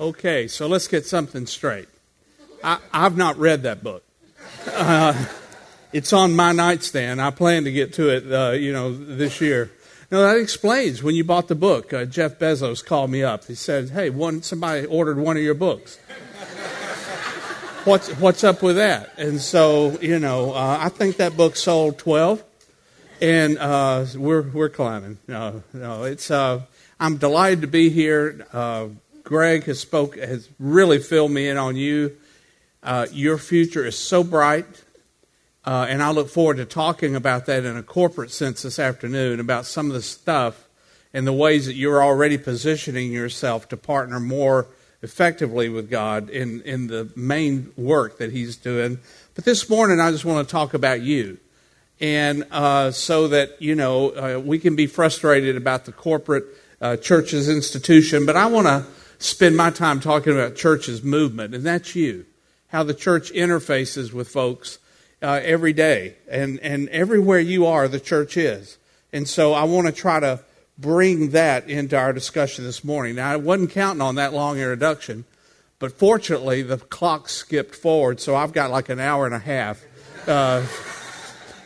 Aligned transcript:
Okay, 0.00 0.48
so 0.48 0.66
let's 0.66 0.88
get 0.88 1.04
something 1.04 1.44
straight. 1.44 1.86
I, 2.64 2.78
have 2.90 3.18
not 3.18 3.36
read 3.36 3.64
that 3.64 3.84
book. 3.84 4.02
Uh, 4.66 5.26
it's 5.92 6.14
on 6.14 6.34
my 6.34 6.52
nightstand. 6.52 7.20
I 7.20 7.30
plan 7.30 7.64
to 7.64 7.70
get 7.70 7.92
to 7.94 8.08
it, 8.08 8.32
uh, 8.32 8.52
you 8.52 8.72
know, 8.72 8.96
this 8.96 9.42
year. 9.42 9.70
No, 10.10 10.22
that 10.22 10.38
explains 10.38 11.02
when 11.02 11.14
you 11.16 11.22
bought 11.22 11.48
the 11.48 11.54
book. 11.54 11.92
Uh, 11.92 12.06
Jeff 12.06 12.38
Bezos 12.38 12.82
called 12.82 13.10
me 13.10 13.22
up. 13.22 13.44
He 13.44 13.54
said, 13.54 13.90
"Hey, 13.90 14.08
one 14.08 14.42
somebody 14.42 14.86
ordered 14.86 15.18
one 15.18 15.36
of 15.36 15.42
your 15.42 15.52
books. 15.52 15.98
what's 17.84 18.08
what's 18.12 18.42
up 18.42 18.62
with 18.62 18.76
that?" 18.76 19.12
And 19.18 19.38
so, 19.38 19.98
you 20.00 20.18
know, 20.18 20.54
uh, 20.54 20.78
I 20.80 20.88
think 20.88 21.18
that 21.18 21.36
book 21.36 21.56
sold 21.56 21.98
twelve, 21.98 22.42
and 23.20 23.58
uh, 23.58 24.06
we're 24.16 24.48
we're 24.48 24.70
climbing. 24.70 25.18
No, 25.28 25.62
no, 25.74 26.04
it's. 26.04 26.30
Uh, 26.30 26.62
I'm 26.98 27.18
delighted 27.18 27.60
to 27.60 27.66
be 27.66 27.90
here. 27.90 28.46
Greg 29.24 29.64
has 29.64 29.80
spoke 29.80 30.16
has 30.16 30.48
really 30.58 30.98
filled 30.98 31.30
me 31.30 31.48
in 31.48 31.56
on 31.56 31.76
you. 31.76 32.16
Uh, 32.82 33.06
your 33.12 33.38
future 33.38 33.84
is 33.84 33.98
so 33.98 34.24
bright. 34.24 34.84
Uh, 35.64 35.86
and 35.88 36.02
I 36.02 36.10
look 36.10 36.30
forward 36.30 36.56
to 36.56 36.64
talking 36.64 37.14
about 37.14 37.46
that 37.46 37.64
in 37.64 37.76
a 37.76 37.82
corporate 37.82 38.30
sense 38.30 38.62
this 38.62 38.78
afternoon 38.78 39.40
about 39.40 39.66
some 39.66 39.88
of 39.88 39.92
the 39.92 40.02
stuff 40.02 40.68
and 41.12 41.26
the 41.26 41.32
ways 41.32 41.66
that 41.66 41.74
you're 41.74 42.02
already 42.02 42.38
positioning 42.38 43.12
yourself 43.12 43.68
to 43.68 43.76
partner 43.76 44.18
more 44.18 44.68
effectively 45.02 45.68
with 45.68 45.90
God 45.90 46.30
in, 46.30 46.62
in 46.62 46.86
the 46.86 47.10
main 47.14 47.72
work 47.76 48.18
that 48.18 48.32
He's 48.32 48.56
doing. 48.56 48.98
But 49.34 49.44
this 49.44 49.68
morning, 49.68 50.00
I 50.00 50.10
just 50.10 50.24
want 50.24 50.46
to 50.46 50.50
talk 50.50 50.72
about 50.72 51.02
you. 51.02 51.38
And 52.00 52.46
uh, 52.50 52.92
so 52.92 53.28
that, 53.28 53.60
you 53.60 53.74
know, 53.74 54.10
uh, 54.10 54.40
we 54.40 54.58
can 54.58 54.76
be 54.76 54.86
frustrated 54.86 55.56
about 55.56 55.84
the 55.84 55.92
corporate 55.92 56.44
uh, 56.80 56.96
church's 56.96 57.48
institution, 57.48 58.24
but 58.24 58.36
I 58.36 58.46
want 58.46 58.66
to 58.66 58.86
spend 59.20 59.56
my 59.56 59.70
time 59.70 60.00
talking 60.00 60.32
about 60.32 60.56
church's 60.56 61.04
movement, 61.04 61.54
and 61.54 61.64
that's 61.64 61.94
you. 61.94 62.26
How 62.68 62.82
the 62.82 62.94
church 62.94 63.32
interfaces 63.32 64.12
with 64.12 64.28
folks 64.28 64.78
uh, 65.22 65.40
every 65.42 65.72
day, 65.72 66.16
and, 66.28 66.58
and 66.60 66.88
everywhere 66.88 67.38
you 67.38 67.66
are, 67.66 67.86
the 67.86 68.00
church 68.00 68.36
is. 68.36 68.78
And 69.12 69.28
so 69.28 69.52
I 69.52 69.64
want 69.64 69.86
to 69.86 69.92
try 69.92 70.20
to 70.20 70.40
bring 70.78 71.30
that 71.30 71.68
into 71.68 71.96
our 71.98 72.12
discussion 72.12 72.64
this 72.64 72.82
morning. 72.82 73.16
Now, 73.16 73.30
I 73.30 73.36
wasn't 73.36 73.70
counting 73.70 74.00
on 74.00 74.14
that 74.14 74.32
long 74.32 74.56
introduction, 74.56 75.26
but 75.78 75.92
fortunately, 75.92 76.62
the 76.62 76.78
clock 76.78 77.28
skipped 77.28 77.74
forward, 77.74 78.20
so 78.20 78.34
I've 78.34 78.52
got 78.52 78.70
like 78.70 78.88
an 78.88 79.00
hour 79.00 79.26
and 79.26 79.34
a 79.34 79.38
half. 79.38 79.82
Uh, 80.26 80.64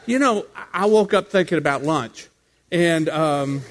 you 0.06 0.18
know, 0.18 0.46
I 0.72 0.86
woke 0.86 1.14
up 1.14 1.28
thinking 1.28 1.58
about 1.58 1.82
lunch, 1.84 2.28
and 2.72 3.08
um, 3.08 3.62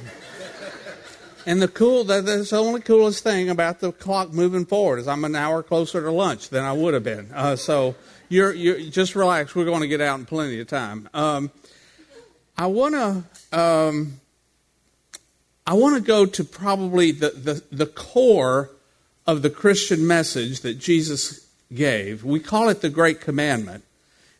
and 1.45 1.61
the 1.61 1.67
cool 1.67 2.03
that's 2.03 2.49
the 2.49 2.57
only 2.57 2.81
coolest 2.81 3.23
thing 3.23 3.49
about 3.49 3.79
the 3.79 3.91
clock 3.91 4.31
moving 4.31 4.65
forward 4.65 4.99
is 4.99 5.07
I'm 5.07 5.25
an 5.25 5.35
hour 5.35 5.63
closer 5.63 6.01
to 6.01 6.11
lunch 6.11 6.49
than 6.49 6.63
I 6.63 6.73
would 6.73 6.93
have 6.93 7.03
been. 7.03 7.29
Uh, 7.33 7.55
so 7.55 7.95
you're, 8.29 8.53
you're 8.53 8.79
just 8.89 9.15
relax. 9.15 9.55
We're 9.55 9.65
going 9.65 9.81
to 9.81 9.87
get 9.87 10.01
out 10.01 10.19
in 10.19 10.25
plenty 10.25 10.59
of 10.59 10.67
time. 10.67 11.09
Um, 11.13 11.51
I 12.57 12.67
want 12.67 12.95
to 12.95 13.59
um, 13.59 14.19
I 15.65 15.73
want 15.73 15.95
to 15.95 16.01
go 16.01 16.25
to 16.25 16.43
probably 16.43 17.11
the, 17.11 17.29
the, 17.29 17.63
the 17.71 17.85
core 17.85 18.69
of 19.25 19.41
the 19.41 19.49
Christian 19.49 20.05
message 20.05 20.61
that 20.61 20.77
Jesus 20.77 21.47
gave. 21.73 22.23
We 22.23 22.39
call 22.39 22.69
it 22.69 22.81
the 22.81 22.89
Great 22.89 23.21
Commandment. 23.21 23.83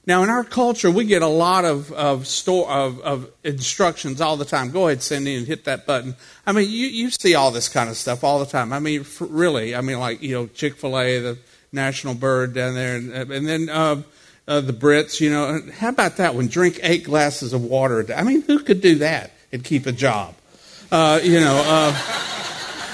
Now, 0.06 0.24
in 0.24 0.30
our 0.30 0.44
culture, 0.44 0.92
we 0.92 1.06
get 1.06 1.22
a 1.22 1.28
lot 1.28 1.64
of 1.64 1.92
of, 1.94 2.28
store, 2.28 2.70
of, 2.70 3.00
of 3.00 3.32
instructions 3.44 4.20
all 4.20 4.36
the 4.36 4.46
time. 4.46 4.72
Go 4.72 4.88
ahead, 4.88 5.02
Cindy, 5.02 5.36
and 5.36 5.48
hit 5.48 5.64
that 5.64 5.86
button. 5.86 6.16
I 6.46 6.52
mean, 6.52 6.70
you, 6.70 6.88
you 6.88 7.10
see 7.10 7.36
all 7.36 7.52
this 7.52 7.70
kind 7.70 7.90
of 7.90 7.96
stuff 7.96 8.24
all 8.24 8.40
the 8.40 8.46
time. 8.46 8.74
I 8.74 8.80
mean, 8.80 9.06
really, 9.20 9.76
I 9.76 9.82
mean, 9.82 10.00
like 10.00 10.22
you 10.22 10.36
know, 10.36 10.48
Chick 10.48 10.76
Fil 10.76 11.00
A, 11.00 11.20
the 11.20 11.38
national 11.72 12.16
bird 12.16 12.54
down 12.54 12.76
there, 12.76 12.98
and, 12.98 13.14
and 13.14 13.48
then 13.48 13.70
uh, 13.70 14.02
uh, 14.46 14.60
the 14.60 14.74
Brits. 14.74 15.22
You 15.22 15.30
know, 15.30 15.62
how 15.74 15.90
about 15.90 16.18
that 16.18 16.36
one? 16.36 16.48
Drink 16.48 16.80
eight 16.84 17.06
glasses 17.06 17.54
of 17.54 17.64
water. 17.64 18.06
I 18.14 18.24
mean, 18.24 18.42
who 18.42 18.60
could 18.60 18.82
do 18.82 18.96
that 18.96 19.32
and 19.54 19.64
keep 19.64 19.86
a 19.86 19.94
job? 19.94 20.36
Uh, 20.92 21.22
you 21.24 21.40
know, 21.40 21.64
uh, 21.66 21.92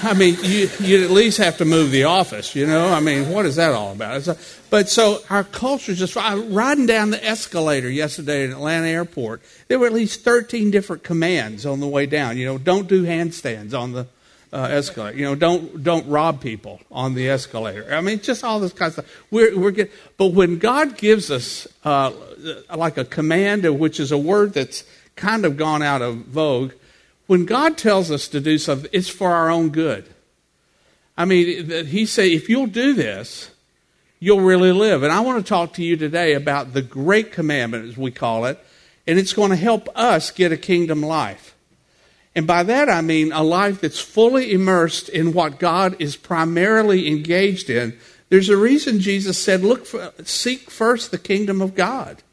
I 0.02 0.14
mean, 0.14 0.36
you 0.42 0.70
you 0.80 1.04
at 1.04 1.10
least 1.10 1.38
have 1.38 1.58
to 1.58 1.64
move 1.64 1.90
the 1.90 2.04
office. 2.04 2.54
You 2.54 2.66
know, 2.66 2.88
I 2.88 3.00
mean, 3.00 3.30
what 3.30 3.46
is 3.46 3.56
that 3.56 3.72
all 3.72 3.92
about? 3.92 4.26
A, 4.26 4.36
but 4.70 4.88
so 4.88 5.18
our 5.28 5.44
culture 5.44 5.94
just 5.94 6.16
riding 6.16 6.86
down 6.86 7.10
the 7.10 7.24
escalator 7.24 7.90
yesterday 7.90 8.44
at 8.44 8.50
Atlanta 8.50 8.86
Airport. 8.86 9.42
There 9.68 9.78
were 9.78 9.86
at 9.86 9.92
least 9.92 10.24
thirteen 10.24 10.70
different 10.70 11.02
commands 11.02 11.66
on 11.66 11.80
the 11.80 11.88
way 11.88 12.06
down. 12.06 12.38
You 12.38 12.46
know, 12.46 12.58
don't 12.58 12.88
do 12.88 13.04
handstands 13.04 13.78
on 13.78 13.92
the 13.92 14.06
uh, 14.52 14.68
escalator. 14.70 15.18
You 15.18 15.24
know, 15.24 15.34
don't 15.34 15.82
don't 15.82 16.08
rob 16.08 16.40
people 16.40 16.80
on 16.90 17.14
the 17.14 17.28
escalator. 17.28 17.92
I 17.92 18.00
mean, 18.00 18.20
just 18.20 18.42
all 18.42 18.60
this 18.60 18.72
kind 18.72 18.88
of 18.88 18.92
stuff. 18.94 19.24
We're 19.30 19.58
we're 19.58 19.70
getting, 19.70 19.92
but 20.16 20.28
when 20.28 20.58
God 20.58 20.96
gives 20.96 21.30
us 21.30 21.68
uh, 21.84 22.12
like 22.74 22.96
a 22.96 23.04
command, 23.04 23.68
which 23.78 24.00
is 24.00 24.12
a 24.12 24.18
word 24.18 24.54
that's 24.54 24.84
kind 25.16 25.44
of 25.44 25.56
gone 25.56 25.82
out 25.82 26.00
of 26.00 26.16
vogue, 26.16 26.72
when 27.30 27.44
God 27.44 27.78
tells 27.78 28.10
us 28.10 28.26
to 28.26 28.40
do 28.40 28.58
something, 28.58 28.90
it's 28.92 29.08
for 29.08 29.30
our 29.30 29.50
own 29.50 29.68
good. 29.68 30.04
I 31.16 31.24
mean, 31.24 31.86
He 31.86 32.04
said, 32.04 32.26
if 32.26 32.48
you'll 32.48 32.66
do 32.66 32.92
this, 32.92 33.52
you'll 34.18 34.40
really 34.40 34.72
live. 34.72 35.04
And 35.04 35.12
I 35.12 35.20
want 35.20 35.38
to 35.38 35.48
talk 35.48 35.74
to 35.74 35.84
you 35.84 35.96
today 35.96 36.34
about 36.34 36.72
the 36.72 36.82
great 36.82 37.30
commandment, 37.30 37.88
as 37.88 37.96
we 37.96 38.10
call 38.10 38.46
it, 38.46 38.58
and 39.06 39.16
it's 39.16 39.32
going 39.32 39.50
to 39.50 39.56
help 39.56 39.88
us 39.94 40.32
get 40.32 40.50
a 40.50 40.56
kingdom 40.56 41.02
life. 41.02 41.54
And 42.34 42.48
by 42.48 42.64
that 42.64 42.88
I 42.88 43.00
mean 43.00 43.30
a 43.30 43.44
life 43.44 43.80
that's 43.80 44.00
fully 44.00 44.52
immersed 44.52 45.08
in 45.08 45.32
what 45.32 45.60
God 45.60 45.94
is 46.00 46.16
primarily 46.16 47.06
engaged 47.06 47.70
in. 47.70 47.96
There's 48.28 48.48
a 48.48 48.56
reason 48.56 48.98
Jesus 48.98 49.38
said, 49.38 49.62
"Look, 49.62 49.86
for, 49.86 50.12
seek 50.24 50.68
first 50.68 51.12
the 51.12 51.18
kingdom 51.18 51.62
of 51.62 51.76
God." 51.76 52.24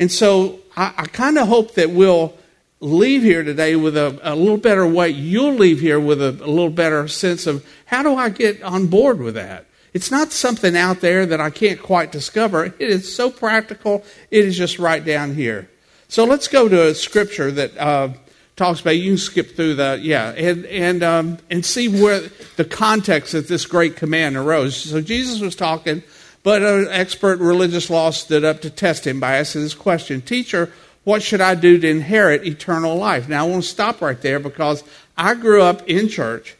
And 0.00 0.10
so 0.10 0.58
I, 0.76 0.94
I 0.96 1.06
kind 1.06 1.38
of 1.38 1.46
hope 1.46 1.74
that 1.74 1.90
we'll 1.90 2.36
leave 2.80 3.22
here 3.22 3.42
today 3.42 3.76
with 3.76 3.96
a, 3.96 4.18
a 4.22 4.34
little 4.34 4.58
better 4.58 4.86
way. 4.86 5.08
You'll 5.10 5.54
leave 5.54 5.80
here 5.80 6.00
with 6.00 6.20
a, 6.20 6.30
a 6.30 6.48
little 6.48 6.70
better 6.70 7.08
sense 7.08 7.46
of 7.46 7.66
how 7.86 8.02
do 8.02 8.14
I 8.14 8.28
get 8.28 8.62
on 8.62 8.86
board 8.86 9.20
with 9.20 9.34
that. 9.34 9.66
It's 9.92 10.10
not 10.10 10.30
something 10.32 10.76
out 10.76 11.00
there 11.00 11.24
that 11.24 11.40
I 11.40 11.48
can't 11.50 11.80
quite 11.80 12.12
discover. 12.12 12.66
It 12.66 12.74
is 12.80 13.14
so 13.14 13.30
practical. 13.30 14.04
It 14.30 14.44
is 14.44 14.56
just 14.56 14.78
right 14.78 15.02
down 15.02 15.34
here. 15.34 15.70
So 16.08 16.24
let's 16.24 16.48
go 16.48 16.68
to 16.68 16.88
a 16.88 16.94
scripture 16.94 17.50
that. 17.52 17.76
Uh, 17.78 18.08
talks 18.56 18.80
about. 18.80 18.96
You 18.96 19.10
can 19.10 19.18
skip 19.18 19.54
through 19.54 19.74
the 19.74 19.98
yeah, 20.02 20.30
and 20.30 20.64
and 20.66 21.02
um, 21.02 21.38
and 21.50 21.64
see 21.64 21.88
where 21.88 22.20
the 22.56 22.64
context 22.64 23.32
that 23.32 23.48
this 23.48 23.66
great 23.66 23.96
command 23.96 24.36
arose. 24.36 24.76
So 24.76 25.00
Jesus 25.00 25.40
was 25.40 25.54
talking, 25.54 26.02
but 26.42 26.62
an 26.62 26.88
expert 26.90 27.38
religious 27.38 27.90
law 27.90 28.10
stood 28.10 28.44
up 28.44 28.62
to 28.62 28.70
test 28.70 29.06
him 29.06 29.20
by 29.20 29.36
asking 29.36 29.62
this 29.62 29.74
question: 29.74 30.22
Teacher, 30.22 30.72
what 31.06 31.22
should 31.22 31.40
I 31.40 31.54
do 31.54 31.78
to 31.78 31.88
inherit 31.88 32.44
eternal 32.44 32.96
life? 32.96 33.28
Now 33.28 33.46
I 33.46 33.48
want 33.48 33.62
to 33.62 33.68
stop 33.68 34.00
right 34.00 34.20
there 34.20 34.40
because 34.40 34.82
I 35.16 35.34
grew 35.34 35.62
up 35.62 35.88
in 35.88 36.08
church, 36.08 36.56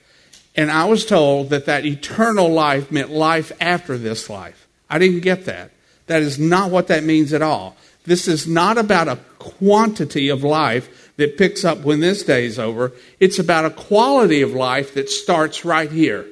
and 0.55 0.71
I 0.71 0.85
was 0.85 1.05
told 1.05 1.51
that 1.51 1.67
that 1.67 1.85
eternal 1.85 2.49
life 2.49 2.93
meant 2.93 3.11
life 3.11 3.51
after 3.61 3.99
this 3.99 4.31
life. 4.31 4.69
I 4.89 5.01
didn't 5.01 5.23
get 5.23 5.47
that. 5.47 5.73
That 6.07 6.23
is 6.23 6.39
not 6.39 6.71
what 6.71 6.87
that 6.87 7.03
means 7.03 7.33
at 7.33 7.43
all. 7.43 7.77
This 8.05 8.29
is 8.29 8.47
not 8.47 8.79
about 8.79 9.09
a 9.09 9.19
quantity 9.41 10.29
of 10.29 10.45
life 10.45 11.11
that 11.17 11.37
picks 11.37 11.65
up 11.65 11.79
when 11.79 11.99
this 11.99 12.23
day 12.23 12.47
is 12.47 12.61
over. 12.61 12.93
It's 13.19 13.41
about 13.41 13.65
a 13.65 13.71
quality 13.71 14.43
of 14.43 14.53
life 14.53 14.95
that 14.95 15.11
starts 15.11 15.65
right 15.65 15.91
here. 15.91 16.25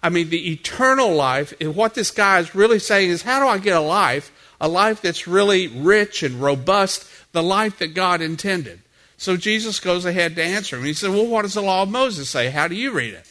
I 0.00 0.10
mean, 0.10 0.30
the 0.30 0.52
eternal 0.52 1.12
life, 1.12 1.52
and 1.60 1.74
what 1.74 1.94
this 1.94 2.12
guy 2.12 2.38
is 2.38 2.54
really 2.54 2.78
saying 2.78 3.10
is, 3.10 3.22
how 3.22 3.40
do 3.40 3.48
I 3.48 3.58
get 3.58 3.76
a 3.76 3.80
life, 3.80 4.30
a 4.62 4.68
life 4.68 5.02
that's 5.02 5.28
really 5.28 5.68
rich 5.68 6.22
and 6.22 6.40
robust, 6.40 7.06
the 7.32 7.42
life 7.42 7.78
that 7.80 7.88
God 7.88 8.22
intended? 8.22 8.80
So 9.18 9.36
Jesus 9.36 9.78
goes 9.78 10.06
ahead 10.06 10.36
to 10.36 10.42
answer 10.42 10.78
him. 10.78 10.84
He 10.84 10.94
said, 10.94 11.10
Well, 11.10 11.26
what 11.26 11.42
does 11.42 11.54
the 11.54 11.60
law 11.60 11.82
of 11.82 11.90
Moses 11.90 12.30
say? 12.30 12.48
How 12.48 12.66
do 12.66 12.74
you 12.74 12.92
read 12.92 13.12
it? 13.12 13.26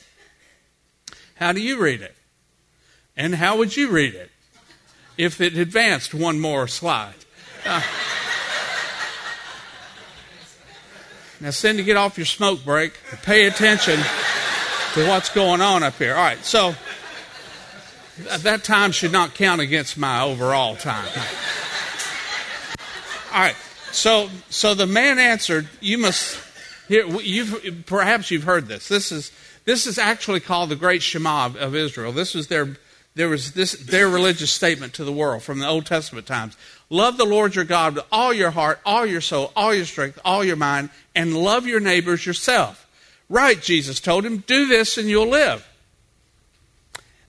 How 1.35 1.52
do 1.52 1.59
you 1.59 1.82
read 1.82 2.02
it? 2.02 2.16
And 3.17 3.34
how 3.34 3.58
would 3.58 3.76
you 3.76 3.90
read 3.90 4.14
it 4.14 4.29
if 5.17 5.41
it 5.41 5.58
advanced 5.58 6.14
one 6.14 6.40
more 6.40 6.67
slide? 6.67 7.16
Uh, 7.66 7.82
Now, 11.41 11.50
Cindy, 11.50 11.82
get 11.82 11.97
off 11.97 12.20
your 12.20 12.28
smoke 12.28 12.64
break. 12.64 12.94
Pay 13.23 13.47
attention 13.47 13.96
to 14.94 15.08
what's 15.08 15.29
going 15.29 15.59
on 15.59 15.82
up 15.82 15.96
here. 15.96 16.14
All 16.14 16.22
right, 16.22 16.38
so 16.46 16.76
that 18.17 18.63
time 18.63 18.91
should 18.91 19.11
not 19.11 19.34
count 19.35 19.61
against 19.61 19.97
my 19.97 20.22
overall 20.22 20.75
time. 20.75 21.09
All 23.34 23.40
right, 23.40 23.55
so 23.91 24.29
so 24.49 24.73
the 24.73 24.87
man 24.87 25.19
answered, 25.19 25.67
"You 25.79 25.97
must." 25.97 26.40
Here, 26.87 27.08
you've 27.08 27.84
perhaps 27.85 28.31
you've 28.31 28.43
heard 28.43 28.67
this. 28.67 28.90
This 28.90 29.11
is 29.11 29.31
this 29.63 29.87
is 29.87 29.97
actually 29.97 30.41
called 30.41 30.69
the 30.69 30.75
Great 30.75 31.02
Shema 31.02 31.46
of, 31.46 31.55
of 31.55 31.75
Israel. 31.75 32.11
This 32.11 32.34
was 32.34 32.47
their 32.47 32.78
there 33.16 33.29
was 33.29 33.53
this 33.53 33.73
their 33.73 34.08
religious 34.08 34.52
statement 34.52 34.93
to 34.96 35.03
the 35.03 35.11
world 35.11 35.43
from 35.43 35.59
the 35.59 35.67
Old 35.67 35.85
Testament 35.85 36.28
times. 36.28 36.57
Love 36.90 37.17
the 37.17 37.25
Lord 37.25 37.55
your 37.55 37.66
God 37.66 37.96
with 37.96 38.05
all 38.11 38.34
your 38.34 38.52
heart, 38.52 38.81
all 38.85 39.05
your 39.05 39.22
soul, 39.22 39.52
all 39.55 39.73
your 39.73 39.85
strength, 39.85 40.19
all 40.25 40.43
your 40.43 40.57
mind, 40.57 40.90
and 41.16 41.35
love 41.35 41.66
your 41.66 41.79
neighbors 41.79 42.25
yourself. 42.25 42.87
Right, 43.29 43.61
Jesus 43.61 44.02
told 44.02 44.25
him, 44.25 44.40
do 44.40 44.67
this 44.67 44.97
and 44.97 45.07
you'll 45.07 45.29
live. 45.29 45.66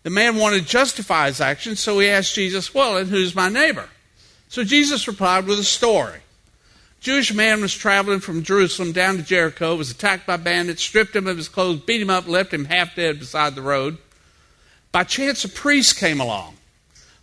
The 0.03 0.11
man 0.11 0.37
wanted 0.37 0.63
to 0.63 0.69
justify 0.69 1.27
his 1.29 1.41
actions, 1.41 1.81
so 1.81 1.99
he 1.99 2.09
asked 2.09 2.35
Jesus, 2.35 2.75
Well, 2.75 2.97
and 2.97 3.09
who's 3.09 3.35
my 3.35 3.49
neighbor? 3.49 3.89
So 4.49 4.65
Jesus 4.65 5.07
replied 5.07 5.47
with 5.47 5.59
a 5.59 5.65
story. 5.65 6.19
A 6.19 7.01
Jewish 7.01 7.33
man 7.33 7.61
was 7.61 7.75
traveling 7.75 8.21
from 8.21 8.43
Jerusalem 8.43 8.93
down 8.93 9.17
to 9.17 9.23
Jericho, 9.23 9.77
was 9.77 9.91
attacked 9.91 10.27
by 10.27 10.37
bandits, 10.37 10.83
stripped 10.83 11.17
him 11.17 11.27
of 11.27 11.37
his 11.37 11.49
clothes, 11.49 11.81
beat 11.81 12.03
him 12.03 12.11
up, 12.11 12.27
left 12.27 12.53
him 12.53 12.67
half 12.67 12.95
dead 12.97 13.19
beside 13.19 13.55
the 13.55 13.63
road. 13.63 13.99
By 14.91 15.05
chance, 15.05 15.45
a 15.45 15.49
priest 15.49 15.97
came 15.97 16.21
along. 16.21 16.57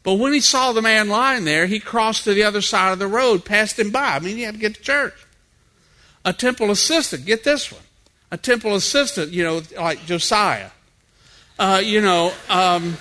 But 0.01 0.13
when 0.15 0.33
he 0.33 0.39
saw 0.39 0.71
the 0.71 0.81
man 0.81 1.09
lying 1.09 1.45
there, 1.45 1.67
he 1.67 1.79
crossed 1.79 2.23
to 2.23 2.33
the 2.33 2.43
other 2.43 2.61
side 2.61 2.93
of 2.93 2.99
the 2.99 3.07
road, 3.07 3.45
passed 3.45 3.77
him 3.77 3.91
by. 3.91 4.15
I 4.15 4.19
mean, 4.19 4.37
he 4.37 4.43
had 4.43 4.55
to 4.55 4.59
get 4.59 4.75
to 4.75 4.81
church. 4.81 5.13
A 6.25 6.33
temple 6.33 6.71
assistant, 6.71 7.25
get 7.25 7.43
this 7.43 7.71
one. 7.71 7.81
A 8.31 8.37
temple 8.37 8.75
assistant, 8.75 9.31
you 9.31 9.43
know, 9.43 9.61
like 9.77 10.05
Josiah, 10.05 10.71
uh, 11.59 11.81
you 11.83 12.01
know, 12.01 12.31
um, 12.49 12.97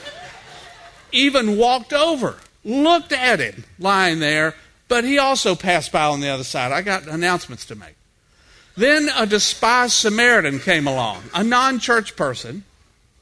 even 1.12 1.56
walked 1.56 1.92
over, 1.92 2.36
looked 2.64 3.12
at 3.12 3.38
him 3.38 3.64
lying 3.78 4.18
there, 4.18 4.54
but 4.88 5.04
he 5.04 5.18
also 5.18 5.54
passed 5.54 5.92
by 5.92 6.04
on 6.04 6.20
the 6.20 6.28
other 6.28 6.44
side. 6.44 6.72
I 6.72 6.82
got 6.82 7.06
announcements 7.06 7.64
to 7.66 7.76
make. 7.76 7.94
Then 8.76 9.08
a 9.16 9.26
despised 9.26 9.94
Samaritan 9.94 10.58
came 10.58 10.86
along, 10.86 11.22
a 11.34 11.42
non 11.42 11.78
church 11.78 12.16
person. 12.16 12.64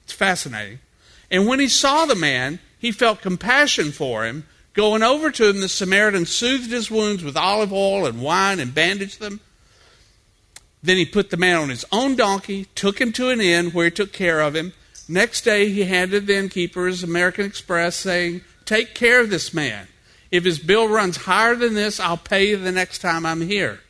It's 0.05 0.13
fascinating. 0.13 0.79
And 1.31 1.47
when 1.47 1.61
he 1.61 1.69
saw 1.69 2.07
the 2.07 2.15
man, 2.15 2.59
he 2.79 2.93
felt 2.93 3.21
compassion 3.21 3.93
for 3.93 4.25
him. 4.25 4.47
Going 4.75 5.03
over 5.03 5.31
to 5.31 5.49
him, 5.49 5.61
the 5.61 5.69
Samaritan 5.69 6.27
soothed 6.27 6.71
his 6.71 6.91
wounds 6.91 7.25
with 7.25 7.37
olive 7.37 7.73
oil 7.73 8.07
and 8.07 8.23
wine 8.23 8.61
and 8.61 8.75
bandaged 8.75 9.21
them. 9.21 9.41
Then 10.83 10.99
he 10.99 11.07
put 11.07 11.31
the 11.31 11.37
man 11.37 11.57
on 11.57 11.71
his 11.71 11.85
own 11.91 12.15
donkey, 12.15 12.67
took 12.75 13.01
him 13.01 13.11
to 13.13 13.31
an 13.31 13.41
inn 13.41 13.71
where 13.71 13.87
he 13.87 13.91
took 13.91 14.13
care 14.13 14.41
of 14.41 14.55
him. 14.55 14.73
Next 15.09 15.43
day, 15.43 15.71
he 15.71 15.85
handed 15.85 16.27
the 16.27 16.37
innkeeper 16.37 16.87
his 16.87 17.03
American 17.03 17.47
Express, 17.47 17.97
saying, 17.97 18.43
Take 18.65 18.95
care 18.95 19.21
of 19.21 19.31
this 19.31 19.55
man. 19.55 19.87
If 20.31 20.45
his 20.45 20.59
bill 20.59 20.89
runs 20.89 21.17
higher 21.17 21.55
than 21.55 21.75
this, 21.75 22.01
I'll 22.01 22.17
pay 22.17 22.49
you 22.49 22.57
the 22.57 22.73
next 22.73 22.99
time 22.99 23.25
I'm 23.25 23.41
here. 23.41 23.81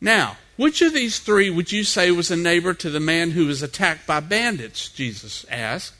Now, 0.00 0.36
which 0.56 0.82
of 0.82 0.92
these 0.92 1.18
three 1.18 1.50
would 1.50 1.72
you 1.72 1.82
say 1.82 2.10
was 2.10 2.30
a 2.30 2.36
neighbor 2.36 2.74
to 2.74 2.90
the 2.90 3.00
man 3.00 3.32
who 3.32 3.46
was 3.46 3.62
attacked 3.62 4.06
by 4.06 4.20
bandits? 4.20 4.88
Jesus 4.88 5.44
asked. 5.50 5.94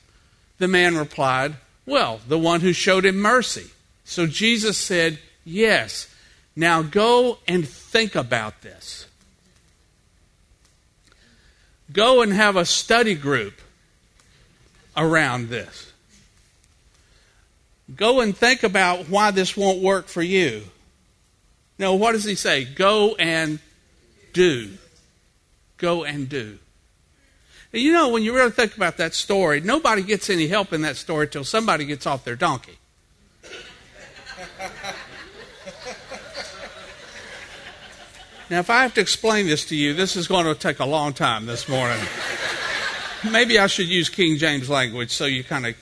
The 0.58 0.68
man 0.68 0.96
replied, 0.96 1.56
Well, 1.86 2.20
the 2.28 2.38
one 2.38 2.60
who 2.60 2.72
showed 2.72 3.04
him 3.04 3.16
mercy. 3.16 3.70
So 4.04 4.26
Jesus 4.26 4.78
said, 4.78 5.18
Yes. 5.44 6.08
Now 6.54 6.82
go 6.82 7.38
and 7.48 7.66
think 7.66 8.14
about 8.14 8.62
this. 8.62 9.01
Go 11.92 12.22
and 12.22 12.32
have 12.32 12.56
a 12.56 12.64
study 12.64 13.14
group 13.14 13.60
around 14.96 15.48
this. 15.48 15.92
Go 17.94 18.20
and 18.20 18.36
think 18.36 18.62
about 18.62 19.08
why 19.08 19.30
this 19.30 19.56
won't 19.56 19.82
work 19.82 20.08
for 20.08 20.22
you. 20.22 20.62
No, 21.78 21.94
what 21.94 22.12
does 22.12 22.24
he 22.24 22.34
say? 22.34 22.64
Go 22.64 23.14
and 23.16 23.58
do. 24.32 24.70
Go 25.76 26.04
and 26.04 26.28
do. 26.28 26.58
And 27.72 27.82
you 27.82 27.92
know, 27.92 28.10
when 28.10 28.22
you 28.22 28.34
really 28.34 28.50
think 28.50 28.76
about 28.76 28.98
that 28.98 29.14
story, 29.14 29.60
nobody 29.60 30.02
gets 30.02 30.30
any 30.30 30.46
help 30.46 30.72
in 30.72 30.82
that 30.82 30.96
story 30.96 31.26
until 31.26 31.44
somebody 31.44 31.84
gets 31.84 32.06
off 32.06 32.24
their 32.24 32.36
donkey. 32.36 32.78
Now, 38.52 38.58
if 38.58 38.68
I 38.68 38.82
have 38.82 38.92
to 38.94 39.00
explain 39.00 39.46
this 39.46 39.64
to 39.68 39.74
you, 39.74 39.94
this 39.94 40.14
is 40.14 40.28
going 40.28 40.44
to 40.44 40.54
take 40.54 40.78
a 40.78 40.84
long 40.84 41.14
time 41.14 41.46
this 41.46 41.70
morning. 41.70 41.98
Maybe 43.30 43.58
I 43.58 43.66
should 43.66 43.88
use 43.88 44.10
King 44.10 44.36
James 44.36 44.68
language 44.68 45.10
so 45.10 45.24
you 45.24 45.42
kind 45.42 45.64
of 45.64 45.74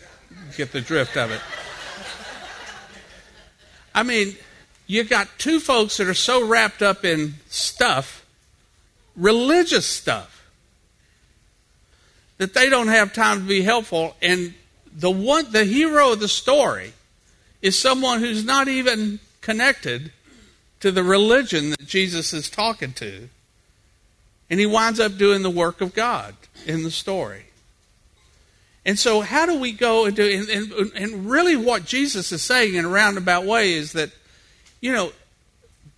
get 0.56 0.70
the 0.70 0.80
drift 0.80 1.16
of 1.16 1.32
it. 1.32 1.40
I 3.92 4.04
mean, 4.04 4.36
you 4.86 5.02
got 5.02 5.28
two 5.36 5.58
folks 5.58 5.96
that 5.96 6.06
are 6.06 6.14
so 6.14 6.46
wrapped 6.46 6.80
up 6.80 7.04
in 7.04 7.34
stuff, 7.48 8.24
religious 9.16 9.84
stuff, 9.84 10.48
that 12.38 12.54
they 12.54 12.70
don't 12.70 12.86
have 12.86 13.12
time 13.12 13.40
to 13.40 13.48
be 13.48 13.62
helpful. 13.62 14.14
And 14.22 14.54
the 14.92 15.10
one, 15.10 15.50
the 15.50 15.64
hero 15.64 16.12
of 16.12 16.20
the 16.20 16.28
story 16.28 16.92
is 17.62 17.76
someone 17.76 18.20
who's 18.20 18.44
not 18.44 18.68
even 18.68 19.18
connected 19.40 20.12
to 20.80 20.90
the 20.90 21.02
religion 21.02 21.70
that 21.70 21.86
Jesus 21.86 22.32
is 22.32 22.50
talking 22.50 22.92
to. 22.94 23.28
And 24.48 24.58
he 24.58 24.66
winds 24.66 24.98
up 24.98 25.16
doing 25.16 25.42
the 25.42 25.50
work 25.50 25.80
of 25.80 25.94
God 25.94 26.34
in 26.66 26.82
the 26.82 26.90
story. 26.90 27.46
And 28.84 28.98
so, 28.98 29.20
how 29.20 29.46
do 29.46 29.58
we 29.58 29.72
go 29.72 30.10
do, 30.10 30.24
and, 30.24 30.48
and, 30.48 30.92
and 30.94 31.30
really 31.30 31.54
what 31.54 31.84
Jesus 31.84 32.32
is 32.32 32.42
saying 32.42 32.74
in 32.74 32.84
a 32.84 32.88
roundabout 32.88 33.44
way 33.44 33.72
is 33.72 33.92
that, 33.92 34.10
you 34.80 34.90
know, 34.90 35.12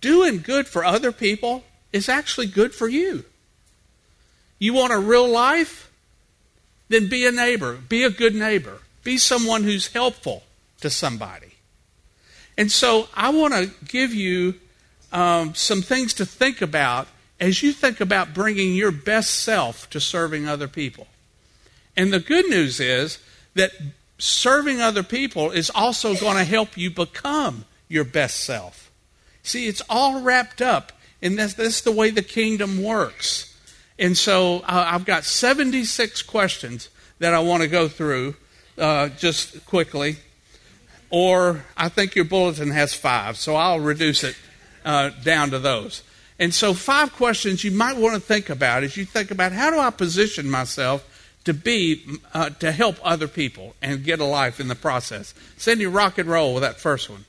doing 0.01 0.41
good 0.41 0.67
for 0.67 0.83
other 0.83 1.11
people 1.11 1.63
is 1.91 2.09
actually 2.09 2.47
good 2.47 2.75
for 2.75 2.87
you. 2.87 3.23
You 4.59 4.73
want 4.73 4.93
a 4.93 4.99
real 4.99 5.27
life? 5.27 5.83
then 6.93 7.07
be 7.07 7.25
a 7.25 7.31
neighbor. 7.31 7.75
Be 7.75 8.03
a 8.03 8.09
good 8.09 8.35
neighbor. 8.35 8.79
Be 9.03 9.17
someone 9.17 9.63
who's 9.63 9.87
helpful 9.87 10.43
to 10.81 10.89
somebody. 10.89 11.55
And 12.57 12.71
so 12.71 13.09
I 13.15 13.29
want 13.29 13.53
to 13.53 13.71
give 13.85 14.13
you 14.13 14.55
um, 15.13 15.53
some 15.53 15.81
things 15.81 16.13
to 16.15 16.25
think 16.25 16.61
about 16.61 17.07
as 17.39 17.61
you 17.61 17.71
think 17.71 18.01
about 18.01 18.33
bringing 18.33 18.73
your 18.73 18.91
best 18.91 19.41
self 19.41 19.89
to 19.91 19.99
serving 19.99 20.47
other 20.47 20.67
people. 20.67 21.07
And 21.95 22.11
the 22.11 22.19
good 22.19 22.49
news 22.49 22.79
is 22.79 23.19
that 23.53 23.71
serving 24.17 24.81
other 24.81 25.03
people 25.03 25.51
is 25.51 25.69
also 25.69 26.15
going 26.15 26.37
to 26.37 26.43
help 26.43 26.77
you 26.77 26.89
become 26.89 27.65
your 27.87 28.03
best 28.03 28.39
self. 28.39 28.91
See, 29.43 29.67
it's 29.67 29.81
all 29.89 30.21
wrapped 30.21 30.61
up, 30.61 30.93
and 31.21 31.37
that's, 31.37 31.53
that's 31.53 31.81
the 31.81 31.91
way 31.91 32.09
the 32.09 32.21
kingdom 32.23 32.81
works. 32.81 33.55
And 33.99 34.17
so 34.17 34.59
uh, 34.59 34.87
I've 34.91 35.05
got 35.05 35.23
76 35.23 36.21
questions 36.23 36.89
that 37.19 37.33
I 37.33 37.39
want 37.39 37.61
to 37.61 37.67
go 37.67 37.87
through 37.87 38.35
uh, 38.77 39.09
just 39.09 39.65
quickly. 39.65 40.17
Or 41.09 41.65
I 41.77 41.89
think 41.89 42.15
your 42.15 42.25
bulletin 42.25 42.71
has 42.71 42.95
five, 42.95 43.37
so 43.37 43.55
I'll 43.55 43.79
reduce 43.79 44.23
it 44.23 44.35
uh, 44.85 45.09
down 45.23 45.51
to 45.51 45.59
those. 45.59 46.03
And 46.39 46.53
so, 46.53 46.73
five 46.73 47.13
questions 47.13 47.63
you 47.63 47.71
might 47.71 47.97
want 47.97 48.15
to 48.15 48.19
think 48.19 48.49
about 48.49 48.83
as 48.83 48.97
you 48.97 49.05
think 49.05 49.31
about 49.31 49.51
how 49.51 49.69
do 49.69 49.79
I 49.79 49.91
position 49.91 50.49
myself 50.49 51.07
to 51.45 51.53
be 51.53 52.03
uh, 52.33 52.49
to 52.51 52.71
help 52.71 52.97
other 53.03 53.27
people 53.27 53.75
and 53.81 54.03
get 54.03 54.19
a 54.19 54.25
life 54.25 54.59
in 54.59 54.67
the 54.67 54.75
process. 54.75 55.33
Cindy, 55.57 55.85
rock 55.85 56.17
and 56.17 56.29
roll 56.29 56.53
with 56.53 56.63
that 56.63 56.79
first 56.79 57.09
one. 57.09 57.25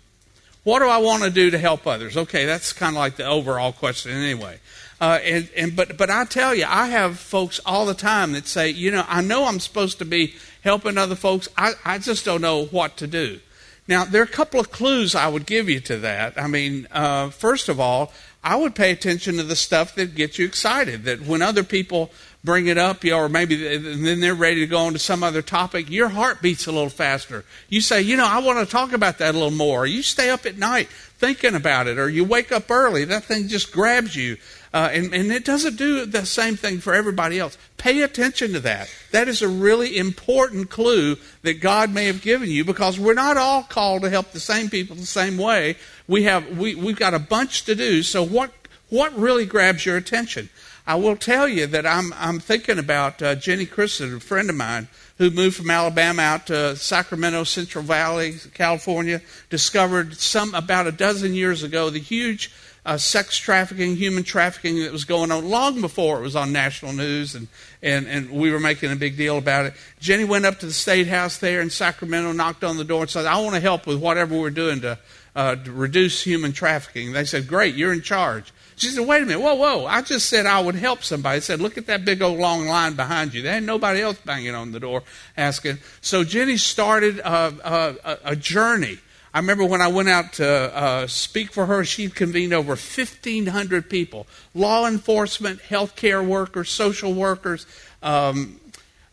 What 0.62 0.78
do 0.78 0.86
I 0.86 0.98
want 0.98 1.22
to 1.24 1.30
do 1.30 1.50
to 1.50 1.58
help 1.58 1.86
others? 1.86 2.16
Okay, 2.16 2.46
that's 2.46 2.72
kind 2.72 2.96
of 2.96 2.98
like 2.98 3.16
the 3.16 3.26
overall 3.26 3.72
question 3.72 4.12
anyway. 4.12 4.58
Uh, 5.00 5.18
and, 5.22 5.48
and 5.56 5.76
but 5.76 5.98
but 5.98 6.10
I 6.10 6.24
tell 6.24 6.54
you, 6.54 6.64
I 6.66 6.86
have 6.86 7.18
folks 7.18 7.60
all 7.66 7.84
the 7.84 7.94
time 7.94 8.32
that 8.32 8.46
say, 8.46 8.70
you 8.70 8.90
know, 8.90 9.04
I 9.06 9.20
know 9.20 9.44
I'm 9.44 9.60
supposed 9.60 9.98
to 9.98 10.04
be 10.04 10.34
helping 10.62 10.96
other 10.96 11.16
folks. 11.16 11.48
I, 11.58 11.72
I 11.84 11.98
just 11.98 12.24
don't 12.24 12.40
know 12.40 12.64
what 12.66 12.96
to 12.98 13.06
do. 13.06 13.40
Now, 13.86 14.04
there 14.04 14.22
are 14.22 14.24
a 14.24 14.28
couple 14.28 14.60
of 14.60 14.70
clues 14.70 15.14
I 15.14 15.28
would 15.28 15.46
give 15.46 15.68
you 15.68 15.80
to 15.80 15.98
that. 15.98 16.40
I 16.40 16.46
mean, 16.46 16.88
uh, 16.90 17.30
first 17.30 17.68
of 17.68 17.78
all, 17.78 18.12
I 18.42 18.56
would 18.56 18.74
pay 18.74 18.90
attention 18.90 19.36
to 19.36 19.42
the 19.42 19.56
stuff 19.56 19.94
that 19.94 20.14
gets 20.14 20.38
you 20.38 20.46
excited. 20.46 21.04
That 21.04 21.22
when 21.22 21.42
other 21.42 21.64
people 21.64 22.10
bring 22.44 22.66
it 22.66 22.76
up, 22.76 23.02
you 23.02 23.14
or 23.14 23.28
maybe 23.28 23.56
then 23.56 24.20
they're 24.20 24.34
ready 24.34 24.60
to 24.60 24.66
go 24.66 24.78
on 24.78 24.92
to 24.92 24.98
some 24.98 25.22
other 25.22 25.40
topic, 25.40 25.90
your 25.90 26.10
heart 26.10 26.42
beats 26.42 26.66
a 26.66 26.72
little 26.72 26.90
faster. 26.90 27.44
You 27.70 27.80
say, 27.80 28.02
you 28.02 28.16
know, 28.16 28.26
I 28.26 28.38
want 28.40 28.58
to 28.58 28.70
talk 28.70 28.92
about 28.92 29.18
that 29.18 29.34
a 29.34 29.38
little 29.38 29.50
more. 29.50 29.86
You 29.86 30.02
stay 30.02 30.28
up 30.28 30.44
at 30.44 30.58
night 30.58 30.88
thinking 30.88 31.54
about 31.54 31.86
it, 31.86 31.98
or 31.98 32.08
you 32.08 32.22
wake 32.22 32.52
up 32.52 32.70
early. 32.70 33.06
That 33.06 33.24
thing 33.24 33.48
just 33.48 33.72
grabs 33.72 34.14
you. 34.14 34.36
Uh, 34.74 34.90
and, 34.92 35.14
and 35.14 35.32
it 35.32 35.44
doesn't 35.44 35.76
do 35.76 36.04
the 36.04 36.26
same 36.26 36.56
thing 36.56 36.80
for 36.80 36.92
everybody 36.92 37.38
else. 37.38 37.56
Pay 37.78 38.02
attention 38.02 38.52
to 38.54 38.60
that. 38.60 38.92
That 39.12 39.28
is 39.28 39.40
a 39.40 39.48
really 39.48 39.96
important 39.96 40.68
clue 40.68 41.16
that 41.42 41.60
God 41.60 41.94
may 41.94 42.06
have 42.06 42.22
given 42.22 42.50
you 42.50 42.64
because 42.64 42.98
we're 42.98 43.14
not 43.14 43.36
all 43.36 43.62
called 43.62 44.02
to 44.02 44.10
help 44.10 44.32
the 44.32 44.40
same 44.40 44.68
people 44.68 44.96
the 44.96 45.06
same 45.06 45.38
way. 45.38 45.76
We 46.08 46.24
have 46.24 46.58
we, 46.58 46.74
we've 46.74 46.98
got 46.98 47.14
a 47.14 47.20
bunch 47.20 47.64
to 47.66 47.76
do. 47.76 48.02
So 48.02 48.24
what 48.24 48.50
what 48.90 49.16
really 49.16 49.46
grabs 49.46 49.86
your 49.86 49.96
attention? 49.96 50.50
I 50.86 50.96
will 50.96 51.16
tell 51.16 51.48
you 51.48 51.66
that 51.68 51.86
I'm 51.86 52.12
I'm 52.12 52.38
thinking 52.38 52.78
about 52.78 53.22
uh, 53.22 53.34
Jenny 53.36 53.64
Christen, 53.64 54.14
a 54.14 54.20
friend 54.20 54.50
of 54.50 54.56
mine 54.56 54.88
who 55.16 55.30
moved 55.30 55.56
from 55.56 55.70
Alabama 55.70 56.20
out 56.20 56.46
to 56.48 56.76
Sacramento, 56.76 57.44
Central 57.44 57.82
Valley, 57.82 58.34
California, 58.52 59.22
discovered 59.48 60.16
some 60.16 60.54
about 60.54 60.86
a 60.86 60.92
dozen 60.92 61.32
years 61.32 61.62
ago 61.62 61.88
the 61.88 61.98
huge 62.00 62.50
uh, 62.84 62.98
sex 62.98 63.38
trafficking, 63.38 63.96
human 63.96 64.24
trafficking 64.24 64.80
that 64.80 64.92
was 64.92 65.06
going 65.06 65.32
on 65.32 65.48
long 65.48 65.80
before 65.80 66.18
it 66.18 66.22
was 66.22 66.36
on 66.36 66.52
national 66.52 66.92
news, 66.92 67.34
and, 67.34 67.48
and, 67.82 68.06
and 68.06 68.30
we 68.30 68.50
were 68.50 68.60
making 68.60 68.92
a 68.92 68.96
big 68.96 69.16
deal 69.16 69.38
about 69.38 69.64
it. 69.64 69.72
Jenny 70.00 70.24
went 70.24 70.44
up 70.44 70.58
to 70.58 70.66
the 70.66 70.72
state 70.72 71.06
house 71.06 71.38
there 71.38 71.62
in 71.62 71.70
Sacramento, 71.70 72.32
knocked 72.32 72.62
on 72.62 72.76
the 72.76 72.84
door, 72.84 73.00
and 73.00 73.10
said, 73.10 73.24
I 73.24 73.40
want 73.40 73.54
to 73.54 73.60
help 73.60 73.86
with 73.86 73.98
whatever 73.98 74.38
we're 74.38 74.50
doing 74.50 74.82
to 74.82 74.98
uh, 75.34 75.56
to 75.56 75.72
reduce 75.72 76.22
human 76.22 76.52
trafficking. 76.52 77.12
They 77.12 77.24
said, 77.24 77.48
Great, 77.48 77.74
you're 77.74 77.92
in 77.92 78.02
charge. 78.02 78.52
She 78.76 78.88
said, 78.88 79.06
Wait 79.06 79.22
a 79.22 79.26
minute, 79.26 79.40
whoa, 79.40 79.54
whoa. 79.54 79.86
I 79.86 80.02
just 80.02 80.28
said 80.28 80.46
I 80.46 80.60
would 80.60 80.74
help 80.74 81.04
somebody. 81.04 81.36
I 81.36 81.40
said, 81.40 81.60
Look 81.60 81.78
at 81.78 81.86
that 81.86 82.04
big 82.04 82.22
old 82.22 82.38
long 82.38 82.66
line 82.66 82.94
behind 82.94 83.34
you. 83.34 83.42
There 83.42 83.54
ain't 83.54 83.66
nobody 83.66 84.00
else 84.00 84.18
banging 84.18 84.54
on 84.54 84.72
the 84.72 84.80
door 84.80 85.02
asking. 85.36 85.78
So 86.00 86.24
Jenny 86.24 86.56
started 86.56 87.18
a, 87.18 87.96
a, 88.04 88.18
a 88.32 88.36
journey. 88.36 88.98
I 89.32 89.38
remember 89.38 89.64
when 89.64 89.82
I 89.82 89.88
went 89.88 90.08
out 90.08 90.34
to 90.34 90.48
uh, 90.48 91.06
speak 91.08 91.52
for 91.52 91.66
her, 91.66 91.84
she 91.84 92.08
convened 92.08 92.52
over 92.52 92.70
1,500 92.70 93.90
people 93.90 94.28
law 94.54 94.86
enforcement, 94.86 95.60
healthcare 95.60 96.24
workers, 96.24 96.70
social 96.70 97.12
workers, 97.12 97.66
um, 98.00 98.60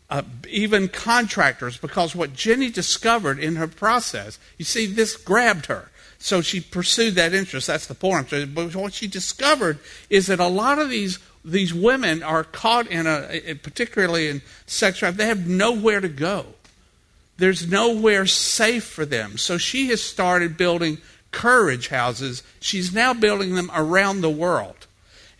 uh, 0.08 0.22
even 0.48 0.88
contractors, 0.88 1.76
because 1.76 2.14
what 2.14 2.34
Jenny 2.34 2.70
discovered 2.70 3.38
in 3.38 3.56
her 3.56 3.66
process, 3.66 4.38
you 4.58 4.64
see, 4.64 4.86
this 4.86 5.16
grabbed 5.16 5.66
her. 5.66 5.90
So 6.22 6.40
she 6.40 6.60
pursued 6.60 7.16
that 7.16 7.34
interest. 7.34 7.66
That's 7.66 7.86
the 7.86 7.96
point. 7.96 8.30
But 8.30 8.76
what 8.76 8.94
she 8.94 9.08
discovered 9.08 9.80
is 10.08 10.28
that 10.28 10.38
a 10.38 10.46
lot 10.46 10.78
of 10.78 10.88
these 10.88 11.18
these 11.44 11.74
women 11.74 12.22
are 12.22 12.44
caught 12.44 12.86
in 12.86 13.08
a, 13.08 13.54
particularly 13.54 14.28
in 14.28 14.42
sex 14.64 14.98
trafficking. 14.98 15.18
They 15.18 15.26
have 15.26 15.48
nowhere 15.48 16.00
to 16.00 16.08
go. 16.08 16.46
There's 17.38 17.68
nowhere 17.68 18.26
safe 18.26 18.84
for 18.84 19.04
them. 19.04 19.36
So 19.36 19.58
she 19.58 19.88
has 19.88 20.00
started 20.00 20.56
building 20.56 20.98
courage 21.32 21.88
houses. 21.88 22.44
She's 22.60 22.94
now 22.94 23.12
building 23.12 23.56
them 23.56 23.72
around 23.74 24.20
the 24.20 24.30
world. 24.30 24.86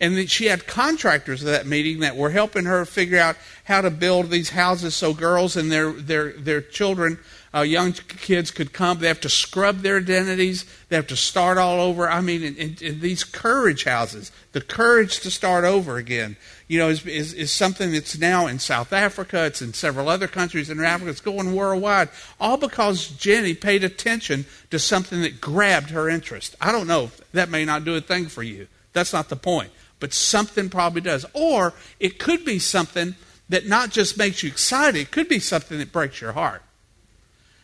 And 0.01 0.29
she 0.29 0.47
had 0.47 0.67
contractors 0.67 1.45
at 1.45 1.51
that 1.51 1.65
meeting 1.65 2.01
that 2.01 2.17
were 2.17 2.31
helping 2.31 2.65
her 2.65 2.83
figure 2.83 3.19
out 3.19 3.37
how 3.63 3.79
to 3.79 3.89
build 3.89 4.29
these 4.29 4.49
houses 4.49 4.95
so 4.95 5.13
girls 5.13 5.55
and 5.55 5.71
their, 5.71 5.93
their, 5.93 6.33
their 6.33 6.59
children 6.61 7.19
uh, 7.55 7.61
young 7.61 7.93
kids 7.93 8.49
could 8.49 8.73
come. 8.73 8.97
They 8.97 9.07
have 9.07 9.21
to 9.21 9.29
scrub 9.29 9.79
their 9.79 9.97
identities. 9.97 10.65
They 10.89 10.95
have 10.95 11.07
to 11.07 11.15
start 11.15 11.59
all 11.59 11.79
over. 11.79 12.09
I 12.09 12.19
mean, 12.19 12.41
in, 12.41 12.55
in, 12.55 12.77
in 12.81 12.99
these 12.99 13.23
courage 13.23 13.83
houses, 13.83 14.31
the 14.53 14.61
courage 14.61 15.19
to 15.19 15.29
start 15.29 15.63
over 15.63 15.97
again, 15.97 16.35
you 16.67 16.79
know, 16.79 16.89
is, 16.89 17.05
is, 17.05 17.33
is, 17.33 17.51
something 17.51 17.91
that's 17.91 18.17
now 18.17 18.47
in 18.47 18.57
South 18.57 18.91
Africa. 18.91 19.45
It's 19.45 19.61
in 19.61 19.73
several 19.73 20.09
other 20.09 20.27
countries 20.27 20.71
in 20.71 20.83
Africa. 20.83 21.11
It's 21.11 21.21
going 21.21 21.53
worldwide. 21.53 22.09
All 22.39 22.57
because 22.57 23.09
Jenny 23.09 23.53
paid 23.53 23.83
attention 23.83 24.45
to 24.71 24.79
something 24.79 25.21
that 25.21 25.39
grabbed 25.39 25.91
her 25.91 26.09
interest. 26.09 26.55
I 26.59 26.71
don't 26.71 26.87
know. 26.87 27.11
That 27.33 27.49
may 27.49 27.65
not 27.65 27.85
do 27.85 27.95
a 27.95 28.01
thing 28.01 28.25
for 28.25 28.41
you. 28.41 28.67
That's 28.93 29.13
not 29.13 29.29
the 29.29 29.35
point. 29.35 29.71
But 29.99 30.13
something 30.13 30.69
probably 30.69 31.01
does. 31.01 31.25
Or 31.33 31.73
it 31.99 32.17
could 32.17 32.45
be 32.45 32.57
something 32.57 33.15
that 33.49 33.67
not 33.67 33.91
just 33.91 34.17
makes 34.17 34.41
you 34.41 34.49
excited, 34.49 34.99
it 34.99 35.11
could 35.11 35.29
be 35.29 35.39
something 35.39 35.77
that 35.77 35.91
breaks 35.91 36.19
your 36.19 36.31
heart. 36.31 36.63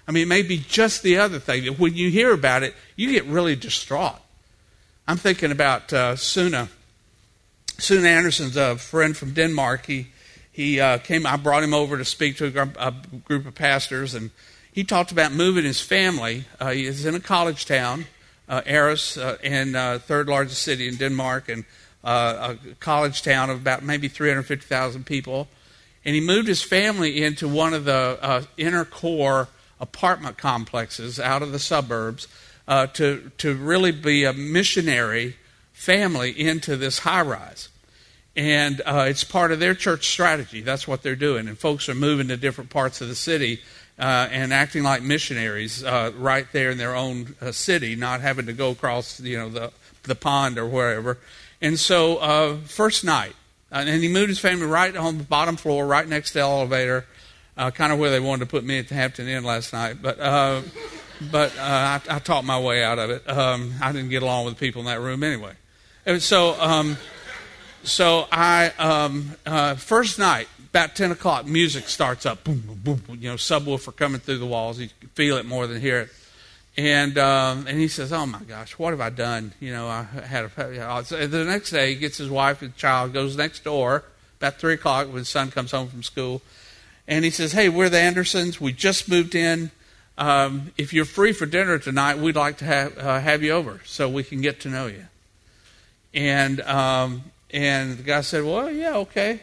I 0.09 0.11
mean, 0.11 0.23
it 0.23 0.27
may 0.27 0.41
be 0.41 0.57
just 0.57 1.03
the 1.03 1.17
other 1.17 1.37
thing. 1.37 1.67
When 1.75 1.93
you 1.93 2.09
hear 2.09 2.33
about 2.33 2.63
it, 2.63 2.73
you 2.95 3.11
get 3.11 3.25
really 3.25 3.55
distraught. 3.55 4.19
I'm 5.07 5.17
thinking 5.17 5.51
about 5.51 5.93
uh, 5.93 6.15
Suna. 6.15 6.67
Suna 7.77 8.07
Anderson's 8.07 8.57
a 8.57 8.75
friend 8.77 9.15
from 9.15 9.33
Denmark. 9.35 9.85
He, 9.85 10.07
he 10.51 10.79
uh, 10.79 10.97
came, 10.97 11.27
I 11.27 11.37
brought 11.37 11.61
him 11.61 11.75
over 11.75 11.95
to 11.95 12.03
speak 12.03 12.37
to 12.37 12.47
a, 12.47 12.87
a, 12.87 12.91
group 13.23 13.45
of 13.45 13.53
pastors, 13.53 14.15
and 14.15 14.31
he 14.71 14.83
talked 14.83 15.11
about 15.11 15.31
moving 15.31 15.63
his 15.63 15.79
family. 15.79 16.45
Uh, 16.59 16.71
he 16.71 16.87
is 16.87 17.05
in 17.05 17.13
a 17.13 17.19
college 17.19 17.67
town, 17.67 18.05
uh, 18.47 18.61
Aarhus, 18.61 19.15
uh, 19.15 19.37
and 19.43 19.75
uh, 19.75 19.99
third 19.99 20.27
largest 20.27 20.63
city 20.63 20.87
in 20.87 20.95
Denmark, 20.95 21.49
and 21.49 21.65
uh, 22.03 22.55
a 22.55 22.73
college 22.79 23.21
town 23.21 23.51
of 23.51 23.61
about 23.61 23.83
maybe 23.83 24.07
350,000 24.07 25.05
people. 25.05 25.47
And 26.03 26.15
he 26.15 26.21
moved 26.21 26.47
his 26.47 26.63
family 26.63 27.21
into 27.21 27.47
one 27.47 27.75
of 27.75 27.85
the 27.85 28.17
uh, 28.19 28.43
inner 28.57 28.85
core 28.85 29.49
apartment 29.79 30.37
complexes 30.37 31.19
out 31.19 31.41
of 31.41 31.51
the 31.51 31.59
suburbs 31.59 32.27
uh, 32.67 32.87
to, 32.87 33.31
to 33.37 33.55
really 33.55 33.91
be 33.91 34.23
a 34.23 34.33
missionary 34.33 35.35
family 35.73 36.31
into 36.39 36.75
this 36.75 36.99
high 36.99 37.21
rise. 37.21 37.69
And 38.35 38.81
uh, 38.85 39.05
it's 39.07 39.23
part 39.23 39.51
of 39.51 39.59
their 39.59 39.73
church 39.73 40.07
strategy. 40.07 40.61
That's 40.61 40.87
what 40.87 41.01
they're 41.01 41.15
doing. 41.15 41.47
And 41.47 41.57
folks 41.57 41.89
are 41.89 41.95
moving 41.95 42.27
to 42.27 42.37
different 42.37 42.69
parts 42.69 43.01
of 43.01 43.07
the 43.07 43.15
city 43.15 43.59
uh, 43.99 44.29
and 44.31 44.53
acting 44.53 44.83
like 44.83 45.01
missionaries 45.01 45.83
uh, 45.83 46.11
right 46.15 46.47
there 46.53 46.71
in 46.71 46.77
their 46.77 46.95
own 46.95 47.35
uh, 47.41 47.51
city, 47.51 47.95
not 47.95 48.21
having 48.21 48.45
to 48.45 48.53
go 48.53 48.71
across 48.71 49.19
you 49.19 49.37
know 49.37 49.49
the 49.49 49.71
the 50.03 50.15
pond 50.15 50.57
or 50.57 50.65
wherever. 50.65 51.17
And 51.61 51.77
so, 51.77 52.17
uh, 52.17 52.57
first 52.65 53.03
night, 53.03 53.35
and 53.69 54.01
he 54.01 54.07
moved 54.07 54.29
his 54.29 54.39
family 54.39 54.65
right 54.65 54.95
on 54.95 55.17
the 55.17 55.25
bottom 55.25 55.57
floor, 55.57 55.85
right 55.85 56.07
next 56.07 56.29
to 56.29 56.33
the 56.35 56.39
elevator 56.39 57.05
uh, 57.59 57.69
kind 57.71 57.91
of 57.91 57.99
where 57.99 58.09
they 58.09 58.21
wanted 58.21 58.39
to 58.39 58.45
put 58.45 58.63
me 58.63 58.79
at 58.79 58.87
the 58.87 58.95
Hampton 58.95 59.27
Inn 59.27 59.43
last 59.43 59.73
night. 59.73 60.01
But 60.01 60.19
uh, 60.19 60.61
but 61.29 61.55
uh, 61.57 61.61
I, 61.61 62.01
I 62.09 62.19
talked 62.19 62.45
my 62.45 62.59
way 62.59 62.83
out 62.83 62.97
of 62.97 63.09
it. 63.09 63.29
Um, 63.29 63.73
I 63.81 63.91
didn't 63.91 64.09
get 64.09 64.23
along 64.23 64.45
with 64.45 64.57
the 64.57 64.59
people 64.59 64.79
in 64.81 64.85
that 64.87 65.01
room 65.01 65.21
anyway. 65.23 65.53
And 66.05 66.21
so 66.21 66.59
um, 66.59 66.97
so 67.83 68.27
I 68.31 68.71
um, 68.79 69.35
uh, 69.45 69.75
first 69.75 70.17
night 70.17 70.47
about 70.69 70.95
ten 70.95 71.11
o'clock, 71.11 71.45
music 71.45 71.89
starts 71.89 72.25
up. 72.25 72.45
Boom, 72.45 72.63
boom, 72.81 73.03
boom. 73.05 73.17
You 73.19 73.29
know, 73.29 73.35
subwoofer 73.35 73.93
coming 73.93 74.21
through 74.21 74.37
the 74.37 74.45
walls. 74.45 74.79
You 74.79 74.87
feel 75.13 75.35
it 75.35 75.45
more 75.45 75.67
than 75.67 75.81
hear 75.81 75.99
it. 75.99 76.09
And 76.77 77.17
um, 77.17 77.67
and 77.67 77.77
he 77.77 77.89
says, 77.89 78.13
"Oh 78.13 78.25
my 78.25 78.41
gosh, 78.43 78.79
what 78.79 78.91
have 78.91 79.01
I 79.01 79.09
done?" 79.09 79.51
You 79.59 79.73
know, 79.73 79.89
I 79.89 80.03
had 80.03 80.45
a. 80.45 81.27
The 81.27 81.43
next 81.45 81.71
day, 81.71 81.93
he 81.93 81.99
gets 81.99 82.17
his 82.17 82.29
wife 82.29 82.61
and 82.61 82.73
child, 82.77 83.11
goes 83.11 83.35
next 83.35 83.65
door 83.65 84.05
about 84.39 84.55
three 84.55 84.73
o'clock 84.73 85.07
when 85.07 85.17
his 85.17 85.27
son 85.27 85.51
comes 85.51 85.71
home 85.71 85.89
from 85.89 86.01
school, 86.01 86.41
and 87.09 87.25
he 87.25 87.31
says, 87.31 87.51
Hey, 87.51 87.67
we're 87.67 87.89
the 87.89 87.99
Andersons. 87.99 88.61
We 88.61 88.71
just 88.71 89.09
moved 89.09 89.35
in. 89.35 89.71
Um, 90.17 90.71
if 90.77 90.93
you're 90.93 91.05
free 91.05 91.33
for 91.33 91.45
dinner 91.45 91.79
tonight, 91.79 92.19
we'd 92.19 92.35
like 92.35 92.57
to 92.57 92.65
have, 92.65 92.97
uh, 92.97 93.19
have 93.19 93.41
you 93.41 93.51
over 93.51 93.81
so 93.83 94.07
we 94.07 94.23
can 94.23 94.41
get 94.41 94.61
to 94.61 94.69
know 94.69 94.85
you. 94.85 95.05
And, 96.13 96.61
um, 96.61 97.23
and 97.51 97.97
the 97.97 98.03
guy 98.03 98.21
said, 98.21 98.43
Well, 98.45 98.71
yeah, 98.71 98.97
okay. 98.97 99.41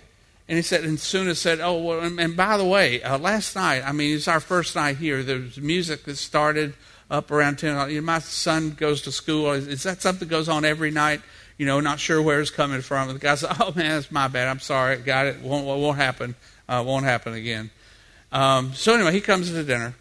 And 0.48 0.56
he 0.56 0.62
said, 0.62 0.84
and 0.84 0.98
Suna 1.00 1.34
said, 1.34 1.58
Oh, 1.60 1.82
well, 1.82 2.00
and, 2.00 2.36
by 2.36 2.56
the 2.56 2.64
way, 2.64 3.02
uh, 3.02 3.18
last 3.18 3.56
night, 3.56 3.82
I 3.84 3.90
mean, 3.90 4.14
it's 4.14 4.28
our 4.28 4.38
first 4.38 4.76
night 4.76 4.98
here. 4.98 5.24
There 5.24 5.40
was 5.40 5.58
music 5.58 6.04
that 6.04 6.16
started 6.16 6.74
up 7.10 7.32
around 7.32 7.58
10. 7.58 7.90
You 7.90 8.00
know, 8.00 8.06
my 8.06 8.20
son 8.20 8.70
goes 8.70 9.02
to 9.02 9.12
school. 9.12 9.50
Is, 9.50 9.66
is 9.66 9.82
that 9.82 10.02
something 10.02 10.28
that 10.28 10.32
goes 10.32 10.48
on 10.48 10.64
every 10.64 10.92
night? 10.92 11.20
You 11.58 11.66
know, 11.66 11.80
not 11.80 11.98
sure 11.98 12.22
where 12.22 12.40
it's 12.40 12.50
coming 12.50 12.80
from. 12.80 13.08
And 13.08 13.18
the 13.18 13.22
guy 13.22 13.34
said, 13.34 13.56
Oh, 13.60 13.72
man, 13.74 13.90
that's 13.90 14.12
my 14.12 14.28
bad. 14.28 14.46
I'm 14.46 14.60
sorry. 14.60 14.98
Got 14.98 15.26
it. 15.26 15.40
Won't, 15.40 15.66
won't 15.66 15.96
happen 15.96 16.36
uh, 16.68 16.82
won't 16.86 17.04
happen 17.04 17.34
again. 17.34 17.70
Um, 18.32 18.74
so 18.74 18.94
anyway, 18.94 19.12
he 19.12 19.20
comes 19.20 19.50
to 19.50 19.64
dinner. 19.64 19.94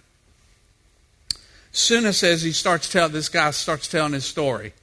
Suna 1.71 2.13
says 2.13 2.41
he 2.41 2.51
starts 2.51 2.89
telling 2.89 3.11
this 3.11 3.29
guy 3.29 3.51
starts 3.51 3.87
telling 3.87 4.13
his 4.13 4.25
story. 4.25 4.73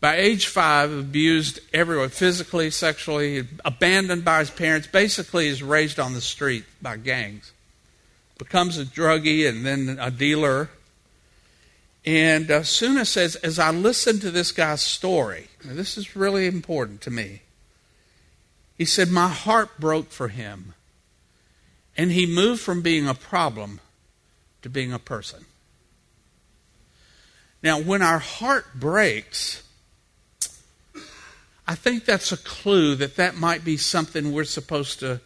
By 0.00 0.16
age 0.16 0.48
five, 0.48 0.92
abused 0.92 1.60
everywhere, 1.72 2.08
physically, 2.08 2.70
sexually, 2.70 3.46
abandoned 3.64 4.24
by 4.24 4.40
his 4.40 4.50
parents, 4.50 4.88
basically 4.88 5.46
is 5.46 5.62
raised 5.62 6.00
on 6.00 6.12
the 6.12 6.20
street 6.20 6.64
by 6.82 6.96
gangs. 6.96 7.52
Becomes 8.36 8.78
a 8.78 8.84
druggie 8.84 9.48
and 9.48 9.64
then 9.64 9.98
a 10.00 10.10
dealer. 10.10 10.70
And 12.04 12.50
uh, 12.50 12.64
Suna 12.64 13.04
says, 13.04 13.36
as 13.36 13.58
I 13.60 13.70
listened 13.70 14.22
to 14.22 14.32
this 14.32 14.50
guy's 14.50 14.82
story, 14.82 15.46
this 15.64 15.96
is 15.96 16.16
really 16.16 16.46
important 16.46 17.00
to 17.02 17.10
me. 17.10 17.42
He 18.76 18.84
said, 18.84 19.08
My 19.08 19.28
heart 19.28 19.78
broke 19.78 20.10
for 20.10 20.28
him. 20.28 20.74
And 21.96 22.10
he 22.10 22.26
moved 22.26 22.60
from 22.60 22.80
being 22.82 23.06
a 23.06 23.14
problem 23.14 23.80
to 24.62 24.70
being 24.70 24.92
a 24.92 24.98
person. 24.98 25.44
Now, 27.62 27.80
when 27.80 28.02
our 28.02 28.18
heart 28.18 28.66
breaks, 28.74 29.62
I 31.66 31.74
think 31.74 32.04
that's 32.04 32.32
a 32.32 32.36
clue 32.36 32.94
that 32.96 33.16
that 33.16 33.36
might 33.36 33.64
be 33.64 33.76
something 33.76 34.32
we're 34.32 34.44
supposed 34.44 35.00
to 35.00 35.20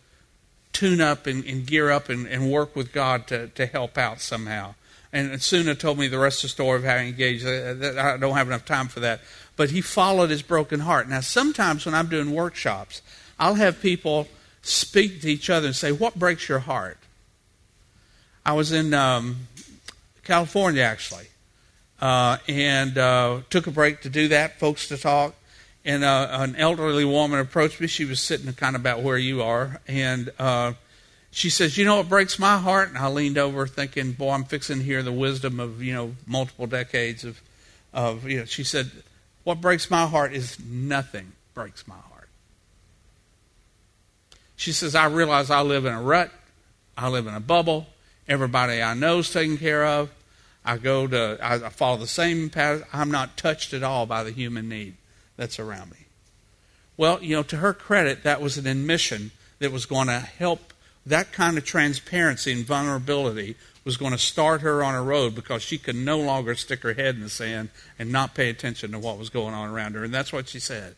tune 0.73 1.01
up 1.01 1.27
and, 1.27 1.45
and 1.45 1.67
gear 1.67 1.91
up 1.91 2.11
and, 2.11 2.27
and, 2.27 2.53
work 2.53 2.77
with 2.77 2.93
God 2.93 3.27
to, 3.29 3.49
to 3.49 3.65
help 3.65 3.97
out 3.97 4.21
somehow. 4.21 4.75
And 5.11 5.41
Suna 5.41 5.75
told 5.75 5.99
me 5.99 6.09
the 6.09 6.19
rest 6.19 6.45
of 6.45 6.51
the 6.51 6.53
story 6.53 6.77
of 6.77 6.85
how 6.85 6.99
he 6.99 7.09
engaged. 7.09 7.47
Uh, 7.47 7.49
uh, 7.51 8.15
I 8.15 8.17
don't 8.19 8.37
have 8.37 8.49
enough 8.49 8.67
time 8.67 8.89
for 8.89 9.01
that. 9.01 9.21
But 9.57 9.71
he 9.71 9.81
followed 9.81 10.29
his 10.29 10.43
broken 10.43 10.81
heart. 10.81 11.09
Now, 11.09 11.21
sometimes 11.21 11.87
when 11.87 11.95
I'm 11.95 12.09
doing 12.09 12.33
workshops, 12.33 13.01
I'll 13.39 13.55
have 13.55 13.81
people 13.81 14.29
speak 14.67 15.23
to 15.23 15.31
each 15.31 15.49
other 15.51 15.67
and 15.67 15.77
say, 15.77 15.93
What 15.93 16.17
breaks 16.17 16.49
your 16.49 16.61
heart? 16.61 16.99
I 18.45 18.53
was 18.53 18.73
in 18.73 18.95
um, 18.95 19.49
California 20.25 20.83
actually, 20.83 21.27
uh, 22.01 22.39
and 22.49 22.97
uh, 22.99 23.41
took 23.51 23.67
a 23.67 23.71
break 23.71 24.03
to 24.03 24.09
do 24.09 24.29
that, 24.29 24.59
folks 24.59 24.89
to 24.89 24.99
talk. 24.99 25.35
And 25.85 26.03
uh, 26.03 26.29
an 26.33 26.57
elderly 26.57 27.05
woman 27.05 27.39
approached 27.39 27.81
me. 27.81 27.87
She 27.87 28.05
was 28.05 28.21
sitting 28.21 28.53
kind 28.55 28.75
of 28.75 28.83
about 28.83 29.03
where 29.03 29.19
you 29.19 29.43
are, 29.43 29.81
and 29.87 30.33
uh, 30.37 30.73
she 31.31 31.49
says, 31.49 31.79
"You 31.79 31.85
know 31.85 31.99
what 31.99 32.09
breaks 32.09 32.41
my 32.41 32.59
heart?" 32.59 32.89
And 32.89 32.99
I 32.99 33.07
leaned 33.07 33.39
over, 33.39 33.69
thinking, 33.69 34.11
"Boy, 34.13 34.33
I'm 34.33 34.43
fixing 34.43 34.79
to 34.79 34.85
hear 34.85 35.05
the 35.05 35.13
wisdom 35.13 35.61
of 35.61 35.81
you 35.81 35.95
know 35.95 36.17
multiple 36.27 36.67
decades 36.67 37.25
of 37.25 37.41
of 37.93 38.29
you 38.29 38.41
know." 38.41 38.45
She 38.47 38.65
said, 38.65 38.91
"What 39.45 39.61
breaks 39.61 39.89
my 39.89 40.07
heart 40.07 40.33
is 40.33 40.59
nothing 40.59 41.33
breaks 41.55 41.87
my 41.87 41.95
heart." 41.95 42.16
She 44.57 44.73
says, 44.73 44.95
I 44.95 45.07
realize 45.07 45.51
I 45.51 45.61
live 45.61 45.85
in 45.85 45.93
a 45.93 46.03
rut. 46.03 46.31
I 46.97 47.09
live 47.09 47.27
in 47.27 47.35
a 47.35 47.41
bubble. 47.41 47.87
Everybody 48.27 48.83
I 48.83 48.95
know 48.95 49.19
is 49.19 49.31
taken 49.31 49.59
care 49.59 49.85
of. 49.85 50.11
I 50.65 50.79
go 50.79 51.07
to, 51.07 51.39
I 51.41 51.59
follow 51.69 51.99
the 51.99 52.07
same 52.07 52.51
path. 52.51 52.83
I'm 52.93 53.11
not 53.11 53.37
touched 53.37 53.73
at 53.73 53.85
all 53.85 54.07
by 54.07 54.25
the 54.25 54.33
human 54.33 54.69
need 54.69 54.95
that's 55.37 55.61
around 55.61 55.93
me. 55.93 55.99
Well, 56.97 57.23
you 57.23 57.37
know, 57.37 57.43
to 57.45 57.59
her 57.59 57.73
credit, 57.73 58.25
that 58.25 58.41
was 58.41 58.57
an 58.57 58.67
admission 58.67 59.31
that 59.59 59.71
was 59.71 59.87
going 59.87 60.09
to 60.09 60.19
help 60.19 60.73
that 61.05 61.31
kind 61.33 61.57
of 61.57 61.65
transparency 61.65 62.53
and 62.53 62.67
vulnerability 62.67 63.57
was 63.85 63.97
going 63.97 64.11
to 64.11 64.19
start 64.19 64.63
her 64.63 64.83
on 64.83 64.97
a 64.97 65.03
road 65.03 65.37
because 65.37 65.63
she 65.63 65.79
could 65.79 65.95
no 65.95 66.19
longer 66.19 66.57
stick 66.57 66.83
her 66.83 66.95
head 66.95 67.15
in 67.15 67.21
the 67.21 67.29
sand 67.29 67.69
and 67.99 68.11
not 68.11 68.35
pay 68.35 68.51
attention 68.51 68.91
to 68.91 68.99
what 68.99 69.17
was 69.17 69.31
going 69.31 69.55
on 69.55 69.71
around 69.71 69.95
her. 69.95 70.03
And 70.03 70.13
that's 70.13 70.33
what 70.33 70.49
she 70.49 70.59
said. 70.59 70.97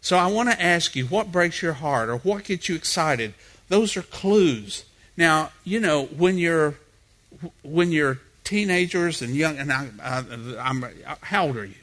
So 0.00 0.16
I 0.16 0.26
want 0.28 0.50
to 0.50 0.62
ask 0.62 0.96
you, 0.96 1.06
what 1.06 1.30
breaks 1.30 1.62
your 1.62 1.74
heart 1.74 2.08
or 2.08 2.16
what 2.18 2.44
gets 2.44 2.68
you 2.68 2.74
excited? 2.74 3.34
Those 3.68 3.96
are 3.96 4.02
clues. 4.02 4.84
Now, 5.16 5.50
you 5.64 5.80
know, 5.80 6.06
when 6.06 6.38
you're 6.38 6.74
when 7.62 7.92
you're 7.92 8.18
teenagers 8.44 9.22
and 9.22 9.34
young, 9.34 9.58
and 9.58 9.72
I, 9.72 9.88
am 10.02 10.84
how 11.22 11.46
old 11.46 11.56
are 11.56 11.64
you? 11.64 11.74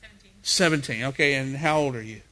17. 0.00 0.30
17. 0.42 1.04
Okay, 1.04 1.34
and 1.34 1.56
how 1.56 1.78
old 1.78 1.96
are 1.96 2.02
you? 2.02 2.22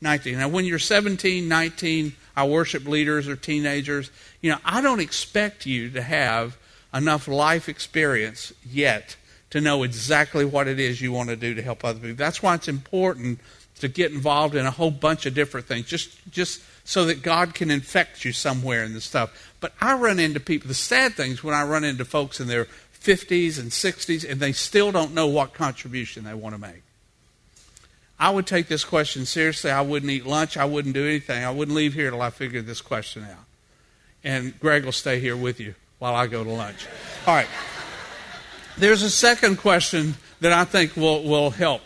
19. 0.00 0.34
19. 0.34 0.38
Now, 0.38 0.48
when 0.48 0.64
you're 0.64 0.78
17, 0.78 1.48
19, 1.48 2.12
our 2.36 2.46
worship 2.46 2.86
leaders 2.86 3.26
are 3.26 3.36
teenagers. 3.36 4.10
You 4.40 4.52
know, 4.52 4.58
I 4.64 4.80
don't 4.80 5.00
expect 5.00 5.66
you 5.66 5.90
to 5.90 6.02
have 6.02 6.56
enough 6.92 7.26
life 7.26 7.68
experience 7.68 8.52
yet 8.64 9.16
to 9.50 9.60
know 9.60 9.82
exactly 9.82 10.44
what 10.44 10.68
it 10.68 10.78
is 10.78 11.00
you 11.00 11.12
want 11.12 11.28
to 11.30 11.36
do 11.36 11.54
to 11.54 11.62
help 11.62 11.84
other 11.84 11.98
people. 11.98 12.16
That's 12.16 12.42
why 12.42 12.54
it's 12.54 12.68
important 12.68 13.40
to 13.80 13.88
get 13.88 14.12
involved 14.12 14.54
in 14.54 14.66
a 14.66 14.70
whole 14.70 14.90
bunch 14.90 15.26
of 15.26 15.34
different 15.34 15.66
things, 15.66 15.86
just 15.86 16.10
just 16.30 16.62
so 16.84 17.06
that 17.06 17.22
God 17.22 17.54
can 17.54 17.70
infect 17.70 18.24
you 18.24 18.32
somewhere 18.32 18.84
in 18.84 18.92
the 18.92 19.00
stuff. 19.00 19.52
But 19.60 19.72
I 19.80 19.94
run 19.94 20.18
into 20.18 20.40
people. 20.40 20.68
The 20.68 20.74
sad 20.74 21.14
things 21.14 21.42
when 21.42 21.54
I 21.54 21.64
run 21.64 21.82
into 21.82 22.04
folks 22.04 22.40
in 22.40 22.46
their 22.46 22.66
50s 23.00 23.58
and 23.58 23.70
60s, 23.70 24.28
and 24.28 24.40
they 24.40 24.52
still 24.52 24.92
don't 24.92 25.14
know 25.14 25.26
what 25.26 25.54
contribution 25.54 26.24
they 26.24 26.34
want 26.34 26.54
to 26.54 26.60
make. 26.60 26.82
I 28.18 28.30
would 28.30 28.46
take 28.46 28.68
this 28.68 28.84
question 28.84 29.26
seriously. 29.26 29.70
I 29.70 29.80
wouldn't 29.80 30.10
eat 30.10 30.24
lunch. 30.24 30.56
I 30.56 30.64
wouldn't 30.64 30.94
do 30.94 31.04
anything. 31.04 31.44
I 31.44 31.50
wouldn't 31.50 31.76
leave 31.76 31.94
here 31.94 32.10
till 32.10 32.22
I 32.22 32.30
figured 32.30 32.66
this 32.66 32.80
question 32.80 33.24
out. 33.24 33.44
And 34.22 34.58
Greg 34.60 34.84
will 34.84 34.92
stay 34.92 35.20
here 35.20 35.36
with 35.36 35.60
you 35.60 35.74
while 35.98 36.14
I 36.14 36.26
go 36.26 36.44
to 36.44 36.50
lunch. 36.50 36.86
All 37.26 37.34
right. 37.34 37.48
There's 38.78 39.02
a 39.02 39.10
second 39.10 39.56
question 39.56 40.14
that 40.40 40.52
I 40.52 40.64
think 40.64 40.96
will, 40.96 41.24
will 41.24 41.50
help 41.50 41.82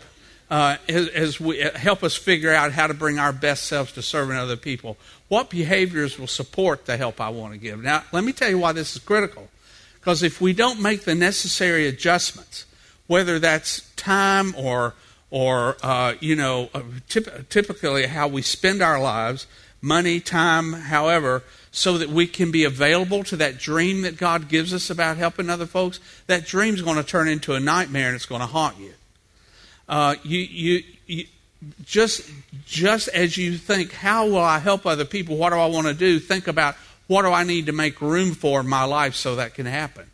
uh, 0.51 0.77
as, 0.89 1.09
as, 1.09 1.41
we 1.41 1.63
uh, 1.63 1.77
help 1.77 2.03
us 2.03 2.15
figure 2.15 2.53
out 2.53 2.73
how 2.73 2.87
to 2.87 2.95
bring 2.95 3.19
our 3.19 3.33
best 3.33 3.65
selves 3.65 3.93
to 3.93 4.03
serving 4.03 4.37
other 4.37 4.57
people. 4.57 4.97
What 5.29 5.51
behaviors 5.51 6.19
will 6.19 6.27
support 6.27 6.87
the 6.87 6.97
help 6.97 7.21
I 7.21 7.29
want 7.29 7.53
to 7.53 7.59
give? 7.59 7.83
Now, 7.83 8.05
let 8.13 8.25
me 8.25 8.33
tell 8.33 8.49
you 8.49 8.59
why 8.59 8.73
this 8.73 8.97
is 8.97 9.03
critical. 9.03 9.49
Because 9.95 10.23
if 10.23 10.41
we 10.41 10.53
don't 10.53 10.81
make 10.81 11.03
the 11.03 11.15
necessary 11.15 11.87
adjustments, 11.87 12.65
whether 13.07 13.39
that's 13.39 13.91
time 13.97 14.55
or 14.57 14.95
or 15.31 15.77
uh, 15.83 16.15
you 16.21 16.35
know, 16.35 16.71
uh, 16.73 16.81
typ- 17.09 17.49
typically 17.51 18.07
how 18.07 18.27
we 18.29 18.41
spend 18.41 18.81
our 18.81 18.99
lives, 18.99 19.47
money, 19.83 20.21
time, 20.21 20.73
however, 20.73 21.43
so 21.71 21.99
that 21.99 22.09
we 22.09 22.27
can 22.27 22.51
be 22.51 22.65
available 22.65 23.23
to 23.25 23.37
that 23.37 23.59
dream 23.59 24.03
that 24.03 24.17
God 24.17 24.49
gives 24.49 24.73
us 24.73 24.89
about 24.89 25.17
helping 25.19 25.51
other 25.51 25.67
folks, 25.67 26.01
that 26.27 26.47
dream's 26.47 26.81
going 26.81 26.97
to 26.97 27.05
turn 27.05 27.29
into 27.29 27.53
a 27.53 27.61
nightmare 27.61 28.07
and 28.07 28.17
it's 28.17 28.27
going 28.27 28.41
to 28.41 28.47
haunt 28.47 28.79
you. 28.79 28.95
Uh, 29.89 30.17
you, 30.23 30.39
you, 30.39 30.83
you, 31.07 31.25
just, 31.85 32.31
just 32.67 33.09
as 33.09 33.37
you 33.37 33.57
think, 33.57 33.93
how 33.93 34.27
will 34.27 34.39
I 34.39 34.59
help 34.59 34.87
other 34.87 35.05
people? 35.05 35.37
What 35.37 35.51
do 35.51 35.57
I 35.57 35.67
want 35.67 35.87
to 35.87 35.95
do? 35.95 36.19
Think 36.19 36.47
about 36.47 36.77
what 37.07 37.23
do 37.23 37.29
I 37.29 37.43
need 37.43 37.67
to 37.67 37.73
make 37.73 38.01
room 38.01 38.35
for 38.35 38.61
in 38.61 38.69
my 38.69 38.85
life 38.85 39.15
so 39.15 39.37
that 39.37 39.55
can 39.55 39.67
happen. 39.67 40.07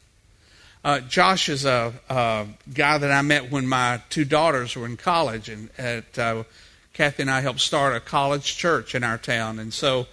Uh, 0.85 1.00
Josh 1.00 1.49
is 1.49 1.64
a, 1.64 1.95
a, 2.11 2.47
guy 2.73 2.99
that 2.99 3.11
I 3.11 3.23
met 3.23 3.50
when 3.50 3.66
my 3.66 4.02
two 4.11 4.25
daughters 4.26 4.76
were 4.76 4.85
in 4.85 4.99
college, 4.99 5.49
and 5.49 5.71
at 5.78 6.19
uh, 6.19 6.45
Kathy 6.93 7.23
and 7.23 7.31
I 7.31 7.40
helped 7.40 7.61
start 7.61 7.97
a 7.97 8.00
college 8.00 8.57
church 8.57 8.95
in 8.95 9.02
our 9.02 9.16
town, 9.16 9.59
and 9.59 9.73
so 9.73 10.07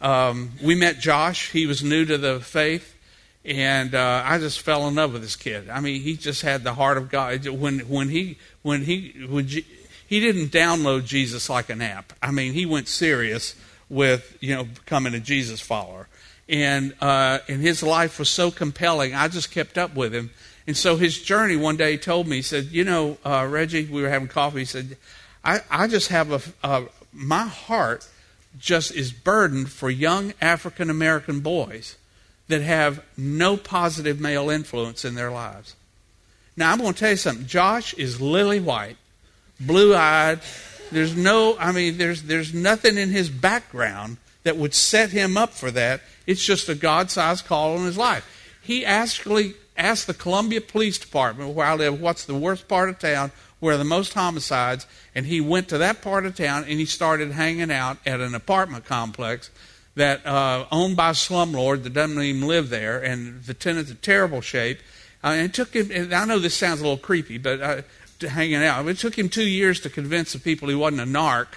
um, 0.00 0.52
we 0.62 0.74
met 0.74 0.98
Josh. 0.98 1.50
He 1.50 1.66
was 1.66 1.84
new 1.84 2.06
to 2.06 2.16
the 2.16 2.40
faith, 2.40 2.93
and 3.44 3.94
uh, 3.94 4.22
I 4.24 4.38
just 4.38 4.60
fell 4.60 4.88
in 4.88 4.94
love 4.94 5.12
with 5.12 5.22
this 5.22 5.36
kid. 5.36 5.68
I 5.68 5.80
mean, 5.80 6.00
he 6.00 6.16
just 6.16 6.42
had 6.42 6.64
the 6.64 6.74
heart 6.74 6.96
of 6.96 7.10
God. 7.10 7.46
When 7.46 7.80
when 7.80 8.08
he 8.08 8.38
when 8.62 8.84
he 8.84 9.26
when 9.28 9.46
he 9.46 10.20
didn't 10.20 10.48
download 10.48 11.04
Jesus 11.04 11.50
like 11.50 11.68
an 11.68 11.82
app. 11.82 12.12
I 12.22 12.30
mean, 12.30 12.52
he 12.54 12.64
went 12.64 12.88
serious 12.88 13.54
with 13.90 14.36
you 14.40 14.54
know 14.54 14.64
becoming 14.64 15.14
a 15.14 15.20
Jesus 15.20 15.60
follower, 15.60 16.08
and 16.48 16.94
uh, 17.00 17.40
and 17.48 17.60
his 17.60 17.82
life 17.82 18.18
was 18.18 18.30
so 18.30 18.50
compelling. 18.50 19.14
I 19.14 19.28
just 19.28 19.50
kept 19.50 19.76
up 19.76 19.94
with 19.94 20.14
him, 20.14 20.30
and 20.66 20.76
so 20.76 20.96
his 20.96 21.20
journey. 21.20 21.56
One 21.56 21.76
day, 21.76 21.92
he 21.92 21.98
told 21.98 22.26
me, 22.26 22.36
he 22.36 22.42
said, 22.42 22.66
"You 22.66 22.84
know, 22.84 23.18
uh, 23.26 23.46
Reggie, 23.48 23.84
we 23.84 24.00
were 24.00 24.08
having 24.08 24.28
coffee. 24.28 24.60
He 24.60 24.64
said, 24.64 24.96
I 25.44 25.60
I 25.70 25.86
just 25.86 26.08
have 26.08 26.54
a, 26.62 26.86
my 27.12 27.44
heart." 27.46 28.08
just 28.56 28.92
is 28.94 29.10
burdened 29.10 29.68
for 29.68 29.90
young 29.90 30.32
African 30.40 30.88
American 30.88 31.40
boys 31.40 31.96
that 32.48 32.62
have 32.62 33.02
no 33.16 33.56
positive 33.56 34.20
male 34.20 34.50
influence 34.50 35.04
in 35.04 35.14
their 35.14 35.30
lives. 35.30 35.76
Now, 36.56 36.72
I'm 36.72 36.78
going 36.78 36.92
to 36.92 36.98
tell 36.98 37.10
you 37.10 37.16
something. 37.16 37.46
Josh 37.46 37.94
is 37.94 38.20
lily 38.20 38.60
white, 38.60 38.96
blue 39.58 39.94
eyed. 39.94 40.40
There's 40.92 41.16
no, 41.16 41.56
I 41.58 41.72
mean, 41.72 41.98
there's, 41.98 42.24
there's 42.24 42.54
nothing 42.54 42.98
in 42.98 43.10
his 43.10 43.28
background 43.28 44.18
that 44.44 44.56
would 44.56 44.74
set 44.74 45.10
him 45.10 45.36
up 45.36 45.50
for 45.50 45.70
that. 45.70 46.02
It's 46.26 46.44
just 46.44 46.68
a 46.68 46.74
God 46.74 47.10
sized 47.10 47.46
call 47.46 47.76
on 47.76 47.86
his 47.86 47.96
life. 47.96 48.30
He 48.62 48.84
actually 48.84 49.54
asked 49.76 50.06
the 50.06 50.14
Columbia 50.14 50.60
Police 50.60 50.98
Department, 50.98 51.54
where 51.54 51.66
I 51.66 51.74
live, 51.74 52.00
what's 52.00 52.24
the 52.24 52.34
worst 52.34 52.68
part 52.68 52.88
of 52.88 52.98
town, 52.98 53.32
where 53.58 53.76
the 53.76 53.84
most 53.84 54.14
homicides, 54.14 54.86
and 55.14 55.26
he 55.26 55.40
went 55.40 55.68
to 55.68 55.78
that 55.78 56.02
part 56.02 56.26
of 56.26 56.36
town 56.36 56.64
and 56.68 56.78
he 56.78 56.84
started 56.84 57.32
hanging 57.32 57.70
out 57.70 57.96
at 58.06 58.20
an 58.20 58.34
apartment 58.34 58.84
complex 58.84 59.50
that 59.96 60.26
uh, 60.26 60.66
owned 60.72 60.96
by 60.96 61.10
a 61.10 61.12
slumlord 61.12 61.84
that 61.84 61.92
doesn't 61.92 62.20
even 62.20 62.46
live 62.46 62.70
there, 62.70 63.02
and 63.02 63.42
the 63.44 63.54
tenant's 63.54 63.90
in 63.90 63.96
terrible 63.98 64.40
shape. 64.40 64.78
Uh, 65.22 65.28
and 65.28 65.46
it 65.46 65.54
took 65.54 65.74
him. 65.74 66.12
I 66.12 66.24
know 66.24 66.38
this 66.38 66.54
sounds 66.54 66.80
a 66.80 66.82
little 66.82 66.98
creepy, 66.98 67.38
but 67.38 67.60
uh, 67.60 67.82
hanging 68.20 68.56
out. 68.56 68.86
It 68.86 68.98
took 68.98 69.18
him 69.18 69.28
two 69.28 69.48
years 69.48 69.80
to 69.80 69.90
convince 69.90 70.32
the 70.32 70.38
people 70.38 70.68
he 70.68 70.74
wasn't 70.74 71.02
a 71.02 71.04
narc. 71.04 71.48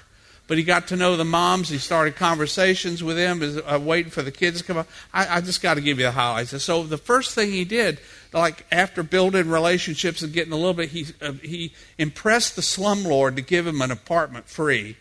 But 0.47 0.57
he 0.57 0.63
got 0.63 0.87
to 0.87 0.95
know 0.95 1.17
the 1.17 1.25
moms. 1.25 1.67
He 1.67 1.77
started 1.77 2.15
conversations 2.15 3.03
with 3.03 3.17
them, 3.17 3.41
uh, 3.65 3.79
waiting 3.79 4.11
for 4.11 4.21
the 4.21 4.31
kids 4.31 4.59
to 4.59 4.63
come 4.63 4.77
up. 4.77 4.87
I, 5.13 5.37
I 5.37 5.41
just 5.41 5.61
got 5.61 5.73
to 5.73 5.81
give 5.81 5.99
you 5.99 6.05
the 6.05 6.11
highlights. 6.11 6.53
And 6.53 6.61
so 6.61 6.83
the 6.83 6.97
first 6.97 7.35
thing 7.35 7.51
he 7.51 7.65
did, 7.65 7.99
like 8.31 8.65
after 8.71 9.03
building 9.03 9.49
relationships 9.49 10.21
and 10.21 10.31
getting 10.31 10.53
a 10.53 10.55
little 10.55 10.73
bit, 10.73 10.89
he 10.89 11.07
uh, 11.21 11.33
he 11.33 11.73
impressed 11.97 12.55
the 12.55 12.61
slumlord 12.61 13.35
to 13.35 13.41
give 13.41 13.67
him 13.67 13.81
an 13.81 13.91
apartment 13.91 14.47
free 14.47 14.95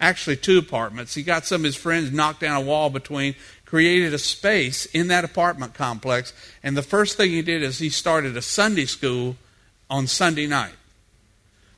actually 0.00 0.36
two 0.36 0.58
apartments. 0.58 1.14
He 1.14 1.22
got 1.22 1.44
some 1.44 1.62
of 1.62 1.64
his 1.64 1.76
friends 1.76 2.12
knocked 2.12 2.40
down 2.40 2.56
a 2.56 2.64
wall 2.64 2.90
between, 2.90 3.34
created 3.64 4.14
a 4.14 4.18
space 4.18 4.86
in 4.86 5.08
that 5.08 5.24
apartment 5.24 5.74
complex, 5.74 6.32
and 6.62 6.76
the 6.76 6.82
first 6.82 7.16
thing 7.16 7.30
he 7.30 7.42
did 7.42 7.62
is 7.62 7.78
he 7.78 7.90
started 7.90 8.36
a 8.36 8.42
Sunday 8.42 8.86
school 8.86 9.36
on 9.90 10.06
Sunday 10.06 10.46
night 10.46 10.74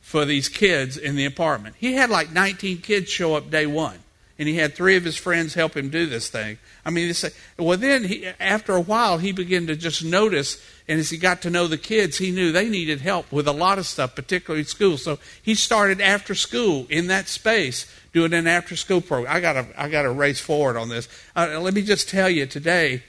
for 0.00 0.24
these 0.24 0.48
kids 0.48 0.96
in 0.96 1.16
the 1.16 1.24
apartment. 1.24 1.76
He 1.78 1.94
had 1.94 2.10
like 2.10 2.32
19 2.32 2.78
kids 2.78 3.08
show 3.08 3.34
up 3.34 3.50
day 3.50 3.66
one, 3.66 3.98
and 4.40 4.48
he 4.48 4.56
had 4.56 4.74
three 4.74 4.96
of 4.96 5.04
his 5.04 5.18
friends 5.18 5.52
help 5.52 5.76
him 5.76 5.90
do 5.90 6.06
this 6.06 6.30
thing. 6.30 6.56
I 6.82 6.88
mean, 6.88 7.12
well, 7.58 7.76
then 7.76 8.04
he, 8.04 8.26
after 8.40 8.74
a 8.74 8.80
while, 8.80 9.18
he 9.18 9.32
began 9.32 9.66
to 9.66 9.76
just 9.76 10.02
notice, 10.02 10.58
and 10.88 10.98
as 10.98 11.10
he 11.10 11.18
got 11.18 11.42
to 11.42 11.50
know 11.50 11.66
the 11.66 11.76
kids, 11.76 12.16
he 12.16 12.30
knew 12.30 12.50
they 12.50 12.70
needed 12.70 13.02
help 13.02 13.30
with 13.30 13.46
a 13.46 13.52
lot 13.52 13.78
of 13.78 13.84
stuff, 13.84 14.14
particularly 14.14 14.64
school. 14.64 14.96
So 14.96 15.18
he 15.42 15.54
started 15.54 16.00
after 16.00 16.34
school 16.34 16.86
in 16.88 17.08
that 17.08 17.28
space 17.28 17.84
doing 18.14 18.32
an 18.32 18.46
after 18.46 18.76
school 18.76 19.02
program. 19.02 19.30
I 19.30 19.40
got 19.40 19.52
to 19.52 19.66
I 19.76 19.90
got 19.90 20.02
to 20.02 20.10
race 20.10 20.40
forward 20.40 20.78
on 20.78 20.88
this. 20.88 21.06
Uh, 21.36 21.60
let 21.60 21.74
me 21.74 21.82
just 21.82 22.08
tell 22.08 22.30
you 22.30 22.46
today. 22.46 23.02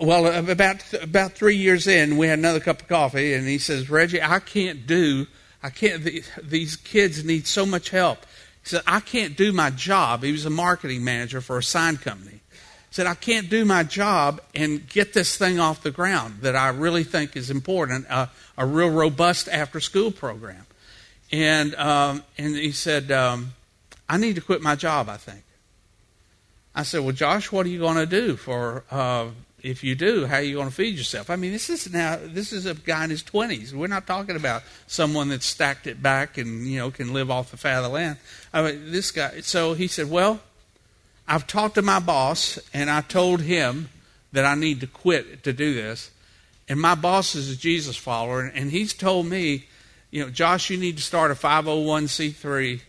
Well, 0.00 0.28
uh, 0.28 0.50
about 0.50 0.94
about 0.94 1.32
three 1.32 1.56
years 1.56 1.86
in, 1.86 2.16
we 2.16 2.26
had 2.26 2.38
another 2.38 2.58
cup 2.58 2.80
of 2.80 2.88
coffee, 2.88 3.34
and 3.34 3.46
he 3.46 3.58
says, 3.58 3.90
"Reggie, 3.90 4.22
I 4.22 4.38
can't 4.38 4.86
do. 4.86 5.26
I 5.62 5.68
can't. 5.68 6.02
These 6.42 6.76
kids 6.76 7.22
need 7.22 7.46
so 7.46 7.66
much 7.66 7.90
help." 7.90 8.24
He 8.62 8.68
said, 8.68 8.82
"I 8.86 9.00
can't 9.00 9.36
do 9.36 9.52
my 9.52 9.70
job." 9.70 10.22
He 10.22 10.32
was 10.32 10.46
a 10.46 10.50
marketing 10.50 11.04
manager 11.04 11.40
for 11.40 11.58
a 11.58 11.62
sign 11.62 11.96
company. 11.96 12.40
He 12.50 12.94
said, 12.94 13.06
"I 13.06 13.14
can't 13.14 13.48
do 13.48 13.64
my 13.64 13.82
job 13.82 14.40
and 14.54 14.88
get 14.88 15.12
this 15.12 15.36
thing 15.36 15.58
off 15.58 15.82
the 15.82 15.90
ground 15.90 16.38
that 16.42 16.56
I 16.56 16.68
really 16.68 17.04
think 17.04 17.36
is 17.36 17.50
important. 17.50 18.06
Uh, 18.08 18.26
a 18.56 18.66
real 18.66 18.90
robust 18.90 19.48
after 19.48 19.80
school 19.80 20.10
program." 20.10 20.66
And, 21.32 21.74
um, 21.76 22.22
and 22.36 22.54
he 22.54 22.72
said, 22.72 23.10
um, 23.10 23.54
I 24.08 24.18
need 24.18 24.34
to 24.34 24.42
quit 24.42 24.60
my 24.60 24.76
job, 24.76 25.08
I 25.08 25.16
think. 25.16 25.42
I 26.74 26.82
said, 26.82 27.00
Well, 27.00 27.12
Josh, 27.12 27.50
what 27.50 27.64
are 27.64 27.70
you 27.70 27.78
going 27.78 27.96
to 27.96 28.06
do 28.06 28.36
for, 28.36 28.84
uh, 28.90 29.28
if 29.62 29.84
you 29.84 29.94
do, 29.94 30.26
how 30.26 30.36
are 30.36 30.42
you 30.42 30.56
going 30.56 30.68
to 30.68 30.74
feed 30.74 30.96
yourself? 30.96 31.30
I 31.30 31.36
mean, 31.36 31.52
this 31.52 31.70
is 31.70 31.92
now, 31.92 32.18
this 32.20 32.52
is 32.52 32.66
a 32.66 32.74
guy 32.74 33.04
in 33.04 33.10
his 33.10 33.22
20s. 33.22 33.72
We're 33.72 33.86
not 33.86 34.06
talking 34.06 34.36
about 34.36 34.62
someone 34.86 35.28
that's 35.28 35.46
stacked 35.46 35.86
it 35.86 36.02
back 36.02 36.36
and, 36.36 36.66
you 36.66 36.78
know, 36.78 36.90
can 36.90 37.12
live 37.12 37.30
off 37.30 37.52
the 37.52 37.56
fat 37.56 37.78
of 37.78 37.84
the 37.84 37.88
land. 37.88 38.18
I 38.52 38.62
mean, 38.62 38.90
this 38.90 39.10
guy, 39.10 39.40
so 39.40 39.74
he 39.74 39.86
said, 39.86 40.10
Well, 40.10 40.40
I've 41.28 41.46
talked 41.46 41.76
to 41.76 41.82
my 41.82 42.00
boss 42.00 42.58
and 42.74 42.90
I 42.90 43.02
told 43.02 43.42
him 43.42 43.88
that 44.32 44.44
I 44.44 44.54
need 44.54 44.80
to 44.80 44.86
quit 44.86 45.44
to 45.44 45.52
do 45.52 45.74
this. 45.74 46.10
And 46.68 46.80
my 46.80 46.94
boss 46.94 47.34
is 47.34 47.50
a 47.50 47.56
Jesus 47.56 47.96
follower, 47.96 48.40
and 48.42 48.70
he's 48.70 48.94
told 48.94 49.26
me, 49.26 49.66
you 50.10 50.24
know, 50.24 50.30
Josh, 50.30 50.70
you 50.70 50.78
need 50.78 50.96
to 50.96 51.02
start 51.02 51.30
a 51.30 51.34
501c3 51.34 52.80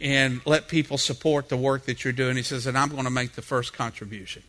and 0.00 0.40
let 0.46 0.68
people 0.68 0.98
support 0.98 1.48
the 1.48 1.56
work 1.56 1.86
that 1.86 2.04
you're 2.04 2.12
doing. 2.12 2.36
He 2.36 2.42
says, 2.42 2.66
and 2.66 2.78
I'm 2.78 2.90
going 2.90 3.04
to 3.04 3.10
make 3.10 3.32
the 3.32 3.42
first 3.42 3.72
contribution. 3.72 4.42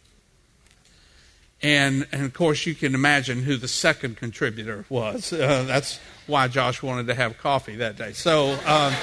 And, 1.61 2.07
and 2.11 2.23
of 2.23 2.33
course, 2.33 2.65
you 2.65 2.73
can 2.73 2.95
imagine 2.95 3.43
who 3.43 3.57
the 3.57 3.67
second 3.67 4.17
contributor 4.17 4.85
was. 4.87 5.33
Uh, 5.33 5.63
that's 5.63 5.99
why 6.25 6.47
Josh 6.47 6.81
wanted 6.81 7.07
to 7.07 7.15
have 7.15 7.37
coffee 7.37 7.77
that 7.77 7.97
day. 7.97 8.13
So, 8.13 8.51
um, 8.65 8.93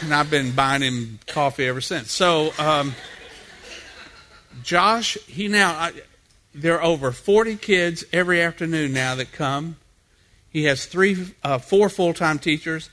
and 0.00 0.12
I've 0.12 0.30
been 0.30 0.52
buying 0.52 0.82
him 0.82 1.20
coffee 1.26 1.66
ever 1.66 1.80
since. 1.80 2.10
So, 2.10 2.52
um, 2.58 2.94
Josh, 4.62 5.16
he 5.26 5.48
now, 5.48 5.70
I, 5.72 5.92
there 6.54 6.80
are 6.80 6.82
over 6.82 7.12
40 7.12 7.56
kids 7.56 8.04
every 8.12 8.40
afternoon 8.42 8.92
now 8.92 9.14
that 9.14 9.32
come. 9.32 9.76
He 10.50 10.64
has 10.64 10.84
three, 10.84 11.32
uh, 11.42 11.58
four 11.58 11.88
full 11.88 12.12
time 12.12 12.38
teachers. 12.38 12.90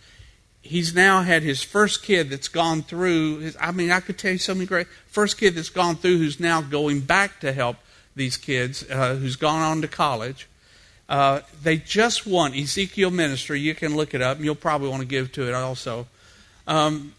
He's 0.62 0.94
now 0.94 1.22
had 1.22 1.42
his 1.42 1.64
first 1.64 2.04
kid 2.04 2.30
that's 2.30 2.50
gone 2.50 2.84
through. 2.84 3.40
His, 3.40 3.58
I 3.60 3.72
mean, 3.72 3.92
I 3.92 4.02
could 4.02 4.18
tell 4.18 4.32
you 4.32 4.38
so 4.38 4.54
many 4.54 4.66
great. 4.66 4.88
First 5.08 5.38
kid 5.38 5.56
that's 5.56 5.70
gone 5.70 5.96
through 5.96 6.18
who's 6.18 6.40
now 6.40 6.62
going 6.62 7.00
back 7.02 7.40
to 7.40 7.54
help 7.54 7.78
these 8.16 8.38
kids, 8.38 8.90
uh, 8.90 9.16
who's 9.16 9.36
gone 9.36 9.62
on 9.62 9.82
to 9.82 9.88
college. 9.88 10.48
Uh, 11.08 11.42
they 11.64 11.78
just 11.78 12.28
won 12.28 12.54
Ezekiel 12.54 13.10
Ministry. 13.10 13.60
You 13.60 13.74
can 13.74 13.96
look 13.96 14.14
it 14.14 14.22
up, 14.22 14.38
and 14.38 14.46
you'll 14.46 14.56
probably 14.56 14.90
want 14.90 15.02
to 15.02 15.08
give 15.08 15.32
to 15.34 15.48
it 15.48 15.54
also. 15.56 16.08
Um, 16.68 17.14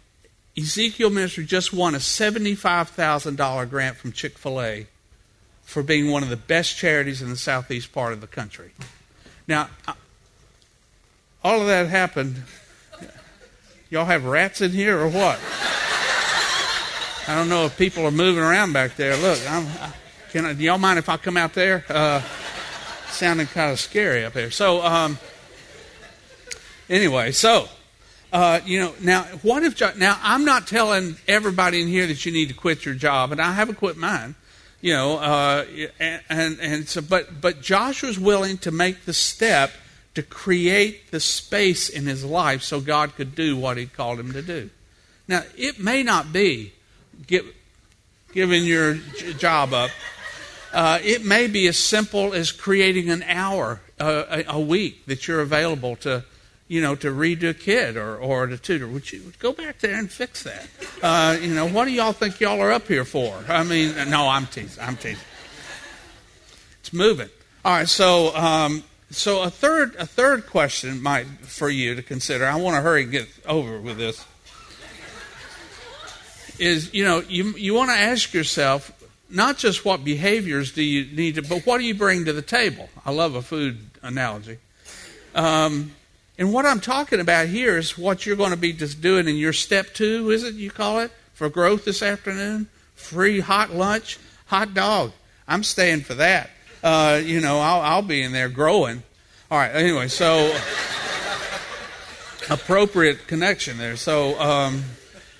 Ezekiel 0.56 1.10
Ministry 1.10 1.44
just 1.44 1.72
won 1.72 1.94
a 1.94 1.98
$75,000 1.98 3.70
grant 3.70 3.96
from 3.96 4.12
Chick 4.12 4.38
fil 4.38 4.60
A 4.60 4.86
for 5.64 5.82
being 5.82 6.10
one 6.10 6.22
of 6.22 6.28
the 6.28 6.36
best 6.36 6.76
charities 6.76 7.22
in 7.22 7.30
the 7.30 7.36
southeast 7.36 7.92
part 7.92 8.12
of 8.12 8.20
the 8.20 8.26
country. 8.26 8.72
Now, 9.48 9.70
uh, 9.88 9.94
all 11.42 11.60
of 11.60 11.66
that 11.68 11.88
happened. 11.88 12.42
Y'all 13.90 14.04
have 14.04 14.24
rats 14.24 14.60
in 14.60 14.70
here 14.70 15.00
or 15.00 15.08
what? 15.08 15.40
I 17.26 17.34
don't 17.34 17.48
know 17.48 17.64
if 17.64 17.76
people 17.76 18.06
are 18.06 18.12
moving 18.12 18.42
around 18.42 18.72
back 18.72 18.94
there. 18.94 19.16
Look, 19.16 19.38
I'm, 19.50 19.66
I, 19.66 19.92
can 20.30 20.46
I, 20.46 20.52
do 20.52 20.62
y'all 20.62 20.78
mind 20.78 21.00
if 21.00 21.08
I 21.08 21.16
come 21.16 21.36
out 21.36 21.54
there? 21.54 21.84
Uh, 21.88 22.22
sounding 23.08 23.48
kind 23.48 23.72
of 23.72 23.80
scary 23.80 24.24
up 24.24 24.34
here. 24.34 24.52
So, 24.52 24.80
um, 24.82 25.18
anyway, 26.88 27.32
so 27.32 27.68
uh, 28.32 28.60
you 28.64 28.78
know, 28.78 28.94
now 29.00 29.22
what 29.42 29.64
if 29.64 29.80
now 29.96 30.16
I'm 30.22 30.44
not 30.44 30.68
telling 30.68 31.16
everybody 31.26 31.82
in 31.82 31.88
here 31.88 32.06
that 32.06 32.24
you 32.24 32.30
need 32.30 32.46
to 32.48 32.54
quit 32.54 32.84
your 32.84 32.94
job, 32.94 33.32
and 33.32 33.40
I 33.40 33.52
haven't 33.52 33.76
quit 33.76 33.96
mine. 33.96 34.36
You 34.80 34.92
know, 34.94 35.18
uh, 35.18 35.64
and, 35.98 36.22
and 36.28 36.60
and 36.60 36.88
so, 36.88 37.02
but 37.02 37.40
but 37.40 37.60
Joshua's 37.60 38.20
willing 38.20 38.56
to 38.58 38.70
make 38.70 39.04
the 39.04 39.12
step 39.12 39.72
to 40.14 40.22
create 40.22 41.10
the 41.10 41.20
space 41.20 41.88
in 41.88 42.06
his 42.06 42.24
life 42.24 42.62
so 42.62 42.80
God 42.80 43.14
could 43.14 43.34
do 43.34 43.56
what 43.56 43.76
He 43.76 43.86
called 43.86 44.18
him 44.18 44.32
to 44.32 44.42
do. 44.42 44.70
Now, 45.28 45.44
it 45.56 45.78
may 45.78 46.02
not 46.02 46.32
be 46.32 46.72
give, 47.26 47.46
giving 48.32 48.64
your 48.64 48.94
job 49.38 49.72
up. 49.72 49.90
Uh, 50.72 50.98
it 51.02 51.24
may 51.24 51.46
be 51.46 51.66
as 51.68 51.76
simple 51.76 52.32
as 52.32 52.52
creating 52.52 53.10
an 53.10 53.22
hour 53.24 53.80
uh, 53.98 54.24
a, 54.30 54.44
a, 54.56 54.60
week 54.60 55.06
that 55.06 55.26
you're 55.26 55.40
available 55.40 55.96
to 55.96 56.24
you 56.70 56.80
know, 56.80 56.94
to 56.94 57.10
read 57.10 57.40
to 57.40 57.48
a 57.48 57.54
kid 57.54 57.96
or, 57.96 58.16
or 58.16 58.46
to 58.46 58.56
tutor. 58.56 58.86
Would 58.86 59.10
you 59.10 59.32
go 59.40 59.52
back 59.52 59.80
there 59.80 59.96
and 59.96 60.08
fix 60.08 60.44
that? 60.44 60.68
Uh, 61.02 61.36
you 61.40 61.52
know, 61.52 61.68
what 61.68 61.86
do 61.86 61.90
y'all 61.90 62.12
think 62.12 62.38
y'all 62.38 62.60
are 62.60 62.70
up 62.70 62.86
here 62.86 63.04
for? 63.04 63.36
I 63.48 63.64
mean, 63.64 63.92
no, 64.08 64.28
I'm 64.28 64.46
teasing. 64.46 64.80
I'm 64.80 64.96
teasing. 64.96 65.18
It's 66.78 66.92
moving. 66.92 67.28
All 67.64 67.72
right, 67.72 67.88
so 67.88 68.32
um, 68.36 68.84
so 69.10 69.42
a 69.42 69.50
third 69.50 69.96
a 69.96 70.06
third 70.06 70.46
question 70.46 71.02
might 71.02 71.26
for 71.42 71.68
you 71.68 71.94
to 71.94 72.02
consider. 72.02 72.46
I 72.46 72.56
want 72.56 72.76
to 72.76 72.82
hurry 72.82 73.02
and 73.02 73.12
get 73.12 73.28
over 73.46 73.80
with 73.80 73.98
this. 73.98 74.24
Is 76.58 76.92
you 76.94 77.04
know 77.04 77.20
you 77.20 77.56
you 77.56 77.74
want 77.74 77.90
to 77.90 77.96
ask 77.96 78.32
yourself 78.32 78.92
not 79.30 79.56
just 79.56 79.84
what 79.84 80.04
behaviors 80.04 80.72
do 80.72 80.82
you 80.82 81.04
need 81.16 81.36
to, 81.36 81.42
but 81.42 81.64
what 81.64 81.78
do 81.78 81.84
you 81.84 81.94
bring 81.94 82.24
to 82.24 82.32
the 82.32 82.42
table? 82.42 82.88
I 83.04 83.12
love 83.12 83.34
a 83.34 83.42
food 83.42 83.78
analogy. 84.02 84.58
Um, 85.34 85.92
and 86.38 86.52
what 86.52 86.66
I'm 86.66 86.80
talking 86.80 87.20
about 87.20 87.48
here 87.48 87.78
is 87.78 87.96
what 87.96 88.26
you're 88.26 88.36
going 88.36 88.50
to 88.50 88.56
be 88.56 88.72
just 88.72 89.00
doing 89.00 89.28
in 89.28 89.36
your 89.36 89.52
step 89.52 89.94
two, 89.94 90.30
is 90.30 90.42
it 90.42 90.54
you 90.54 90.70
call 90.70 91.00
it, 91.00 91.12
for 91.34 91.48
growth 91.48 91.84
this 91.84 92.02
afternoon? 92.02 92.68
Free 92.94 93.40
hot 93.40 93.70
lunch, 93.70 94.18
hot 94.46 94.74
dog. 94.74 95.12
I'm 95.46 95.62
staying 95.62 96.00
for 96.00 96.14
that. 96.14 96.50
Uh, 96.82 97.20
you 97.22 97.40
know, 97.40 97.58
I'll, 97.58 97.80
I'll 97.80 98.02
be 98.02 98.22
in 98.22 98.32
there 98.32 98.48
growing. 98.48 99.02
All 99.50 99.58
right, 99.58 99.74
anyway, 99.74 100.08
so 100.08 100.54
appropriate 102.48 103.26
connection 103.26 103.78
there. 103.78 103.96
So, 103.96 104.38
um, 104.40 104.82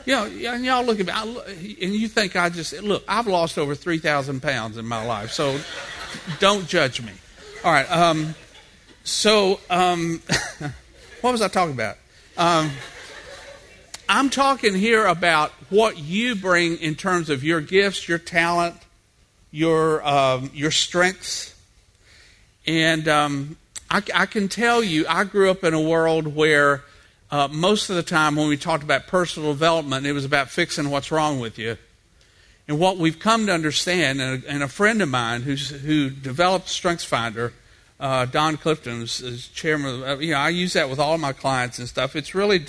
you 0.04 0.14
know, 0.14 0.24
and 0.24 0.64
y'all 0.64 0.84
look 0.84 1.00
at 1.00 1.06
me, 1.06 1.76
and 1.82 1.94
you 1.94 2.08
think 2.08 2.36
I 2.36 2.48
just, 2.48 2.72
look, 2.82 3.04
I've 3.06 3.26
lost 3.26 3.58
over 3.58 3.74
3,000 3.74 4.40
pounds 4.42 4.76
in 4.76 4.86
my 4.86 5.04
life, 5.04 5.30
so 5.30 5.58
don't 6.40 6.66
judge 6.66 7.00
me. 7.00 7.12
All 7.64 7.72
right, 7.72 7.90
um, 7.90 8.34
so, 9.04 9.60
um, 9.70 10.22
What 11.20 11.32
was 11.32 11.42
I 11.42 11.48
talking 11.48 11.74
about? 11.74 11.98
Um, 12.38 12.70
I'm 14.08 14.30
talking 14.30 14.74
here 14.74 15.04
about 15.04 15.50
what 15.68 15.98
you 15.98 16.34
bring 16.34 16.78
in 16.78 16.94
terms 16.94 17.28
of 17.28 17.44
your 17.44 17.60
gifts, 17.60 18.08
your 18.08 18.16
talent, 18.18 18.76
your 19.50 20.06
um, 20.06 20.50
your 20.54 20.70
strengths, 20.70 21.54
and 22.66 23.08
um, 23.08 23.56
I, 23.90 24.02
I, 24.14 24.26
can 24.26 24.48
tell 24.48 24.82
you, 24.82 25.06
I 25.08 25.24
grew 25.24 25.50
up 25.50 25.64
in 25.64 25.74
a 25.74 25.80
world 25.80 26.34
where 26.34 26.84
uh, 27.30 27.48
most 27.50 27.90
of 27.90 27.96
the 27.96 28.02
time 28.02 28.36
when 28.36 28.48
we 28.48 28.56
talked 28.56 28.84
about 28.84 29.06
personal 29.06 29.52
development, 29.52 30.06
it 30.06 30.12
was 30.12 30.24
about 30.24 30.50
fixing 30.50 30.90
what's 30.90 31.10
wrong 31.10 31.40
with 31.40 31.58
you. 31.58 31.76
And 32.68 32.78
what 32.78 32.98
we've 32.98 33.18
come 33.18 33.46
to 33.46 33.52
understand, 33.52 34.20
and 34.20 34.44
a, 34.44 34.48
and 34.48 34.62
a 34.62 34.68
friend 34.68 35.02
of 35.02 35.08
mine 35.08 35.42
who 35.42 36.10
developed 36.10 36.66
StrengthsFinder 36.66 37.52
uh, 38.00 38.24
Don 38.24 38.56
Clifton 38.56 39.02
is, 39.02 39.20
is 39.20 39.48
chairman. 39.48 40.02
Of, 40.02 40.22
you 40.22 40.32
know, 40.32 40.38
I 40.38 40.48
use 40.48 40.72
that 40.72 40.88
with 40.88 40.98
all 40.98 41.18
my 41.18 41.34
clients 41.34 41.78
and 41.78 41.86
stuff. 41.86 42.16
It's 42.16 42.34
really 42.34 42.64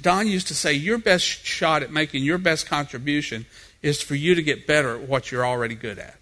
Don 0.00 0.26
used 0.28 0.48
to 0.48 0.54
say 0.54 0.74
your 0.74 0.98
best 0.98 1.24
shot 1.24 1.82
at 1.82 1.90
making 1.90 2.24
your 2.24 2.36
best 2.36 2.66
contribution 2.66 3.46
is 3.84 4.00
for 4.00 4.14
you 4.14 4.34
to 4.34 4.42
get 4.42 4.66
better 4.66 4.96
at 4.96 5.06
what 5.06 5.30
you're 5.30 5.44
already 5.44 5.74
good 5.74 5.98
at. 5.98 6.16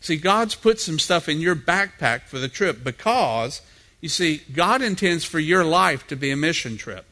See, 0.00 0.16
God's 0.16 0.54
put 0.54 0.78
some 0.78 0.98
stuff 0.98 1.26
in 1.26 1.40
your 1.40 1.56
backpack 1.56 2.24
for 2.24 2.38
the 2.38 2.48
trip 2.48 2.84
because 2.84 3.62
you 4.02 4.10
see, 4.10 4.42
God 4.52 4.82
intends 4.82 5.24
for 5.24 5.38
your 5.38 5.64
life 5.64 6.06
to 6.08 6.16
be 6.16 6.30
a 6.30 6.36
mission 6.36 6.76
trip. 6.76 7.06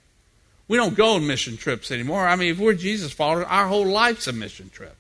We 0.69 0.77
don't 0.77 0.95
go 0.95 1.15
on 1.15 1.27
mission 1.27 1.57
trips 1.57 1.91
anymore. 1.91 2.29
I 2.29 2.37
mean, 2.37 2.53
if 2.53 2.59
we're 2.59 2.75
Jesus 2.75 3.11
followers, 3.11 3.47
our 3.49 3.67
whole 3.67 3.87
life's 3.87 4.27
a 4.27 4.33
mission 4.33 4.69
trip. 4.69 4.97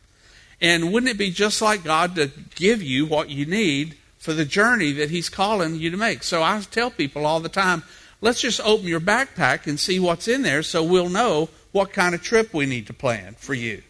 And 0.58 0.94
wouldn't 0.94 1.12
it 1.12 1.18
be 1.18 1.30
just 1.30 1.60
like 1.60 1.84
God 1.84 2.14
to 2.14 2.30
give 2.54 2.82
you 2.82 3.04
what 3.04 3.28
you 3.28 3.44
need 3.44 3.96
for 4.16 4.32
the 4.32 4.46
journey 4.46 4.92
that 4.92 5.10
He's 5.10 5.28
calling 5.28 5.74
you 5.76 5.90
to 5.90 5.96
make. 5.98 6.22
So 6.22 6.42
I 6.42 6.58
tell 6.70 6.90
people 6.90 7.26
all 7.26 7.40
the 7.40 7.50
time, 7.50 7.82
let's 8.22 8.40
just 8.40 8.60
open 8.60 8.86
your 8.86 9.00
backpack 9.00 9.66
and 9.66 9.78
see 9.78 10.00
what's 10.00 10.28
in 10.28 10.40
there 10.40 10.62
so 10.62 10.82
we'll 10.82 11.10
know 11.10 11.50
what 11.72 11.92
kind 11.92 12.14
of 12.14 12.22
trip 12.22 12.54
we 12.54 12.64
need 12.64 12.86
to 12.86 12.94
plan 12.94 13.34
for 13.34 13.52
you. 13.52 13.82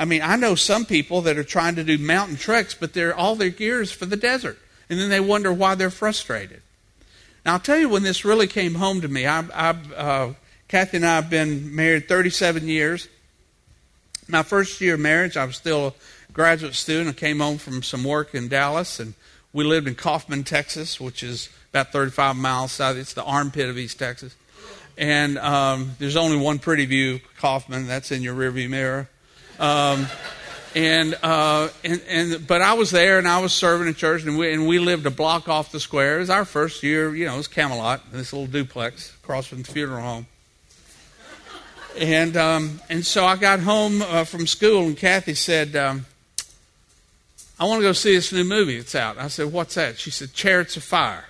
I 0.00 0.06
mean, 0.06 0.22
I 0.22 0.36
know 0.36 0.54
some 0.54 0.86
people 0.86 1.20
that 1.22 1.36
are 1.36 1.44
trying 1.44 1.74
to 1.74 1.84
do 1.84 1.98
mountain 1.98 2.36
treks, 2.36 2.72
but 2.72 2.94
they're 2.94 3.14
all 3.14 3.36
their 3.36 3.50
gear 3.50 3.82
is 3.82 3.92
for 3.92 4.06
the 4.06 4.16
desert. 4.16 4.58
And 4.88 4.98
then 4.98 5.10
they 5.10 5.20
wonder 5.20 5.52
why 5.52 5.74
they're 5.74 5.90
frustrated. 5.90 6.62
Now, 7.44 7.52
I'll 7.52 7.60
tell 7.60 7.78
you 7.78 7.90
when 7.90 8.02
this 8.02 8.24
really 8.24 8.46
came 8.46 8.76
home 8.76 9.02
to 9.02 9.08
me. 9.08 9.26
I, 9.26 9.40
I, 9.52 9.70
uh, 9.94 10.32
Kathy 10.68 10.96
and 10.96 11.06
I 11.06 11.16
have 11.16 11.28
been 11.28 11.76
married 11.76 12.08
37 12.08 12.66
years. 12.66 13.08
My 14.26 14.42
first 14.42 14.80
year 14.80 14.94
of 14.94 15.00
marriage, 15.00 15.36
I 15.36 15.44
was 15.44 15.56
still 15.56 15.94
a 16.28 16.32
graduate 16.32 16.74
student. 16.74 17.10
I 17.10 17.12
came 17.12 17.40
home 17.40 17.58
from 17.58 17.82
some 17.82 18.02
work 18.02 18.34
in 18.34 18.48
Dallas 18.48 19.00
and 19.00 19.12
we 19.52 19.64
lived 19.64 19.86
in 19.86 19.96
Kaufman, 19.96 20.44
Texas, 20.44 20.98
which 20.98 21.22
is 21.22 21.50
about 21.72 21.92
35 21.92 22.36
miles 22.36 22.72
south. 22.72 22.96
It's 22.96 23.12
the 23.12 23.24
armpit 23.24 23.68
of 23.68 23.76
East 23.76 23.98
Texas. 23.98 24.34
And 24.96 25.36
um, 25.36 25.92
there's 25.98 26.16
only 26.16 26.38
one 26.38 26.58
pretty 26.58 26.86
view, 26.86 27.20
Kaufman. 27.36 27.86
That's 27.86 28.10
in 28.10 28.22
your 28.22 28.34
rearview 28.34 28.70
mirror. 28.70 29.10
Um, 29.60 30.06
and, 30.74 31.16
uh, 31.22 31.68
and 31.84 32.00
and 32.08 32.46
but 32.46 32.62
I 32.62 32.74
was 32.74 32.90
there 32.90 33.18
and 33.18 33.28
I 33.28 33.40
was 33.40 33.52
serving 33.52 33.88
in 33.88 33.94
church 33.94 34.24
and 34.24 34.38
we 34.38 34.52
and 34.52 34.66
we 34.66 34.78
lived 34.78 35.04
a 35.06 35.10
block 35.10 35.48
off 35.48 35.70
the 35.70 35.80
square. 35.80 36.16
It 36.16 36.20
was 36.20 36.30
our 36.30 36.44
first 36.44 36.82
year, 36.82 37.14
you 37.14 37.26
know, 37.26 37.34
it 37.34 37.36
was 37.36 37.48
Camelot, 37.48 38.10
this 38.12 38.32
little 38.32 38.46
duplex 38.46 39.14
across 39.22 39.46
from 39.46 39.62
the 39.62 39.72
funeral 39.72 40.00
home. 40.00 40.26
And 41.98 42.36
um, 42.36 42.80
and 42.88 43.04
so 43.04 43.24
I 43.24 43.36
got 43.36 43.60
home 43.60 44.00
uh, 44.00 44.24
from 44.24 44.46
school 44.46 44.84
and 44.84 44.96
Kathy 44.96 45.34
said, 45.34 45.76
um, 45.76 46.06
I 47.58 47.64
want 47.64 47.80
to 47.80 47.82
go 47.82 47.92
see 47.92 48.14
this 48.14 48.32
new 48.32 48.44
movie 48.44 48.78
that's 48.78 48.94
out. 48.94 49.18
I 49.18 49.28
said, 49.28 49.52
What's 49.52 49.74
that? 49.74 49.98
She 49.98 50.10
said, 50.10 50.32
Chariots 50.32 50.78
of 50.78 50.82
Fire. 50.82 51.26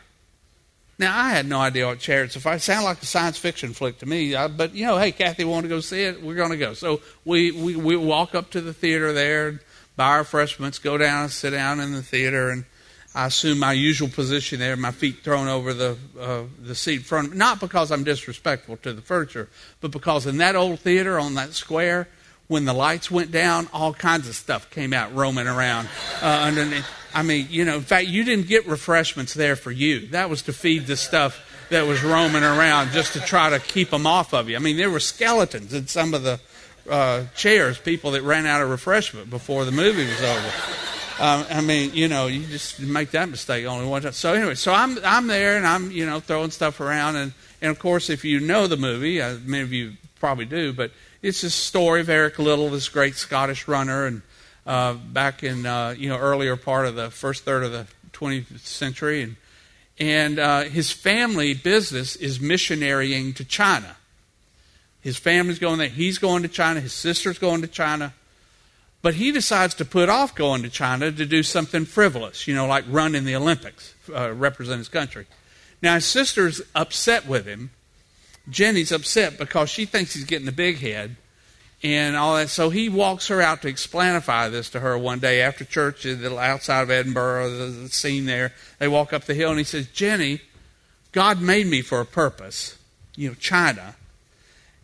Now, 1.00 1.18
I 1.18 1.30
had 1.30 1.46
no 1.46 1.58
idea 1.58 1.86
what 1.86 1.98
Chariots 1.98 2.36
of 2.36 2.42
Fire. 2.42 2.58
Sounded 2.58 2.84
like 2.84 3.02
a 3.02 3.06
science 3.06 3.38
fiction 3.38 3.72
flick 3.72 3.98
to 4.00 4.06
me. 4.06 4.34
but, 4.34 4.74
you 4.74 4.84
know, 4.84 4.98
hey, 4.98 5.12
Kathy 5.12 5.44
want 5.44 5.64
to 5.64 5.68
go 5.70 5.80
see 5.80 6.02
it. 6.02 6.22
We're 6.22 6.34
going 6.34 6.50
to 6.50 6.58
go. 6.58 6.74
So 6.74 7.00
we, 7.24 7.50
we, 7.52 7.74
we 7.74 7.96
walk 7.96 8.34
up 8.34 8.50
to 8.50 8.60
the 8.60 8.74
theater 8.74 9.14
there, 9.14 9.60
buy 9.96 10.08
our 10.08 10.18
refreshments, 10.18 10.78
go 10.78 10.98
down 10.98 11.22
and 11.22 11.32
sit 11.32 11.52
down 11.52 11.80
in 11.80 11.94
the 11.94 12.02
theater. 12.02 12.50
And, 12.50 12.66
I 13.12 13.26
assume 13.26 13.58
my 13.58 13.72
usual 13.72 14.08
position 14.08 14.60
there, 14.60 14.76
my 14.76 14.92
feet 14.92 15.24
thrown 15.24 15.48
over 15.48 15.74
the 15.74 15.96
uh, 16.18 16.42
the 16.60 16.76
seat 16.76 16.98
front. 16.98 17.34
Not 17.34 17.58
because 17.58 17.90
I'm 17.90 18.04
disrespectful 18.04 18.76
to 18.78 18.92
the 18.92 19.02
furniture, 19.02 19.48
but 19.80 19.90
because 19.90 20.26
in 20.26 20.36
that 20.36 20.54
old 20.54 20.78
theater 20.78 21.18
on 21.18 21.34
that 21.34 21.54
square, 21.54 22.06
when 22.50 22.64
the 22.64 22.72
lights 22.72 23.08
went 23.12 23.30
down, 23.30 23.68
all 23.72 23.94
kinds 23.94 24.28
of 24.28 24.34
stuff 24.34 24.68
came 24.70 24.92
out 24.92 25.14
roaming 25.14 25.46
around 25.46 25.88
uh, 26.20 26.26
underneath. 26.26 26.84
I 27.14 27.22
mean, 27.22 27.46
you 27.48 27.64
know, 27.64 27.76
in 27.76 27.82
fact, 27.82 28.08
you 28.08 28.24
didn't 28.24 28.48
get 28.48 28.66
refreshments 28.66 29.34
there 29.34 29.54
for 29.54 29.70
you. 29.70 30.08
That 30.08 30.28
was 30.28 30.42
to 30.42 30.52
feed 30.52 30.88
the 30.88 30.96
stuff 30.96 31.40
that 31.68 31.86
was 31.86 32.02
roaming 32.02 32.42
around 32.42 32.90
just 32.90 33.12
to 33.12 33.20
try 33.20 33.50
to 33.50 33.60
keep 33.60 33.90
them 33.90 34.04
off 34.04 34.34
of 34.34 34.48
you. 34.48 34.56
I 34.56 34.58
mean, 34.58 34.76
there 34.76 34.90
were 34.90 34.98
skeletons 34.98 35.72
in 35.72 35.86
some 35.86 36.12
of 36.12 36.24
the 36.24 36.40
uh, 36.90 37.26
chairs, 37.36 37.78
people 37.78 38.10
that 38.10 38.22
ran 38.22 38.46
out 38.46 38.62
of 38.62 38.68
refreshment 38.68 39.30
before 39.30 39.64
the 39.64 39.70
movie 39.70 40.08
was 40.08 40.20
over. 40.20 40.52
Um, 41.20 41.46
I 41.50 41.60
mean, 41.60 41.94
you 41.94 42.08
know, 42.08 42.26
you 42.26 42.44
just 42.46 42.80
make 42.80 43.12
that 43.12 43.28
mistake 43.28 43.64
only 43.64 43.86
one 43.86 44.02
time. 44.02 44.10
So 44.10 44.34
anyway, 44.34 44.56
so 44.56 44.72
I'm 44.72 44.98
I'm 45.04 45.28
there 45.28 45.56
and 45.56 45.64
I'm 45.64 45.92
you 45.92 46.04
know 46.04 46.18
throwing 46.18 46.50
stuff 46.50 46.80
around 46.80 47.14
and 47.14 47.32
and 47.62 47.70
of 47.70 47.78
course 47.78 48.10
if 48.10 48.24
you 48.24 48.40
know 48.40 48.66
the 48.66 48.76
movie, 48.76 49.22
uh, 49.22 49.36
many 49.44 49.62
of 49.62 49.72
you 49.72 49.92
probably 50.18 50.46
do, 50.46 50.72
but 50.72 50.90
it's 51.22 51.42
a 51.42 51.50
story 51.50 52.00
of 52.00 52.08
Eric 52.08 52.38
Liddell, 52.38 52.70
this 52.70 52.88
great 52.88 53.14
Scottish 53.14 53.68
runner, 53.68 54.06
and 54.06 54.22
uh, 54.66 54.94
back 54.94 55.42
in 55.42 55.66
uh, 55.66 55.94
you 55.96 56.08
know 56.08 56.18
earlier 56.18 56.56
part 56.56 56.86
of 56.86 56.94
the 56.94 57.10
first 57.10 57.44
third 57.44 57.62
of 57.62 57.72
the 57.72 57.86
20th 58.12 58.60
century, 58.60 59.22
and 59.22 59.36
and 59.98 60.38
uh, 60.38 60.62
his 60.62 60.90
family 60.90 61.52
business 61.54 62.16
is 62.16 62.40
missionarying 62.40 63.34
to 63.34 63.44
China. 63.44 63.96
His 65.00 65.16
family's 65.16 65.58
going 65.58 65.78
there. 65.78 65.88
He's 65.88 66.18
going 66.18 66.42
to 66.42 66.48
China. 66.48 66.80
His 66.80 66.92
sister's 66.92 67.38
going 67.38 67.62
to 67.62 67.68
China. 67.68 68.14
But 69.02 69.14
he 69.14 69.32
decides 69.32 69.74
to 69.74 69.84
put 69.86 70.10
off 70.10 70.34
going 70.34 70.62
to 70.62 70.68
China 70.68 71.10
to 71.10 71.24
do 71.24 71.42
something 71.42 71.86
frivolous, 71.86 72.46
you 72.46 72.54
know, 72.54 72.66
like 72.66 72.84
run 72.86 73.14
in 73.14 73.24
the 73.24 73.34
Olympics, 73.34 73.94
uh, 74.14 74.32
represent 74.32 74.78
his 74.78 74.90
country. 74.90 75.26
Now, 75.82 75.94
his 75.94 76.04
sister's 76.04 76.60
upset 76.74 77.26
with 77.26 77.46
him. 77.46 77.70
Jenny's 78.48 78.92
upset 78.92 79.38
because 79.38 79.70
she 79.70 79.84
thinks 79.84 80.14
he's 80.14 80.24
getting 80.24 80.46
the 80.46 80.52
big 80.52 80.78
head 80.78 81.16
and 81.82 82.16
all 82.16 82.36
that. 82.36 82.48
So 82.48 82.70
he 82.70 82.88
walks 82.88 83.28
her 83.28 83.40
out 83.40 83.62
to 83.62 83.72
explanify 83.72 84.50
this 84.50 84.70
to 84.70 84.80
her 84.80 84.98
one 84.98 85.18
day 85.18 85.40
after 85.40 85.64
church 85.64 86.06
outside 86.06 86.82
of 86.82 86.90
Edinburgh, 86.90 87.50
the 87.50 87.88
scene 87.88 88.26
there. 88.26 88.52
They 88.78 88.88
walk 88.88 89.12
up 89.12 89.24
the 89.24 89.34
hill 89.34 89.50
and 89.50 89.58
he 89.58 89.64
says, 89.64 89.86
Jenny, 89.88 90.40
God 91.12 91.40
made 91.40 91.66
me 91.66 91.82
for 91.82 92.00
a 92.00 92.06
purpose, 92.06 92.78
you 93.16 93.28
know, 93.28 93.34
China. 93.34 93.96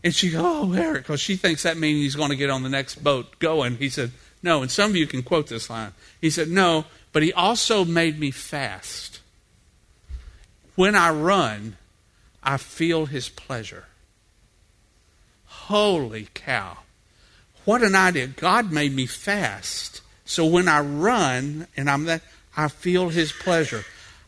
And 0.03 0.14
she 0.14 0.31
goes, 0.31 0.42
Oh, 0.45 0.73
Eric, 0.73 1.03
because 1.03 1.21
she 1.21 1.37
thinks 1.37 1.62
that 1.64 1.77
means 1.77 2.01
he's 2.01 2.16
going 2.16 2.31
to 2.31 2.37
get 2.37 2.51
on 2.51 2.62
the 2.62 2.69
next 2.69 3.03
boat 3.03 3.38
going. 3.38 3.77
He 3.77 3.88
said, 3.88 4.12
No. 4.42 4.62
And 4.62 4.71
some 4.71 4.90
of 4.90 4.97
you 4.97 5.07
can 5.07 5.23
quote 5.23 5.49
this 5.49 5.69
line. 5.69 5.92
He 6.21 6.31
said, 6.31 6.49
No, 6.49 6.85
but 7.12 7.23
he 7.23 7.33
also 7.33 7.85
made 7.85 8.19
me 8.19 8.31
fast. 8.31 9.21
When 10.77 10.95
I 10.95 11.11
run, 11.11 11.77
I 12.47 12.57
feel 12.57 13.07
his 13.07 13.29
pleasure. 13.29 13.85
Holy 15.47 16.29
cow. 16.33 16.79
What 17.67 17.83
an 17.83 17.95
idea. 17.95 18.29
God 18.29 18.73
made 18.73 18.95
me 18.95 19.05
fast. 19.07 20.01
So 20.25 20.47
when 20.47 20.69
I 20.69 20.81
run 20.81 21.67
and 21.77 21.91
I'm 21.91 22.05
that, 22.05 22.23
I 22.57 22.69
feel 22.69 23.11
his 23.11 23.33
pleasure. 23.33 23.85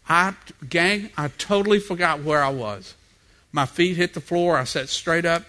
I, 0.08 0.34
gang, 0.68 1.10
I 1.16 1.28
totally 1.28 1.78
forgot 1.78 2.22
where 2.22 2.42
I 2.42 2.50
was. 2.50 2.94
My 3.52 3.64
feet 3.64 3.96
hit 3.96 4.14
the 4.14 4.20
floor. 4.20 4.58
I 4.58 4.64
sat 4.64 4.88
straight 4.88 5.24
up 5.24 5.44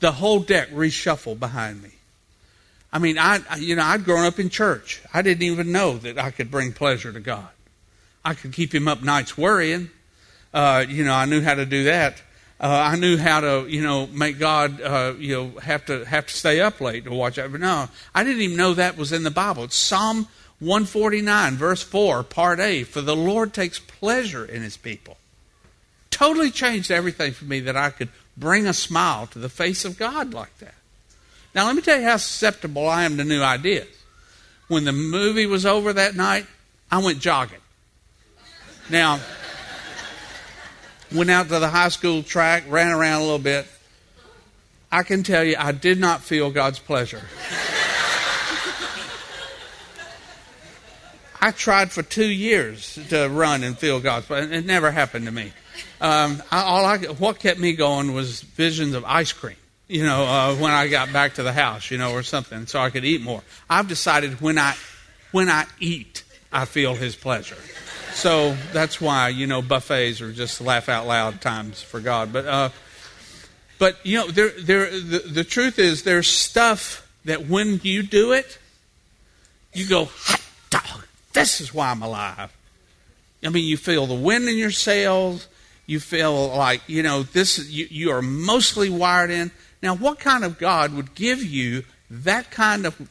the 0.00 0.12
whole 0.12 0.40
deck 0.40 0.70
reshuffled 0.70 1.38
behind 1.38 1.82
me. 1.82 1.90
I 2.92 2.98
mean, 2.98 3.18
I 3.18 3.40
you 3.58 3.76
know 3.76 3.82
I'd 3.82 4.04
grown 4.04 4.24
up 4.24 4.38
in 4.38 4.48
church. 4.48 5.02
I 5.12 5.22
didn't 5.22 5.42
even 5.42 5.72
know 5.72 5.98
that 5.98 6.18
I 6.18 6.30
could 6.30 6.50
bring 6.50 6.72
pleasure 6.72 7.12
to 7.12 7.20
God. 7.20 7.48
I 8.24 8.34
could 8.34 8.52
keep 8.52 8.74
Him 8.74 8.88
up 8.88 9.02
nights 9.02 9.36
worrying. 9.36 9.90
Uh, 10.52 10.84
you 10.88 11.04
know, 11.04 11.12
I 11.12 11.26
knew 11.26 11.40
how 11.40 11.54
to 11.54 11.66
do 11.66 11.84
that. 11.84 12.22
Uh, 12.60 12.90
I 12.92 12.96
knew 12.96 13.16
how 13.16 13.40
to, 13.40 13.66
you 13.68 13.82
know, 13.82 14.08
make 14.08 14.38
God, 14.38 14.80
uh, 14.80 15.14
you 15.16 15.34
know, 15.34 15.60
have 15.60 15.86
to 15.86 16.04
have 16.04 16.26
to 16.26 16.34
stay 16.34 16.60
up 16.60 16.80
late 16.80 17.04
to 17.04 17.10
watch 17.12 17.36
that. 17.36 17.52
But 17.52 17.60
no, 17.60 17.88
I 18.14 18.24
didn't 18.24 18.42
even 18.42 18.56
know 18.56 18.74
that 18.74 18.96
was 18.96 19.12
in 19.12 19.22
the 19.22 19.30
Bible. 19.30 19.64
It's 19.64 19.76
Psalm 19.76 20.26
149, 20.58 21.54
verse 21.54 21.82
4, 21.82 22.24
part 22.24 22.58
A. 22.58 22.82
For 22.82 23.00
the 23.00 23.14
Lord 23.14 23.54
takes 23.54 23.78
pleasure 23.78 24.44
in 24.44 24.62
His 24.62 24.76
people. 24.76 25.18
Totally 26.10 26.50
changed 26.50 26.90
everything 26.90 27.32
for 27.32 27.44
me 27.44 27.60
that 27.60 27.76
I 27.76 27.90
could 27.90 28.08
bring 28.36 28.66
a 28.66 28.72
smile 28.72 29.28
to 29.28 29.38
the 29.38 29.48
face 29.48 29.84
of 29.84 29.98
God 29.98 30.34
like 30.34 30.56
that. 30.58 30.74
Now, 31.54 31.66
let 31.66 31.76
me 31.76 31.82
tell 31.82 31.98
you 31.98 32.04
how 32.04 32.16
susceptible 32.16 32.88
I 32.88 33.04
am 33.04 33.16
to 33.18 33.24
new 33.24 33.42
ideas. 33.42 33.88
When 34.66 34.84
the 34.84 34.92
movie 34.92 35.46
was 35.46 35.64
over 35.64 35.92
that 35.92 36.16
night, 36.16 36.46
I 36.90 37.02
went 37.02 37.20
jogging. 37.20 37.58
Now, 38.90 39.20
went 41.12 41.30
out 41.30 41.48
to 41.48 41.58
the 41.58 41.68
high 41.68 41.88
school 41.88 42.22
track, 42.22 42.64
ran 42.68 42.92
around 42.92 43.20
a 43.20 43.24
little 43.24 43.38
bit. 43.38 43.66
I 44.90 45.02
can 45.02 45.22
tell 45.22 45.44
you, 45.44 45.56
I 45.58 45.72
did 45.72 45.98
not 45.98 46.22
feel 46.22 46.50
God's 46.50 46.78
pleasure. 46.78 47.22
I 51.40 51.52
tried 51.52 51.92
for 51.92 52.02
two 52.02 52.28
years 52.28 52.98
to 53.10 53.28
run 53.28 53.62
and 53.62 53.78
feel 53.78 54.00
God's 54.00 54.26
pleasure. 54.26 54.52
It 54.52 54.66
never 54.66 54.90
happened 54.90 55.26
to 55.26 55.32
me 55.32 55.52
um, 56.00 56.42
I, 56.50 56.62
all 56.62 56.84
I, 56.84 56.98
what 56.98 57.38
kept 57.38 57.58
me 57.58 57.72
going 57.72 58.14
was 58.14 58.40
visions 58.42 58.94
of 58.94 59.04
ice 59.04 59.32
cream. 59.32 59.56
You 59.88 60.04
know, 60.04 60.24
uh, 60.24 60.54
when 60.56 60.70
I 60.70 60.88
got 60.88 61.12
back 61.12 61.34
to 61.34 61.42
the 61.42 61.52
house, 61.52 61.90
you 61.90 61.98
know, 61.98 62.12
or 62.12 62.22
something, 62.22 62.66
so 62.66 62.78
I 62.78 62.90
could 62.90 63.04
eat 63.04 63.22
more. 63.22 63.42
I've 63.70 63.88
decided 63.88 64.40
when 64.40 64.58
I 64.58 64.74
when 65.32 65.48
I 65.48 65.64
eat, 65.80 66.24
I 66.52 66.66
feel 66.66 66.94
His 66.94 67.16
pleasure. 67.16 67.56
So 68.18 68.56
that's 68.72 69.00
why 69.00 69.28
you 69.28 69.46
know 69.46 69.62
buffets 69.62 70.20
are 70.20 70.32
just 70.32 70.60
laugh 70.60 70.88
out 70.88 71.06
loud 71.06 71.40
times 71.40 71.82
for 71.82 72.00
God. 72.00 72.32
But 72.32 72.46
uh, 72.46 72.68
but 73.78 74.04
you 74.04 74.18
know, 74.18 74.28
there 74.28 74.50
there 74.50 74.90
the, 74.90 75.20
the 75.20 75.44
truth 75.44 75.78
is 75.78 76.02
there's 76.02 76.28
stuff 76.28 77.08
that 77.24 77.46
when 77.46 77.80
you 77.82 78.02
do 78.02 78.32
it, 78.32 78.58
you 79.72 79.86
go 79.86 80.06
hot 80.06 80.42
dog. 80.70 81.06
This 81.32 81.60
is 81.60 81.72
why 81.72 81.90
I'm 81.90 82.02
alive. 82.02 82.52
I 83.44 83.50
mean, 83.50 83.66
you 83.66 83.76
feel 83.76 84.06
the 84.06 84.14
wind 84.14 84.48
in 84.48 84.56
your 84.56 84.72
sails 84.72 85.46
you 85.88 85.98
feel 86.00 86.48
like, 86.48 86.82
you 86.86 87.02
know, 87.02 87.22
this 87.22 87.66
you, 87.70 87.88
you 87.90 88.10
are 88.10 88.20
mostly 88.20 88.90
wired 88.90 89.30
in. 89.30 89.50
Now, 89.82 89.96
what 89.96 90.20
kind 90.20 90.44
of 90.44 90.58
God 90.58 90.92
would 90.92 91.14
give 91.14 91.42
you 91.42 91.84
that 92.10 92.50
kind 92.50 92.84
of 92.84 93.08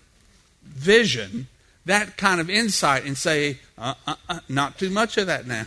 vision, 0.64 1.48
that 1.88 2.18
kind 2.18 2.40
of 2.40 2.50
insight, 2.50 3.06
and 3.06 3.18
say, 3.18 3.60
uh, 3.78 3.96
uh, 4.06 4.16
uh, 4.30 4.40
not 4.48 4.78
too 4.78 4.90
much 4.90 5.18
of 5.18 5.28
that 5.28 5.48
now? 5.48 5.66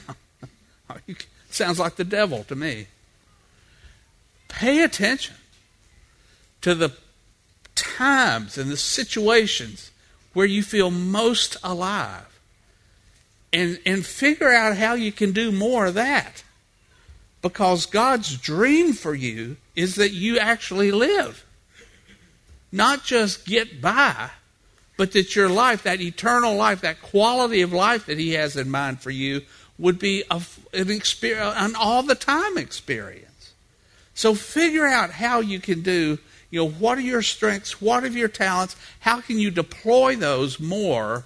Sounds 1.50 1.78
like 1.78 1.96
the 1.96 2.04
devil 2.04 2.44
to 2.44 2.54
me. 2.54 2.86
Pay 4.48 4.82
attention 4.82 5.36
to 6.60 6.74
the 6.74 6.92
times 7.74 8.58
and 8.58 8.70
the 8.70 8.76
situations 8.76 9.90
where 10.32 10.46
you 10.46 10.62
feel 10.62 10.90
most 10.90 11.56
alive 11.62 12.40
and, 13.52 13.80
and 13.84 14.04
figure 14.06 14.52
out 14.52 14.76
how 14.76 14.94
you 14.94 15.12
can 15.12 15.32
do 15.32 15.50
more 15.50 15.86
of 15.86 15.94
that. 15.94 16.44
Because 17.42 17.86
God's 17.86 18.36
dream 18.36 18.92
for 18.92 19.14
you 19.14 19.56
is 19.74 19.94
that 19.94 20.10
you 20.10 20.38
actually 20.38 20.92
live. 20.92 21.44
Not 22.70 23.02
just 23.02 23.46
get 23.46 23.80
by, 23.80 24.30
but 25.00 25.12
that 25.12 25.34
your 25.34 25.48
life, 25.48 25.84
that 25.84 26.02
eternal 26.02 26.54
life, 26.54 26.82
that 26.82 27.00
quality 27.00 27.62
of 27.62 27.72
life 27.72 28.04
that 28.04 28.18
He 28.18 28.32
has 28.34 28.54
in 28.54 28.68
mind 28.68 29.00
for 29.00 29.10
you, 29.10 29.40
would 29.78 29.98
be 29.98 30.24
a, 30.30 30.42
an, 30.74 31.00
an 31.32 31.74
all 31.74 32.02
the 32.02 32.14
time 32.14 32.58
experience. 32.58 33.52
So 34.12 34.34
figure 34.34 34.86
out 34.86 35.08
how 35.08 35.40
you 35.40 35.58
can 35.58 35.80
do, 35.80 36.18
you 36.50 36.60
know, 36.60 36.68
what 36.68 36.98
are 36.98 37.00
your 37.00 37.22
strengths, 37.22 37.80
what 37.80 38.04
are 38.04 38.08
your 38.08 38.28
talents, 38.28 38.76
how 39.00 39.22
can 39.22 39.38
you 39.38 39.50
deploy 39.50 40.16
those 40.16 40.60
more, 40.60 41.24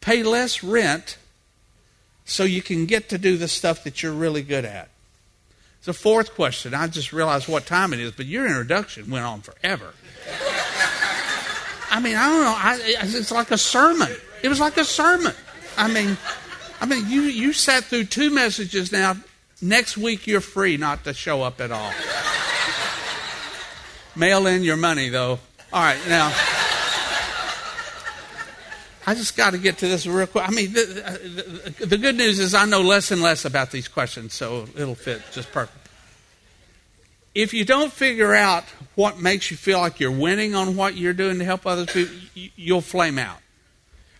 pay 0.00 0.22
less 0.22 0.62
rent, 0.62 1.18
so 2.24 2.44
you 2.44 2.62
can 2.62 2.86
get 2.86 3.08
to 3.08 3.18
do 3.18 3.36
the 3.36 3.48
stuff 3.48 3.82
that 3.82 4.00
you're 4.00 4.12
really 4.12 4.42
good 4.42 4.64
at. 4.64 4.90
The 5.82 5.92
fourth 5.92 6.36
question. 6.36 6.72
I 6.72 6.86
just 6.86 7.12
realized 7.12 7.48
what 7.48 7.66
time 7.66 7.92
it 7.92 7.98
is, 7.98 8.12
but 8.12 8.26
your 8.26 8.46
introduction 8.46 9.10
went 9.10 9.24
on 9.24 9.40
forever. 9.40 9.92
I 11.90 12.00
mean, 12.00 12.16
I 12.16 12.28
don't 12.28 12.42
know. 12.42 12.54
I, 12.56 12.78
it's 12.82 13.30
like 13.30 13.50
a 13.50 13.58
sermon. 13.58 14.10
It 14.42 14.48
was 14.48 14.60
like 14.60 14.76
a 14.76 14.84
sermon. 14.84 15.34
I 15.76 15.88
mean, 15.88 16.16
I 16.80 16.86
mean, 16.86 17.08
you 17.08 17.22
you 17.22 17.52
sat 17.52 17.84
through 17.84 18.04
two 18.04 18.30
messages 18.30 18.92
now. 18.92 19.16
Next 19.62 19.96
week 19.96 20.26
you're 20.26 20.40
free 20.40 20.76
not 20.76 21.04
to 21.04 21.14
show 21.14 21.42
up 21.42 21.60
at 21.60 21.70
all. 21.70 21.92
Mail 24.14 24.46
in 24.46 24.62
your 24.62 24.76
money 24.76 25.08
though. 25.08 25.38
All 25.72 25.82
right, 25.82 25.98
now. 26.08 26.32
I 29.08 29.14
just 29.14 29.36
got 29.36 29.52
to 29.52 29.58
get 29.58 29.78
to 29.78 29.88
this 29.88 30.04
real 30.06 30.26
quick. 30.26 30.48
I 30.48 30.50
mean, 30.50 30.72
the, 30.72 31.70
the, 31.78 31.86
the, 31.86 31.98
good 31.98 32.16
news 32.16 32.40
is 32.40 32.54
I 32.54 32.64
know 32.64 32.80
less 32.80 33.12
and 33.12 33.22
less 33.22 33.44
about 33.44 33.70
these 33.70 33.86
questions, 33.86 34.34
so 34.34 34.66
it'll 34.76 34.96
fit 34.96 35.22
just 35.30 35.52
perfect. 35.52 35.85
If 37.36 37.52
you 37.52 37.66
don't 37.66 37.92
figure 37.92 38.34
out 38.34 38.64
what 38.94 39.20
makes 39.20 39.50
you 39.50 39.58
feel 39.58 39.78
like 39.78 40.00
you're 40.00 40.10
winning 40.10 40.54
on 40.54 40.74
what 40.74 40.96
you're 40.96 41.12
doing 41.12 41.38
to 41.38 41.44
help 41.44 41.66
others, 41.66 41.84
people, 41.92 42.14
you'll 42.34 42.80
flame 42.80 43.18
out. 43.18 43.36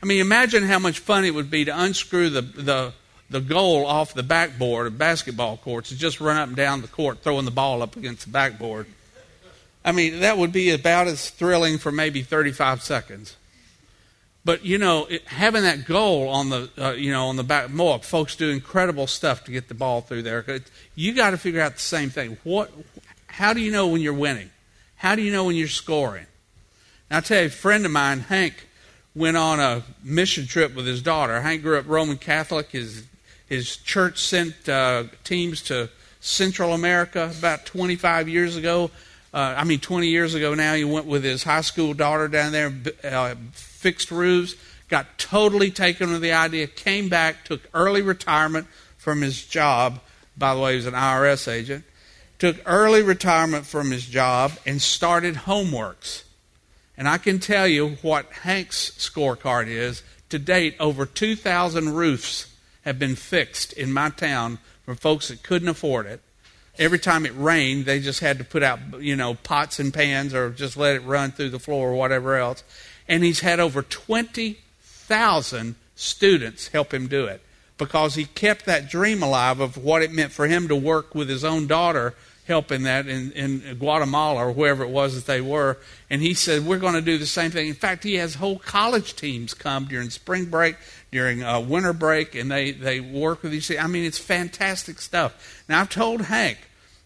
I 0.02 0.07
mean, 0.07 0.20
imagine 0.20 0.64
how 0.64 0.79
much 0.79 0.98
fun 0.98 1.24
it 1.24 1.31
would 1.31 1.50
be 1.50 1.64
to 1.64 1.81
unscrew 1.81 2.29
the, 2.29 2.42
the, 2.42 2.92
the 3.31 3.40
goal 3.40 3.87
off 3.87 4.12
the 4.12 4.22
backboard 4.22 4.87
of 4.87 4.98
basketball 4.98 5.57
courts 5.57 5.90
and 5.90 5.98
just 5.98 6.20
run 6.20 6.37
up 6.37 6.48
and 6.48 6.57
down 6.59 6.83
the 6.83 6.88
court 6.88 7.22
throwing 7.22 7.46
the 7.46 7.50
ball 7.50 7.81
up 7.81 7.96
against 7.96 8.26
the 8.26 8.31
backboard. 8.33 8.87
I 9.83 9.92
mean, 9.92 10.20
that 10.20 10.37
would 10.37 10.52
be 10.52 10.72
about 10.72 11.07
as 11.07 11.31
thrilling 11.31 11.79
for 11.79 11.90
maybe 11.90 12.20
35 12.20 12.83
seconds. 12.83 13.35
But 14.46 14.64
you 14.64 14.79
know, 14.79 15.07
it, 15.07 15.26
having 15.26 15.62
that 15.62 15.87
goal 15.87 16.29
on 16.29 16.50
the 16.50 16.70
uh, 16.79 16.92
you 16.92 17.11
know 17.11 17.26
on 17.26 17.35
the 17.35 17.42
back, 17.42 17.68
more 17.68 17.98
folks 17.98 18.37
do 18.37 18.48
incredible 18.50 19.09
stuff 19.09 19.42
to 19.46 19.50
get 19.50 19.66
the 19.66 19.74
ball 19.74 20.02
through 20.02 20.22
there. 20.22 20.44
You 20.94 21.14
got 21.14 21.31
to 21.31 21.37
figure 21.37 21.61
out 21.61 21.74
the 21.74 21.81
same 21.81 22.11
thing. 22.11 22.37
What? 22.44 22.70
How 23.27 23.53
do 23.53 23.61
you 23.61 23.71
know 23.71 23.89
when 23.89 24.01
you're 24.01 24.15
winning? 24.15 24.51
How 24.97 25.15
do 25.15 25.23
you 25.23 25.33
know 25.33 25.45
when 25.45 25.57
you're 25.57 25.69
scoring? 25.69 26.27
Now, 27.11 27.19
I 27.19 27.21
tell 27.21 27.41
you, 27.41 27.47
a 27.47 27.51
friend 27.51 27.85
of 27.85 27.93
mine, 27.93 28.21
Hank, 28.21 28.67
went 29.15 29.37
on 29.37 29.61
a 29.61 29.83
mission 30.03 30.47
trip 30.47 30.75
with 30.75 30.87
his 30.87 31.03
daughter. 31.03 31.41
Hank 31.41 31.62
grew 31.62 31.79
up 31.79 31.89
Roman 31.89 32.19
Catholic. 32.19 32.71
His 32.71 33.05
his 33.47 33.77
church 33.77 34.19
sent 34.19 34.69
uh, 34.69 35.05
teams 35.23 35.62
to 35.62 35.89
Central 36.21 36.73
America 36.73 37.33
about 37.39 37.65
25 37.65 38.29
years 38.29 38.57
ago. 38.57 38.91
Uh, 39.33 39.55
I 39.57 39.65
mean, 39.65 39.79
20 39.79 40.09
years 40.09 40.35
ago 40.35 40.55
now. 40.55 40.75
He 40.75 40.85
went 40.85 41.07
with 41.07 41.23
his 41.23 41.45
high 41.45 41.61
school 41.61 41.95
daughter 41.95 42.27
down 42.27 42.53
there. 42.53 42.73
Uh, 43.05 43.37
fixed 43.53 44.11
roofs, 44.11 44.57
got 44.89 45.19
totally 45.19 45.71
taken 45.71 46.11
with 46.11 46.23
the 46.23 46.33
idea, 46.33 46.67
came 46.67 47.09
back, 47.09 47.45
took 47.45 47.61
early 47.73 48.03
retirement 48.03 48.67
from 48.97 49.23
his 49.23 49.45
job. 49.45 50.01
By 50.37 50.55
the 50.55 50.61
way, 50.61 50.73
he 50.73 50.77
was 50.77 50.87
an 50.87 50.95
IRS 50.95 51.51
agent. 51.51 51.85
Took 52.38 52.57
early 52.66 53.03
retirement 53.03 53.66
from 53.66 53.90
his 53.90 54.07
job 54.07 54.53
and 54.66 54.81
started 54.81 55.35
Homeworks. 55.35 56.25
And 56.96 57.09
I 57.09 57.18
can 57.18 57.38
tell 57.38 57.66
you 57.66 57.96
what 58.03 58.31
Hank's 58.42 58.90
scorecard 58.90 59.68
is. 59.68 60.03
To 60.31 60.38
date, 60.38 60.77
over 60.81 61.07
2,000 61.07 61.94
roofs 61.94 62.53
have 62.85 62.99
been 62.99 63.16
fixed 63.16 63.72
in 63.72 63.92
my 63.92 64.11
town 64.11 64.59
from 64.85 64.96
folks 64.96 65.29
that 65.29 65.42
couldn't 65.42 65.68
afford 65.68 66.07
it. 66.07 66.20
Every 66.79 66.99
time 66.99 67.25
it 67.25 67.33
rained, 67.37 67.87
they 67.87 68.01
just 68.01 68.20
had 68.20 68.38
to 68.38 68.44
put 68.44 68.62
out, 68.62 68.79
you 69.01 69.16
know, 69.16 69.35
pots 69.35 69.79
and 69.79 69.94
pans 69.94 70.35
or 70.35 70.51
just 70.51 70.77
let 70.77 70.96
it 70.96 71.05
run 71.05 71.33
through 71.33 71.51
the 71.51 71.59
floor 71.59 71.90
or 71.90 71.94
whatever 71.94 72.37
else 72.37 72.62
and 73.09 73.25
he's 73.25 73.40
had 73.40 73.61
over 73.61 73.83
20,000 73.83 75.75
students 75.94 76.68
help 76.68 76.92
him 76.92 77.07
do 77.07 77.27
it 77.27 77.40
because 77.79 78.14
he 78.14 78.25
kept 78.25 78.64
that 78.64 78.88
dream 78.88 79.22
alive 79.22 79.61
of 79.61 79.77
what 79.77 80.03
it 80.03 80.12
meant 80.12 80.33
for 80.33 80.46
him 80.46 80.68
to 80.68 80.77
work 80.77 81.14
with 81.14 81.29
his 81.29 81.44
own 81.44 81.66
daughter 81.66 82.14
helping 82.47 82.85
that 82.85 83.07
in, 83.07 83.33
in 83.33 83.77
Guatemala 83.79 84.47
or 84.47 84.53
wherever 84.53 84.85
it 84.85 84.91
was 84.91 85.15
that 85.15 85.27
they 85.27 85.41
were. 85.41 85.79
And 86.09 86.23
he 86.23 86.35
said, 86.35 86.65
We're 86.65 86.79
going 86.79 86.95
to 86.95 87.01
do 87.01 87.19
the 87.19 87.27
same 87.27 87.51
thing. 87.51 87.69
In 87.69 87.75
fact, 87.75 88.05
he 88.05 88.15
has 88.15 88.37
whole 88.37 88.59
college 88.59 89.17
teams 89.17 89.55
come 89.55 89.87
during 89.87 90.11
spring 90.11 90.47
break, 90.47 90.77
during 91.11 91.43
uh, 91.43 91.61
winter 91.61 91.93
break, 91.93 92.35
and 92.35 92.51
they, 92.51 92.73
they 92.73 93.01
work 93.01 93.43
with 93.43 93.53
these. 93.53 93.71
I 93.77 93.87
mean, 93.87 94.05
it's 94.05 94.19
fantastic 94.19 95.01
stuff. 95.01 95.65
Now, 95.69 95.81
I've 95.81 95.91
told 95.91 96.23
Hank, 96.23 96.59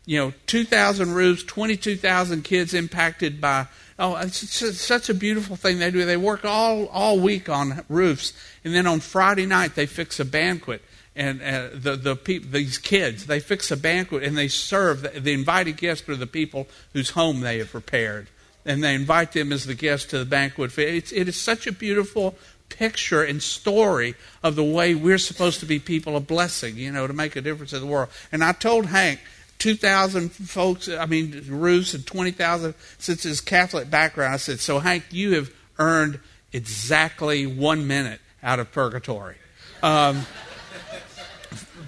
you 0.06 0.18
know, 0.18 0.32
2,000 0.46 1.12
roofs, 1.12 1.42
22,000 1.44 2.42
kids 2.42 2.74
impacted 2.74 3.40
by 3.40 3.66
Oh, 4.02 4.16
it's 4.16 4.80
such 4.80 5.10
a 5.10 5.14
beautiful 5.14 5.56
thing 5.56 5.78
they 5.78 5.90
do. 5.90 6.06
They 6.06 6.16
work 6.16 6.46
all, 6.46 6.86
all 6.86 7.20
week 7.20 7.50
on 7.50 7.84
roofs, 7.90 8.32
and 8.64 8.74
then 8.74 8.86
on 8.86 9.00
Friday 9.00 9.44
night 9.44 9.74
they 9.74 9.84
fix 9.84 10.18
a 10.18 10.24
banquet. 10.24 10.82
And 11.16 11.42
uh, 11.42 11.68
the, 11.74 11.96
the 11.96 12.16
pe- 12.16 12.38
these 12.38 12.78
kids, 12.78 13.26
they 13.26 13.40
fix 13.40 13.70
a 13.70 13.76
banquet 13.76 14.22
and 14.22 14.38
they 14.38 14.48
serve. 14.48 15.02
The, 15.02 15.20
the 15.20 15.32
invited 15.32 15.76
guests 15.76 16.08
are 16.08 16.16
the 16.16 16.26
people 16.26 16.68
whose 16.92 17.10
home 17.10 17.40
they 17.40 17.58
have 17.58 17.70
prepared. 17.70 18.28
And 18.64 18.84
they 18.84 18.94
invite 18.94 19.32
them 19.32 19.52
as 19.52 19.66
the 19.66 19.74
guests 19.74 20.10
to 20.10 20.18
the 20.18 20.24
banquet. 20.24 20.76
It's, 20.78 21.12
it 21.12 21.28
is 21.28 21.40
such 21.40 21.66
a 21.66 21.72
beautiful 21.72 22.36
picture 22.68 23.22
and 23.22 23.42
story 23.42 24.14
of 24.42 24.54
the 24.54 24.64
way 24.64 24.94
we're 24.94 25.18
supposed 25.18 25.60
to 25.60 25.66
be 25.66 25.78
people 25.78 26.16
of 26.16 26.26
blessing, 26.26 26.76
you 26.76 26.92
know, 26.92 27.06
to 27.06 27.12
make 27.12 27.36
a 27.36 27.40
difference 27.40 27.72
in 27.72 27.80
the 27.80 27.86
world. 27.86 28.08
And 28.30 28.44
I 28.44 28.52
told 28.52 28.86
Hank, 28.86 29.20
2,000 29.58 30.30
folks, 30.32 30.88
I 30.88 31.04
mean, 31.06 31.44
roofs 31.48 31.92
and 31.92 32.06
20,000 32.06 32.74
since 32.98 33.24
his 33.24 33.40
Catholic 33.42 33.90
background. 33.90 34.32
I 34.32 34.38
said, 34.38 34.58
So, 34.58 34.78
Hank, 34.78 35.04
you 35.10 35.34
have 35.34 35.52
earned 35.78 36.18
exactly 36.52 37.46
one 37.46 37.86
minute 37.86 38.20
out 38.42 38.58
of 38.58 38.72
purgatory. 38.72 39.36
Um, 39.82 40.26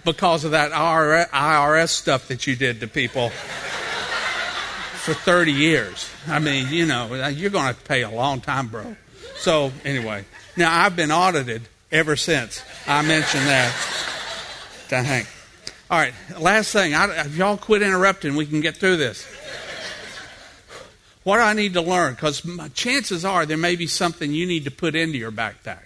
because 0.05 0.45
of 0.45 0.53
that 0.53 0.73
IRS 0.73 1.89
stuff 1.89 2.29
that 2.29 2.47
you 2.47 2.57
did 2.57 2.81
to 2.81 2.89
people 2.89 3.31
for 3.31 5.15
30 5.15 5.53
years. 5.53 6.09
I 6.29 6.39
mean, 6.39 6.73
you 6.73 6.87
know, 6.87 7.29
you're 7.29 7.51
going 7.51 7.75
to 7.75 7.81
pay 7.81 8.03
a 8.03 8.11
long 8.11 8.41
time, 8.41 8.69
bro. 8.69 8.97
So, 9.37 9.73
anyway, 9.85 10.25
now 10.57 10.73
I've 10.73 10.95
been 10.95 11.11
audited 11.11 11.63
ever 11.91 12.17
since 12.17 12.63
I 12.87 13.03
mentioned 13.03 13.47
that 13.47 13.75
to 14.89 15.03
Hank. 15.03 15.27
All 15.91 15.99
right, 15.99 16.15
last 16.39 16.73
thing. 16.73 16.95
I, 16.95 17.27
if 17.27 17.37
y'all 17.37 17.57
quit 17.57 17.83
interrupting, 17.83 18.37
we 18.37 18.47
can 18.47 18.61
get 18.61 18.77
through 18.77 18.97
this. 18.97 19.27
What 21.25 21.37
do 21.37 21.43
I 21.43 21.53
need 21.53 21.75
to 21.75 21.83
learn? 21.83 22.15
Because 22.15 22.43
chances 22.75 23.25
are 23.25 23.47
there 23.47 23.57
may 23.57 23.77
be 23.77 23.87
something 23.87 24.33
you 24.33 24.47
need 24.47 24.65
to 24.65 24.71
put 24.71 24.95
into 24.95 25.19
your 25.19 25.31
backpack. 25.31 25.85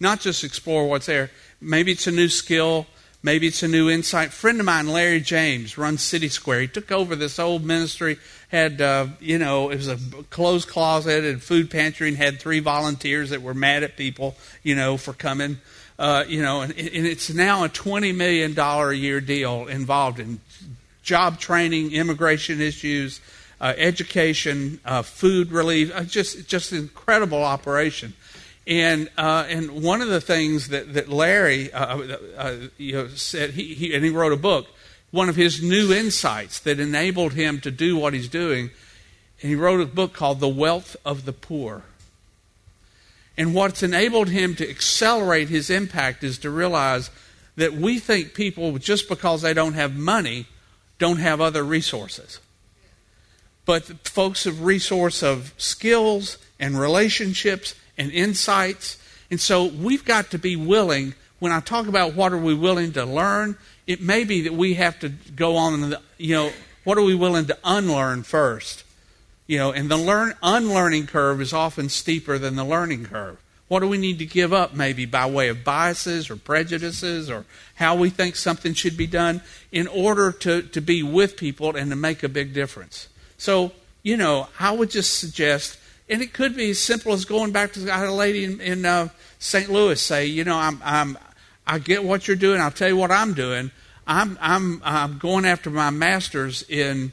Not 0.00 0.20
just 0.20 0.44
explore 0.44 0.88
what's 0.88 1.06
there. 1.06 1.30
Maybe 1.60 1.92
it's 1.92 2.06
a 2.06 2.12
new 2.12 2.28
skill. 2.28 2.86
Maybe 3.22 3.48
it's 3.48 3.64
a 3.64 3.68
new 3.68 3.90
insight. 3.90 4.32
Friend 4.32 4.60
of 4.60 4.66
mine, 4.66 4.86
Larry 4.88 5.20
James, 5.20 5.76
runs 5.76 6.02
City 6.02 6.28
Square. 6.28 6.60
He 6.60 6.66
took 6.68 6.92
over 6.92 7.16
this 7.16 7.38
old 7.40 7.64
ministry, 7.64 8.16
had, 8.48 8.80
uh, 8.80 9.08
you 9.20 9.38
know, 9.38 9.70
it 9.70 9.76
was 9.76 9.88
a 9.88 9.98
closed 10.30 10.68
closet 10.68 11.24
and 11.24 11.42
food 11.42 11.68
pantry, 11.68 12.08
and 12.08 12.16
had 12.16 12.38
three 12.38 12.60
volunteers 12.60 13.30
that 13.30 13.42
were 13.42 13.54
mad 13.54 13.82
at 13.82 13.96
people, 13.96 14.36
you 14.62 14.76
know, 14.76 14.96
for 14.96 15.12
coming. 15.12 15.58
Uh, 15.98 16.24
you 16.28 16.40
know, 16.40 16.60
and, 16.60 16.72
and 16.78 17.06
it's 17.06 17.28
now 17.28 17.64
a 17.64 17.68
$20 17.68 18.14
million 18.14 18.56
a 18.56 18.92
year 18.92 19.20
deal 19.20 19.66
involved 19.66 20.20
in 20.20 20.38
job 21.02 21.40
training, 21.40 21.90
immigration 21.90 22.60
issues, 22.60 23.20
uh, 23.60 23.74
education, 23.76 24.78
uh, 24.84 25.02
food 25.02 25.50
relief, 25.50 25.90
uh, 25.94 26.04
just 26.04 26.46
just 26.48 26.72
incredible 26.72 27.42
operation. 27.42 28.12
And 28.68 29.08
uh, 29.16 29.46
and 29.48 29.82
one 29.82 30.02
of 30.02 30.08
the 30.08 30.20
things 30.20 30.68
that 30.68 30.92
that 30.92 31.08
Larry 31.08 31.72
uh, 31.72 32.18
uh, 32.36 32.56
you 32.76 32.92
know, 32.92 33.08
said 33.08 33.50
he, 33.50 33.72
he 33.72 33.94
and 33.94 34.04
he 34.04 34.10
wrote 34.10 34.32
a 34.32 34.36
book. 34.36 34.66
One 35.10 35.30
of 35.30 35.36
his 35.36 35.62
new 35.62 35.90
insights 35.90 36.60
that 36.60 36.78
enabled 36.78 37.32
him 37.32 37.62
to 37.62 37.70
do 37.70 37.96
what 37.96 38.12
he's 38.12 38.28
doing, 38.28 38.70
and 39.40 39.48
he 39.48 39.54
wrote 39.54 39.80
a 39.80 39.86
book 39.86 40.12
called 40.12 40.40
"The 40.40 40.48
Wealth 40.48 40.96
of 41.02 41.24
the 41.24 41.32
Poor." 41.32 41.84
And 43.38 43.54
what's 43.54 43.82
enabled 43.82 44.28
him 44.28 44.54
to 44.56 44.68
accelerate 44.68 45.48
his 45.48 45.70
impact 45.70 46.22
is 46.22 46.38
to 46.40 46.50
realize 46.50 47.08
that 47.56 47.72
we 47.72 47.98
think 47.98 48.34
people, 48.34 48.76
just 48.78 49.08
because 49.08 49.40
they 49.40 49.54
don't 49.54 49.74
have 49.74 49.96
money, 49.96 50.46
don't 50.98 51.20
have 51.20 51.40
other 51.40 51.62
resources. 51.64 52.38
But 53.64 53.84
folks 54.06 54.44
have 54.44 54.62
resource 54.62 55.22
of 55.22 55.54
skills 55.56 56.36
and 56.60 56.78
relationships 56.78 57.74
and 57.98 58.10
insights. 58.12 58.96
And 59.30 59.40
so 59.40 59.66
we've 59.66 60.04
got 60.04 60.30
to 60.30 60.38
be 60.38 60.56
willing, 60.56 61.14
when 61.38 61.52
I 61.52 61.60
talk 61.60 61.86
about 61.86 62.14
what 62.14 62.32
are 62.32 62.38
we 62.38 62.54
willing 62.54 62.92
to 62.92 63.04
learn, 63.04 63.58
it 63.86 64.00
may 64.00 64.24
be 64.24 64.42
that 64.42 64.54
we 64.54 64.74
have 64.74 64.98
to 65.00 65.10
go 65.10 65.56
on, 65.56 65.82
and 65.82 65.96
you 66.16 66.34
know, 66.34 66.52
what 66.84 66.96
are 66.96 67.04
we 67.04 67.14
willing 67.14 67.46
to 67.46 67.58
unlearn 67.64 68.22
first? 68.22 68.84
You 69.46 69.58
know, 69.58 69.72
and 69.72 69.90
the 69.90 69.96
learn 69.96 70.34
unlearning 70.42 71.06
curve 71.06 71.40
is 71.40 71.52
often 71.52 71.88
steeper 71.88 72.38
than 72.38 72.56
the 72.56 72.64
learning 72.64 73.06
curve. 73.06 73.38
What 73.68 73.80
do 73.80 73.88
we 73.88 73.98
need 73.98 74.18
to 74.20 74.26
give 74.26 74.52
up, 74.52 74.74
maybe 74.74 75.04
by 75.04 75.26
way 75.26 75.48
of 75.48 75.64
biases 75.64 76.30
or 76.30 76.36
prejudices 76.36 77.30
or 77.30 77.44
how 77.74 77.96
we 77.96 78.08
think 78.08 78.36
something 78.36 78.72
should 78.72 78.96
be 78.96 79.06
done, 79.06 79.42
in 79.72 79.86
order 79.86 80.32
to, 80.32 80.62
to 80.62 80.80
be 80.80 81.02
with 81.02 81.36
people 81.36 81.76
and 81.76 81.90
to 81.90 81.96
make 81.96 82.22
a 82.22 82.28
big 82.28 82.54
difference? 82.54 83.08
So, 83.36 83.72
you 84.02 84.16
know, 84.16 84.48
I 84.58 84.72
would 84.72 84.90
just 84.90 85.18
suggest, 85.18 85.77
and 86.10 86.22
it 86.22 86.32
could 86.32 86.56
be 86.56 86.70
as 86.70 86.78
simple 86.78 87.12
as 87.12 87.24
going 87.24 87.52
back 87.52 87.72
to 87.74 87.92
I 87.92 87.98
had 87.98 88.08
a 88.08 88.12
lady 88.12 88.44
in, 88.44 88.60
in 88.60 88.84
uh, 88.84 89.08
St. 89.38 89.70
Louis 89.70 90.00
say, 90.00 90.26
you 90.26 90.44
know, 90.44 90.56
I'm, 90.56 90.80
I'm, 90.84 91.18
I 91.66 91.78
get 91.78 92.02
what 92.04 92.26
you're 92.26 92.36
doing. 92.36 92.60
I'll 92.60 92.70
tell 92.70 92.88
you 92.88 92.96
what 92.96 93.10
I'm 93.10 93.34
doing. 93.34 93.70
I'm, 94.06 94.38
I'm, 94.40 94.80
I'm 94.84 95.18
going 95.18 95.44
after 95.44 95.68
my 95.70 95.90
master's 95.90 96.62
in 96.62 97.12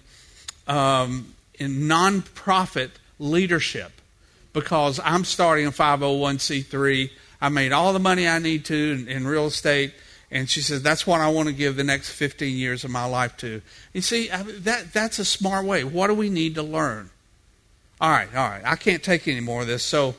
um, 0.67 1.35
in 1.59 1.81
nonprofit 1.81 2.89
leadership 3.19 3.91
because 4.53 4.99
I'm 5.03 5.25
starting 5.25 5.67
a 5.67 5.71
501c3. 5.71 7.11
I 7.41 7.49
made 7.49 7.71
all 7.71 7.93
the 7.93 7.99
money 7.99 8.27
I 8.27 8.39
need 8.39 8.65
to 8.65 8.75
in, 8.75 9.07
in 9.07 9.27
real 9.27 9.47
estate. 9.47 9.93
And 10.31 10.49
she 10.49 10.61
says, 10.61 10.81
that's 10.81 11.05
what 11.05 11.21
I 11.21 11.29
want 11.29 11.49
to 11.49 11.53
give 11.53 11.75
the 11.75 11.83
next 11.83 12.09
15 12.09 12.57
years 12.57 12.83
of 12.83 12.91
my 12.91 13.05
life 13.05 13.37
to. 13.37 13.61
You 13.93 14.01
see, 14.01 14.27
that, 14.29 14.91
that's 14.91 15.19
a 15.19 15.25
smart 15.25 15.65
way. 15.65 15.83
What 15.83 16.07
do 16.07 16.13
we 16.13 16.29
need 16.29 16.55
to 16.55 16.63
learn? 16.63 17.09
All 18.01 18.09
right, 18.09 18.27
all 18.35 18.49
right. 18.49 18.61
I 18.65 18.75
can't 18.75 19.01
take 19.01 19.27
any 19.27 19.39
more 19.39 19.61
of 19.61 19.67
this. 19.67 19.83
So, 19.83 20.15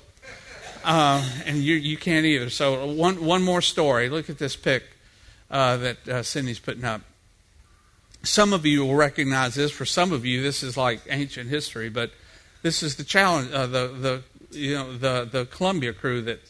uh, 0.85 1.29
and 1.45 1.59
you, 1.59 1.75
you 1.75 1.97
can't 1.97 2.25
either. 2.25 2.49
So, 2.49 2.91
one, 2.91 3.25
one 3.25 3.43
more 3.43 3.61
story. 3.61 4.09
Look 4.09 4.31
at 4.31 4.39
this 4.39 4.57
pic 4.57 4.85
uh, 5.51 5.77
that 5.77 6.09
uh, 6.09 6.23
Cindy's 6.23 6.59
putting 6.59 6.85
up. 6.85 7.03
Some 8.23 8.53
of 8.53 8.65
you 8.65 8.85
will 8.85 8.95
recognize 8.95 9.55
this. 9.55 9.71
For 9.71 9.85
some 9.85 10.13
of 10.13 10.25
you, 10.25 10.43
this 10.43 10.63
is 10.63 10.77
like 10.77 11.01
ancient 11.09 11.51
history, 11.51 11.89
but 11.89 12.11
this 12.63 12.83
is 12.83 12.97
the 12.97 13.05
challenge. 13.05 13.53
Uh, 13.53 13.67
the 13.67 13.89
the 13.89 14.23
you 14.59 14.75
know 14.75 14.97
the 14.97 15.29
the 15.31 15.45
Columbia 15.47 15.93
crew 15.93 16.23
that 16.23 16.41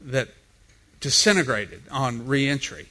that 0.00 0.28
disintegrated 1.00 1.82
on 1.90 2.26
reentry 2.26 2.88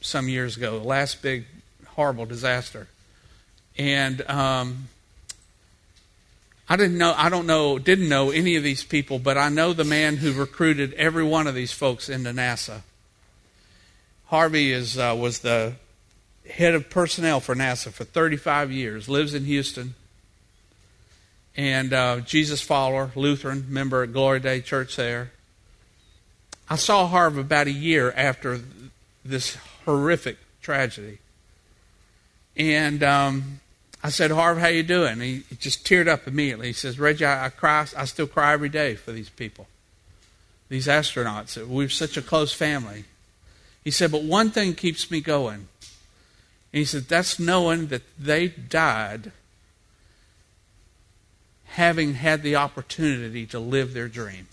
some 0.00 0.28
years 0.28 0.56
ago, 0.56 0.78
the 0.78 0.86
last 0.86 1.20
big 1.20 1.44
horrible 1.88 2.24
disaster. 2.24 2.88
And 3.76 4.22
um, 4.30 4.88
I 6.72 6.76
didn't 6.76 6.96
know, 6.96 7.12
I 7.14 7.28
don't 7.28 7.46
know, 7.46 7.78
didn't 7.78 8.08
know 8.08 8.30
any 8.30 8.56
of 8.56 8.62
these 8.62 8.82
people, 8.82 9.18
but 9.18 9.36
I 9.36 9.50
know 9.50 9.74
the 9.74 9.84
man 9.84 10.16
who 10.16 10.32
recruited 10.32 10.94
every 10.94 11.22
one 11.22 11.46
of 11.46 11.54
these 11.54 11.70
folks 11.70 12.08
into 12.08 12.30
NASA. 12.30 12.80
Harvey 14.28 14.72
is 14.72 14.96
uh, 14.96 15.14
was 15.14 15.40
the 15.40 15.74
head 16.48 16.72
of 16.72 16.88
personnel 16.88 17.40
for 17.40 17.54
NASA 17.54 17.92
for 17.92 18.04
35 18.04 18.72
years, 18.72 19.06
lives 19.06 19.34
in 19.34 19.44
Houston, 19.44 19.94
and 21.58 21.92
uh, 21.92 22.20
Jesus 22.20 22.62
follower, 22.62 23.10
Lutheran, 23.14 23.66
member 23.68 24.02
at 24.02 24.14
Gloria 24.14 24.40
Dei 24.40 24.60
Church 24.62 24.96
there. 24.96 25.30
I 26.70 26.76
saw 26.76 27.06
Harvey 27.06 27.42
about 27.42 27.66
a 27.66 27.70
year 27.70 28.14
after 28.16 28.60
this 29.22 29.58
horrific 29.84 30.38
tragedy. 30.62 31.18
And 32.56 33.02
um, 33.02 33.60
I 34.02 34.10
said, 34.10 34.32
Harv, 34.32 34.58
how 34.58 34.66
you 34.66 34.82
doing? 34.82 35.20
He, 35.20 35.42
he, 35.48 35.56
just 35.56 35.86
teared 35.86 36.08
up 36.08 36.26
immediately. 36.26 36.68
He 36.68 36.72
says, 36.72 36.98
Reggie, 36.98 37.24
I, 37.24 37.46
I, 37.46 37.48
cry. 37.50 37.86
I 37.96 38.04
still 38.04 38.26
cry 38.26 38.52
every 38.52 38.68
day 38.68 38.96
for 38.96 39.12
these 39.12 39.30
people, 39.30 39.68
these 40.68 40.88
astronauts. 40.88 41.64
We're 41.64 41.88
such 41.88 42.16
a 42.16 42.22
close 42.22 42.52
family. 42.52 43.04
He 43.84 43.90
said, 43.90 44.10
but 44.10 44.22
one 44.22 44.50
thing 44.50 44.74
keeps 44.74 45.10
me 45.10 45.20
going. 45.20 45.68
And 46.72 46.78
he 46.78 46.84
said, 46.84 47.04
that's 47.04 47.38
knowing 47.38 47.88
that 47.88 48.02
they 48.18 48.48
died 48.48 49.30
having 51.66 52.14
had 52.14 52.42
the 52.42 52.56
opportunity 52.56 53.46
to 53.46 53.58
live 53.58 53.94
their 53.94 54.08
dream. 54.08 54.46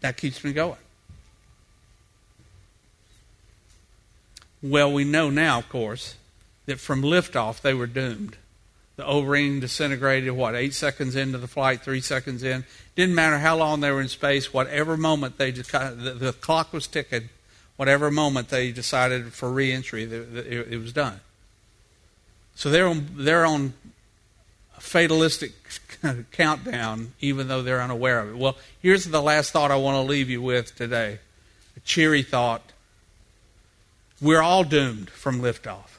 That 0.00 0.16
keeps 0.16 0.42
me 0.44 0.52
going. 0.52 0.76
Well, 4.62 4.92
we 4.92 5.04
know 5.04 5.30
now, 5.30 5.58
of 5.58 5.68
course, 5.70 6.16
that 6.70 6.80
from 6.80 7.02
liftoff 7.02 7.60
they 7.60 7.74
were 7.74 7.86
doomed. 7.86 8.36
The 8.96 9.04
O-ring 9.04 9.60
disintegrated, 9.60 10.32
what, 10.32 10.54
eight 10.54 10.74
seconds 10.74 11.16
into 11.16 11.38
the 11.38 11.48
flight, 11.48 11.82
three 11.82 12.00
seconds 12.00 12.42
in. 12.42 12.64
Didn't 12.94 13.14
matter 13.14 13.38
how 13.38 13.56
long 13.56 13.80
they 13.80 13.90
were 13.90 14.00
in 14.00 14.08
space, 14.08 14.52
whatever 14.52 14.96
moment 14.96 15.36
they 15.36 15.52
just, 15.52 15.72
the, 15.72 16.16
the 16.18 16.32
clock 16.32 16.72
was 16.72 16.86
ticking, 16.86 17.30
whatever 17.76 18.10
moment 18.10 18.48
they 18.48 18.72
decided 18.72 19.32
for 19.32 19.50
reentry, 19.50 20.04
it, 20.04 20.72
it 20.72 20.80
was 20.80 20.92
done. 20.92 21.20
So 22.54 22.70
they're 22.70 22.86
on, 22.86 23.08
they're 23.16 23.46
on 23.46 23.72
fatalistic 24.78 25.52
countdown, 26.32 27.12
even 27.20 27.48
though 27.48 27.62
they're 27.62 27.80
unaware 27.80 28.20
of 28.20 28.30
it. 28.30 28.36
Well, 28.36 28.56
here's 28.82 29.04
the 29.04 29.22
last 29.22 29.52
thought 29.52 29.70
I 29.70 29.76
want 29.76 29.96
to 29.96 30.08
leave 30.08 30.30
you 30.30 30.42
with 30.42 30.74
today 30.76 31.18
a 31.76 31.80
cheery 31.80 32.22
thought. 32.22 32.72
We're 34.20 34.42
all 34.42 34.64
doomed 34.64 35.08
from 35.08 35.40
liftoff. 35.40 35.89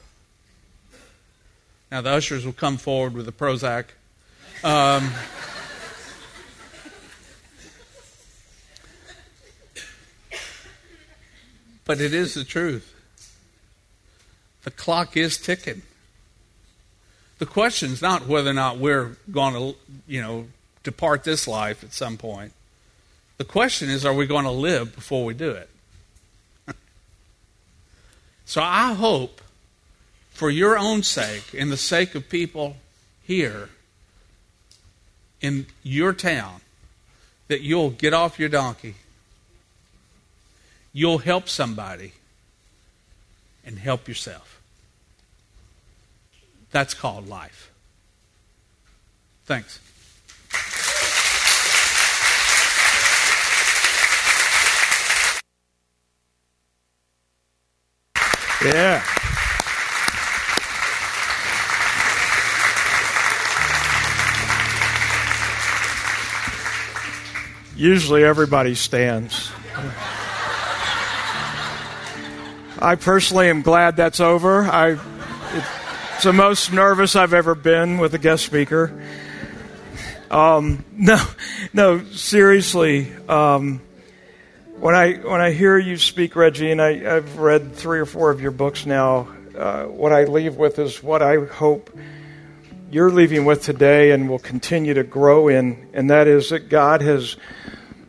Now, 1.92 2.00
the 2.00 2.08
ushers 2.08 2.46
will 2.46 2.54
come 2.54 2.78
forward 2.78 3.12
with 3.12 3.26
the 3.26 3.32
Prozac. 3.32 3.84
Um, 4.64 5.12
but 11.84 12.00
it 12.00 12.14
is 12.14 12.32
the 12.32 12.44
truth. 12.44 12.94
The 14.64 14.70
clock 14.70 15.18
is 15.18 15.36
ticking. 15.36 15.82
The 17.38 17.44
question 17.44 17.90
is 17.90 18.00
not 18.00 18.26
whether 18.26 18.48
or 18.48 18.54
not 18.54 18.78
we're 18.78 19.18
going 19.30 19.52
to, 19.52 19.78
you 20.06 20.22
know, 20.22 20.46
depart 20.84 21.24
this 21.24 21.46
life 21.46 21.84
at 21.84 21.92
some 21.92 22.16
point. 22.16 22.54
The 23.36 23.44
question 23.44 23.90
is, 23.90 24.06
are 24.06 24.14
we 24.14 24.26
going 24.26 24.44
to 24.44 24.50
live 24.50 24.94
before 24.94 25.26
we 25.26 25.34
do 25.34 25.50
it? 25.50 25.68
so 28.46 28.62
I 28.62 28.94
hope, 28.94 29.41
for 30.32 30.50
your 30.50 30.78
own 30.78 31.02
sake 31.02 31.54
and 31.56 31.70
the 31.70 31.76
sake 31.76 32.14
of 32.14 32.28
people 32.28 32.76
here 33.22 33.68
in 35.40 35.66
your 35.82 36.12
town, 36.12 36.60
that 37.48 37.60
you'll 37.60 37.90
get 37.90 38.14
off 38.14 38.38
your 38.38 38.48
donkey, 38.48 38.94
you'll 40.92 41.18
help 41.18 41.48
somebody, 41.48 42.12
and 43.64 43.78
help 43.78 44.08
yourself. 44.08 44.60
That's 46.70 46.94
called 46.94 47.28
life. 47.28 47.70
Thanks. 49.44 49.78
Yeah. 58.64 59.02
Usually 67.82 68.22
everybody 68.22 68.76
stands. 68.76 69.50
I 72.78 72.94
personally 72.94 73.48
am 73.48 73.62
glad 73.62 73.96
that's 73.96 74.20
over. 74.20 74.62
I 74.62 74.90
it, 74.90 74.98
it's 76.14 76.22
the 76.22 76.32
most 76.32 76.72
nervous 76.72 77.16
I've 77.16 77.34
ever 77.34 77.56
been 77.56 77.98
with 77.98 78.14
a 78.14 78.18
guest 78.18 78.44
speaker. 78.44 79.02
Um, 80.30 80.84
no, 80.92 81.20
no, 81.72 82.04
seriously. 82.04 83.12
Um, 83.28 83.80
when 84.78 84.94
I 84.94 85.14
when 85.14 85.40
I 85.40 85.50
hear 85.50 85.76
you 85.76 85.96
speak, 85.96 86.36
Reggie, 86.36 86.70
and 86.70 86.80
I, 86.80 86.98
have 86.98 87.38
read 87.38 87.74
three 87.74 87.98
or 87.98 88.06
four 88.06 88.30
of 88.30 88.40
your 88.40 88.52
books 88.52 88.86
now, 88.86 89.26
uh, 89.58 89.86
what 89.86 90.12
I 90.12 90.22
leave 90.22 90.54
with 90.54 90.78
is 90.78 91.02
what 91.02 91.20
I 91.20 91.46
hope 91.46 91.90
you're 92.92 93.10
leaving 93.10 93.46
with 93.46 93.62
today, 93.62 94.10
and 94.10 94.28
will 94.28 94.38
continue 94.38 94.92
to 94.92 95.02
grow 95.02 95.48
in, 95.48 95.88
and 95.94 96.10
that 96.10 96.28
is 96.28 96.50
that 96.50 96.68
God 96.68 97.00
has 97.00 97.38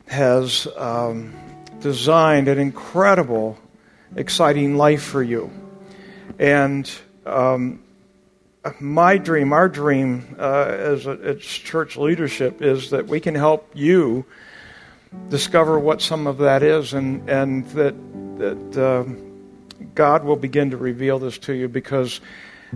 has 0.08 0.68
um, 0.76 1.34
designed 1.80 2.50
an 2.50 2.60
incredible, 2.60 3.58
exciting 4.18 4.76
life 4.76 5.02
for 5.02 5.24
you, 5.24 5.50
and 6.38 6.92
um, 7.26 7.82
my 8.82 9.18
dream, 9.18 9.54
our 9.54 9.70
dream 9.70 10.36
uh, 10.38 10.66
as, 10.66 11.08
a, 11.08 11.12
as 11.12 11.40
church 11.40 11.96
leadership, 11.96 12.62
is 12.62 12.90
that 12.90 13.08
we 13.08 13.22
can 13.22 13.36
help 13.36 13.72
you 13.74 14.26
discover 15.30 15.80
what 15.80 16.02
some 16.02 16.28
of 16.28 16.40
that 16.40 16.62
is, 16.62 16.92
and 16.92 17.30
and 17.30 17.66
that 17.70 17.96
that 18.38 18.78
uh, 18.78 19.06
God 19.96 20.26
will 20.26 20.36
begin 20.36 20.72
to 20.72 20.78
reveal 20.78 21.20
this 21.20 21.38
to 21.38 21.54
you. 21.54 21.70
Because 21.70 22.20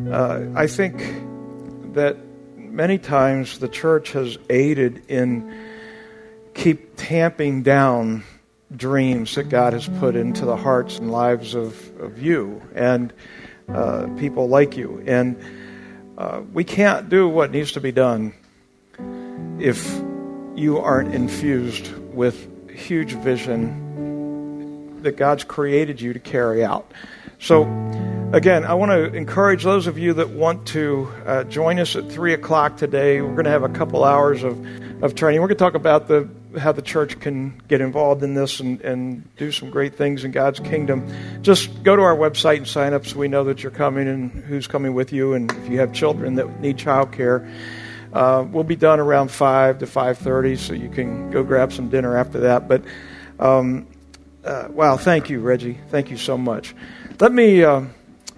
uh, 0.09 0.45
I 0.55 0.67
think 0.67 1.03
that 1.97 2.17
many 2.55 2.97
times 2.97 3.59
the 3.59 3.67
church 3.67 4.11
has 4.11 4.37
aided 4.49 5.03
in 5.07 5.53
keep 6.53 6.95
tamping 6.95 7.63
down 7.63 8.23
dreams 8.75 9.35
that 9.35 9.49
God 9.49 9.73
has 9.73 9.87
put 9.99 10.15
into 10.15 10.45
the 10.45 10.55
hearts 10.55 10.99
and 10.99 11.11
lives 11.11 11.55
of, 11.55 11.99
of 11.99 12.21
you 12.21 12.61
and 12.75 13.13
uh, 13.69 14.07
people 14.17 14.49
like 14.49 14.75
you. 14.77 15.03
And 15.05 15.37
uh, 16.17 16.41
we 16.51 16.63
can't 16.63 17.09
do 17.09 17.29
what 17.29 17.51
needs 17.51 17.73
to 17.73 17.81
be 17.81 17.91
done 17.91 18.33
if 19.59 20.01
you 20.55 20.79
aren't 20.79 21.13
infused 21.13 21.91
with 22.13 22.69
huge 22.69 23.13
vision 23.13 25.01
that 25.03 25.17
God's 25.17 25.43
created 25.43 26.01
you 26.01 26.13
to 26.13 26.19
carry 26.19 26.65
out. 26.65 26.91
So, 27.39 27.65
again, 28.33 28.65
I 28.65 28.73
want 28.73 28.91
to 28.91 29.13
encourage 29.13 29.63
those 29.63 29.87
of 29.87 29.97
you 29.97 30.13
that 30.13 30.29
want 30.29 30.67
to 30.69 31.11
uh, 31.25 31.43
join 31.45 31.79
us 31.79 31.95
at 31.95 32.11
3 32.11 32.33
o'clock 32.33 32.77
today. 32.77 33.21
We're 33.21 33.33
going 33.33 33.45
to 33.45 33.51
have 33.51 33.63
a 33.63 33.69
couple 33.69 34.03
hours 34.03 34.43
of, 34.43 35.03
of 35.03 35.15
training. 35.15 35.41
We're 35.41 35.47
going 35.47 35.57
to 35.57 35.63
talk 35.63 35.75
about 35.75 36.07
the 36.07 36.29
how 36.57 36.71
the 36.71 36.81
church 36.81 37.19
can 37.19 37.61
get 37.67 37.81
involved 37.81 38.23
in 38.23 38.33
this 38.33 38.59
and, 38.59 38.81
and 38.81 39.35
do 39.37 39.51
some 39.51 39.69
great 39.69 39.95
things 39.95 40.23
in 40.23 40.31
God's 40.31 40.59
kingdom, 40.59 41.07
just 41.43 41.83
go 41.83 41.95
to 41.95 42.01
our 42.01 42.15
website 42.15 42.57
and 42.57 42.67
sign 42.67 42.93
up 42.93 43.05
so 43.05 43.17
we 43.17 43.27
know 43.27 43.43
that 43.43 43.61
you're 43.61 43.71
coming 43.71 44.07
and 44.07 44.31
who's 44.31 44.65
coming 44.65 44.95
with 44.95 45.13
you. 45.13 45.33
And 45.33 45.51
if 45.51 45.69
you 45.69 45.79
have 45.79 45.93
children 45.93 46.35
that 46.35 46.59
need 46.59 46.77
childcare, 46.77 47.47
uh, 48.11 48.43
we'll 48.49 48.63
be 48.63 48.75
done 48.75 48.99
around 48.99 49.29
five 49.29 49.79
to 49.79 49.85
five 49.85 50.17
thirty, 50.17 50.55
so 50.55 50.73
you 50.73 50.89
can 50.89 51.29
go 51.29 51.43
grab 51.43 51.73
some 51.73 51.89
dinner 51.89 52.17
after 52.17 52.39
that. 52.39 52.67
But 52.67 52.83
um, 53.39 53.85
uh, 54.43 54.69
wow, 54.71 54.97
thank 54.97 55.29
you, 55.29 55.41
Reggie. 55.41 55.77
Thank 55.89 56.09
you 56.09 56.17
so 56.17 56.37
much. 56.37 56.73
Let 57.19 57.31
me 57.31 57.63
uh, 57.63 57.81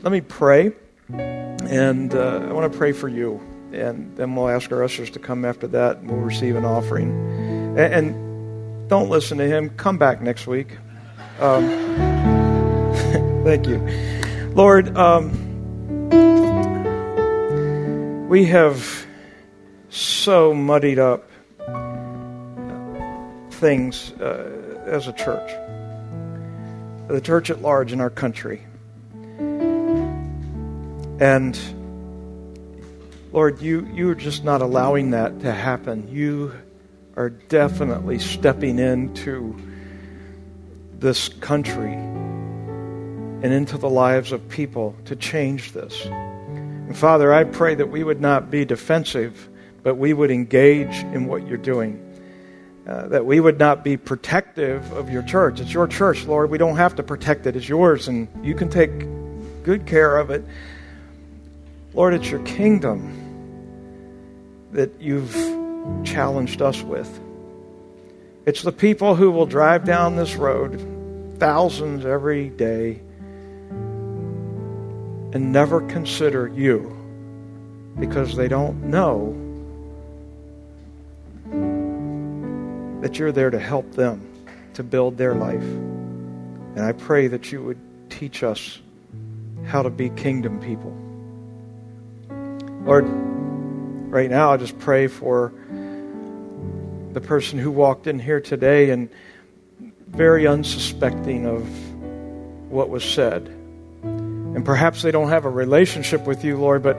let 0.01 0.11
me 0.11 0.21
pray, 0.21 0.71
and 1.09 2.13
uh, 2.13 2.47
I 2.49 2.53
want 2.53 2.71
to 2.71 2.77
pray 2.77 2.93
for 2.93 3.09
you, 3.09 3.41
and 3.73 4.15
then 4.15 4.33
we'll 4.35 4.47
ask 4.47 4.71
our 4.71 4.81
ushers 4.83 5.09
to 5.11 5.19
come 5.19 5.43
after 5.43 5.67
that, 5.67 5.97
and 5.97 6.09
we'll 6.09 6.21
receive 6.21 6.55
an 6.55 6.63
offering. 6.63 7.11
And, 7.77 7.93
and 7.93 8.89
don't 8.89 9.09
listen 9.09 9.37
to 9.39 9.45
him. 9.45 9.71
Come 9.71 9.97
back 9.97 10.21
next 10.21 10.47
week. 10.47 10.77
Um, 11.39 11.67
thank 13.43 13.67
you. 13.67 13.79
Lord, 14.53 14.95
um, 14.97 15.47
we 18.29 18.45
have 18.45 19.05
so 19.89 20.53
muddied 20.53 20.99
up 20.99 21.29
things 23.51 24.11
uh, 24.13 24.85
as 24.85 25.07
a 25.07 25.13
church, 25.13 25.51
the 27.09 27.19
church 27.21 27.49
at 27.49 27.61
large 27.61 27.91
in 27.91 27.99
our 27.99 28.09
country. 28.09 28.63
And 31.19 31.59
Lord, 33.33 33.61
you, 33.61 33.85
you 33.93 34.09
are 34.09 34.15
just 34.15 34.43
not 34.45 34.61
allowing 34.61 35.11
that 35.11 35.41
to 35.41 35.51
happen. 35.51 36.07
You 36.09 36.53
are 37.17 37.29
definitely 37.29 38.19
stepping 38.19 38.79
into 38.79 39.55
this 40.97 41.27
country 41.27 41.91
and 41.91 43.45
into 43.45 43.77
the 43.77 43.89
lives 43.89 44.31
of 44.31 44.47
people 44.49 44.95
to 45.05 45.15
change 45.15 45.73
this. 45.73 46.05
And 46.05 46.97
Father, 46.97 47.33
I 47.33 47.43
pray 47.43 47.75
that 47.75 47.87
we 47.87 48.03
would 48.03 48.21
not 48.21 48.49
be 48.49 48.63
defensive, 48.63 49.49
but 49.83 49.95
we 49.95 50.13
would 50.13 50.31
engage 50.31 50.95
in 51.13 51.27
what 51.27 51.45
you're 51.45 51.57
doing. 51.57 52.05
Uh, 52.87 53.07
that 53.09 53.25
we 53.25 53.39
would 53.39 53.59
not 53.59 53.83
be 53.83 53.97
protective 53.97 54.91
of 54.93 55.09
your 55.09 55.21
church. 55.21 55.59
It's 55.59 55.73
your 55.73 55.87
church, 55.87 56.25
Lord. 56.25 56.49
We 56.49 56.57
don't 56.57 56.77
have 56.77 56.95
to 56.95 57.03
protect 57.03 57.45
it. 57.45 57.55
It's 57.55 57.69
yours, 57.69 58.07
and 58.07 58.27
you 58.43 58.55
can 58.55 58.69
take 58.69 58.89
good 59.63 59.85
care 59.85 60.17
of 60.17 60.31
it. 60.31 60.43
Lord, 61.93 62.13
it's 62.13 62.29
your 62.29 62.43
kingdom 62.43 63.15
that 64.71 65.01
you've 65.01 65.33
challenged 66.03 66.61
us 66.61 66.81
with. 66.83 67.19
It's 68.45 68.61
the 68.61 68.71
people 68.71 69.15
who 69.15 69.31
will 69.31 69.47
drive 69.47 69.85
down 69.85 70.15
this 70.15 70.35
road, 70.35 70.79
thousands 71.39 72.05
every 72.05 72.49
day, 72.49 73.01
and 75.31 75.51
never 75.51 75.81
consider 75.81 76.47
you 76.47 76.95
because 77.99 78.35
they 78.35 78.47
don't 78.47 78.83
know 78.83 79.35
that 83.01 83.17
you're 83.17 83.31
there 83.31 83.49
to 83.49 83.59
help 83.59 83.91
them 83.93 84.21
to 84.73 84.83
build 84.83 85.17
their 85.17 85.33
life. 85.33 85.63
And 85.63 86.81
I 86.81 86.91
pray 86.91 87.27
that 87.27 87.51
you 87.51 87.63
would 87.63 87.79
teach 88.09 88.43
us 88.43 88.79
how 89.65 89.81
to 89.81 89.89
be 89.89 90.09
kingdom 90.11 90.59
people. 90.59 90.95
Lord, 92.85 93.05
right 94.11 94.29
now 94.29 94.53
I 94.53 94.57
just 94.57 94.77
pray 94.79 95.07
for 95.07 95.53
the 97.11 97.21
person 97.21 97.59
who 97.59 97.71
walked 97.71 98.07
in 98.07 98.19
here 98.19 98.39
today 98.39 98.91
and 98.91 99.09
very 100.07 100.47
unsuspecting 100.47 101.45
of 101.45 101.67
what 102.71 102.89
was 102.89 103.03
said. 103.03 103.47
And 104.03 104.63
perhaps 104.63 105.01
they 105.01 105.11
don't 105.11 105.29
have 105.29 105.45
a 105.45 105.49
relationship 105.49 106.25
with 106.25 106.43
you, 106.43 106.57
Lord, 106.57 106.81
but 106.81 106.97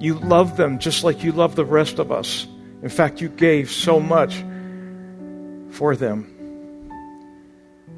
you 0.00 0.14
love 0.14 0.56
them 0.56 0.78
just 0.78 1.04
like 1.04 1.22
you 1.22 1.32
love 1.32 1.56
the 1.56 1.64
rest 1.64 1.98
of 1.98 2.10
us. 2.10 2.46
In 2.82 2.88
fact, 2.88 3.20
you 3.20 3.28
gave 3.28 3.70
so 3.70 4.00
much 4.00 4.34
for 5.70 5.94
them. 5.94 6.32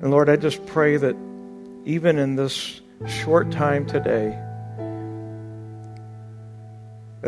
And 0.01 0.11
Lord, 0.11 0.29
I 0.29 0.37
just 0.37 0.65
pray 0.67 0.97
that 0.97 1.17
even 1.85 2.19
in 2.19 2.37
this 2.37 2.81
short 3.07 3.51
time 3.51 3.87
today, 3.87 4.39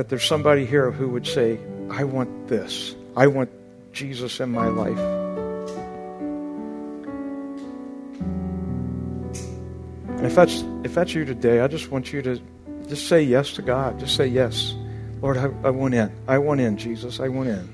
that 0.00 0.08
there's 0.08 0.24
somebody 0.24 0.64
here 0.64 0.90
who 0.90 1.10
would 1.10 1.26
say, 1.26 1.60
I 1.90 2.04
want 2.04 2.48
this. 2.48 2.96
I 3.18 3.26
want 3.26 3.50
Jesus 3.92 4.40
in 4.40 4.48
my 4.48 4.66
life. 4.68 4.98
And 10.16 10.24
if 10.24 10.34
that's 10.34 10.64
if 10.84 10.94
that's 10.94 11.12
you 11.12 11.26
today, 11.26 11.60
I 11.60 11.68
just 11.68 11.90
want 11.90 12.14
you 12.14 12.22
to 12.22 12.40
just 12.88 13.08
say 13.08 13.22
yes 13.22 13.52
to 13.52 13.62
God. 13.62 14.00
Just 14.00 14.16
say 14.16 14.26
yes. 14.26 14.74
Lord, 15.20 15.36
I, 15.36 15.52
I 15.64 15.68
want 15.68 15.92
in. 15.92 16.10
I 16.26 16.38
want 16.38 16.62
in, 16.62 16.78
Jesus. 16.78 17.20
I 17.20 17.28
want 17.28 17.50
in. 17.50 17.68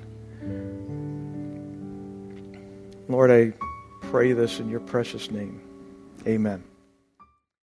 Lord, 3.08 3.30
I 3.30 3.52
pray 4.08 4.32
this 4.32 4.58
in 4.58 4.68
your 4.68 4.80
precious 4.80 5.30
name. 5.30 5.60
Amen. 6.26 6.64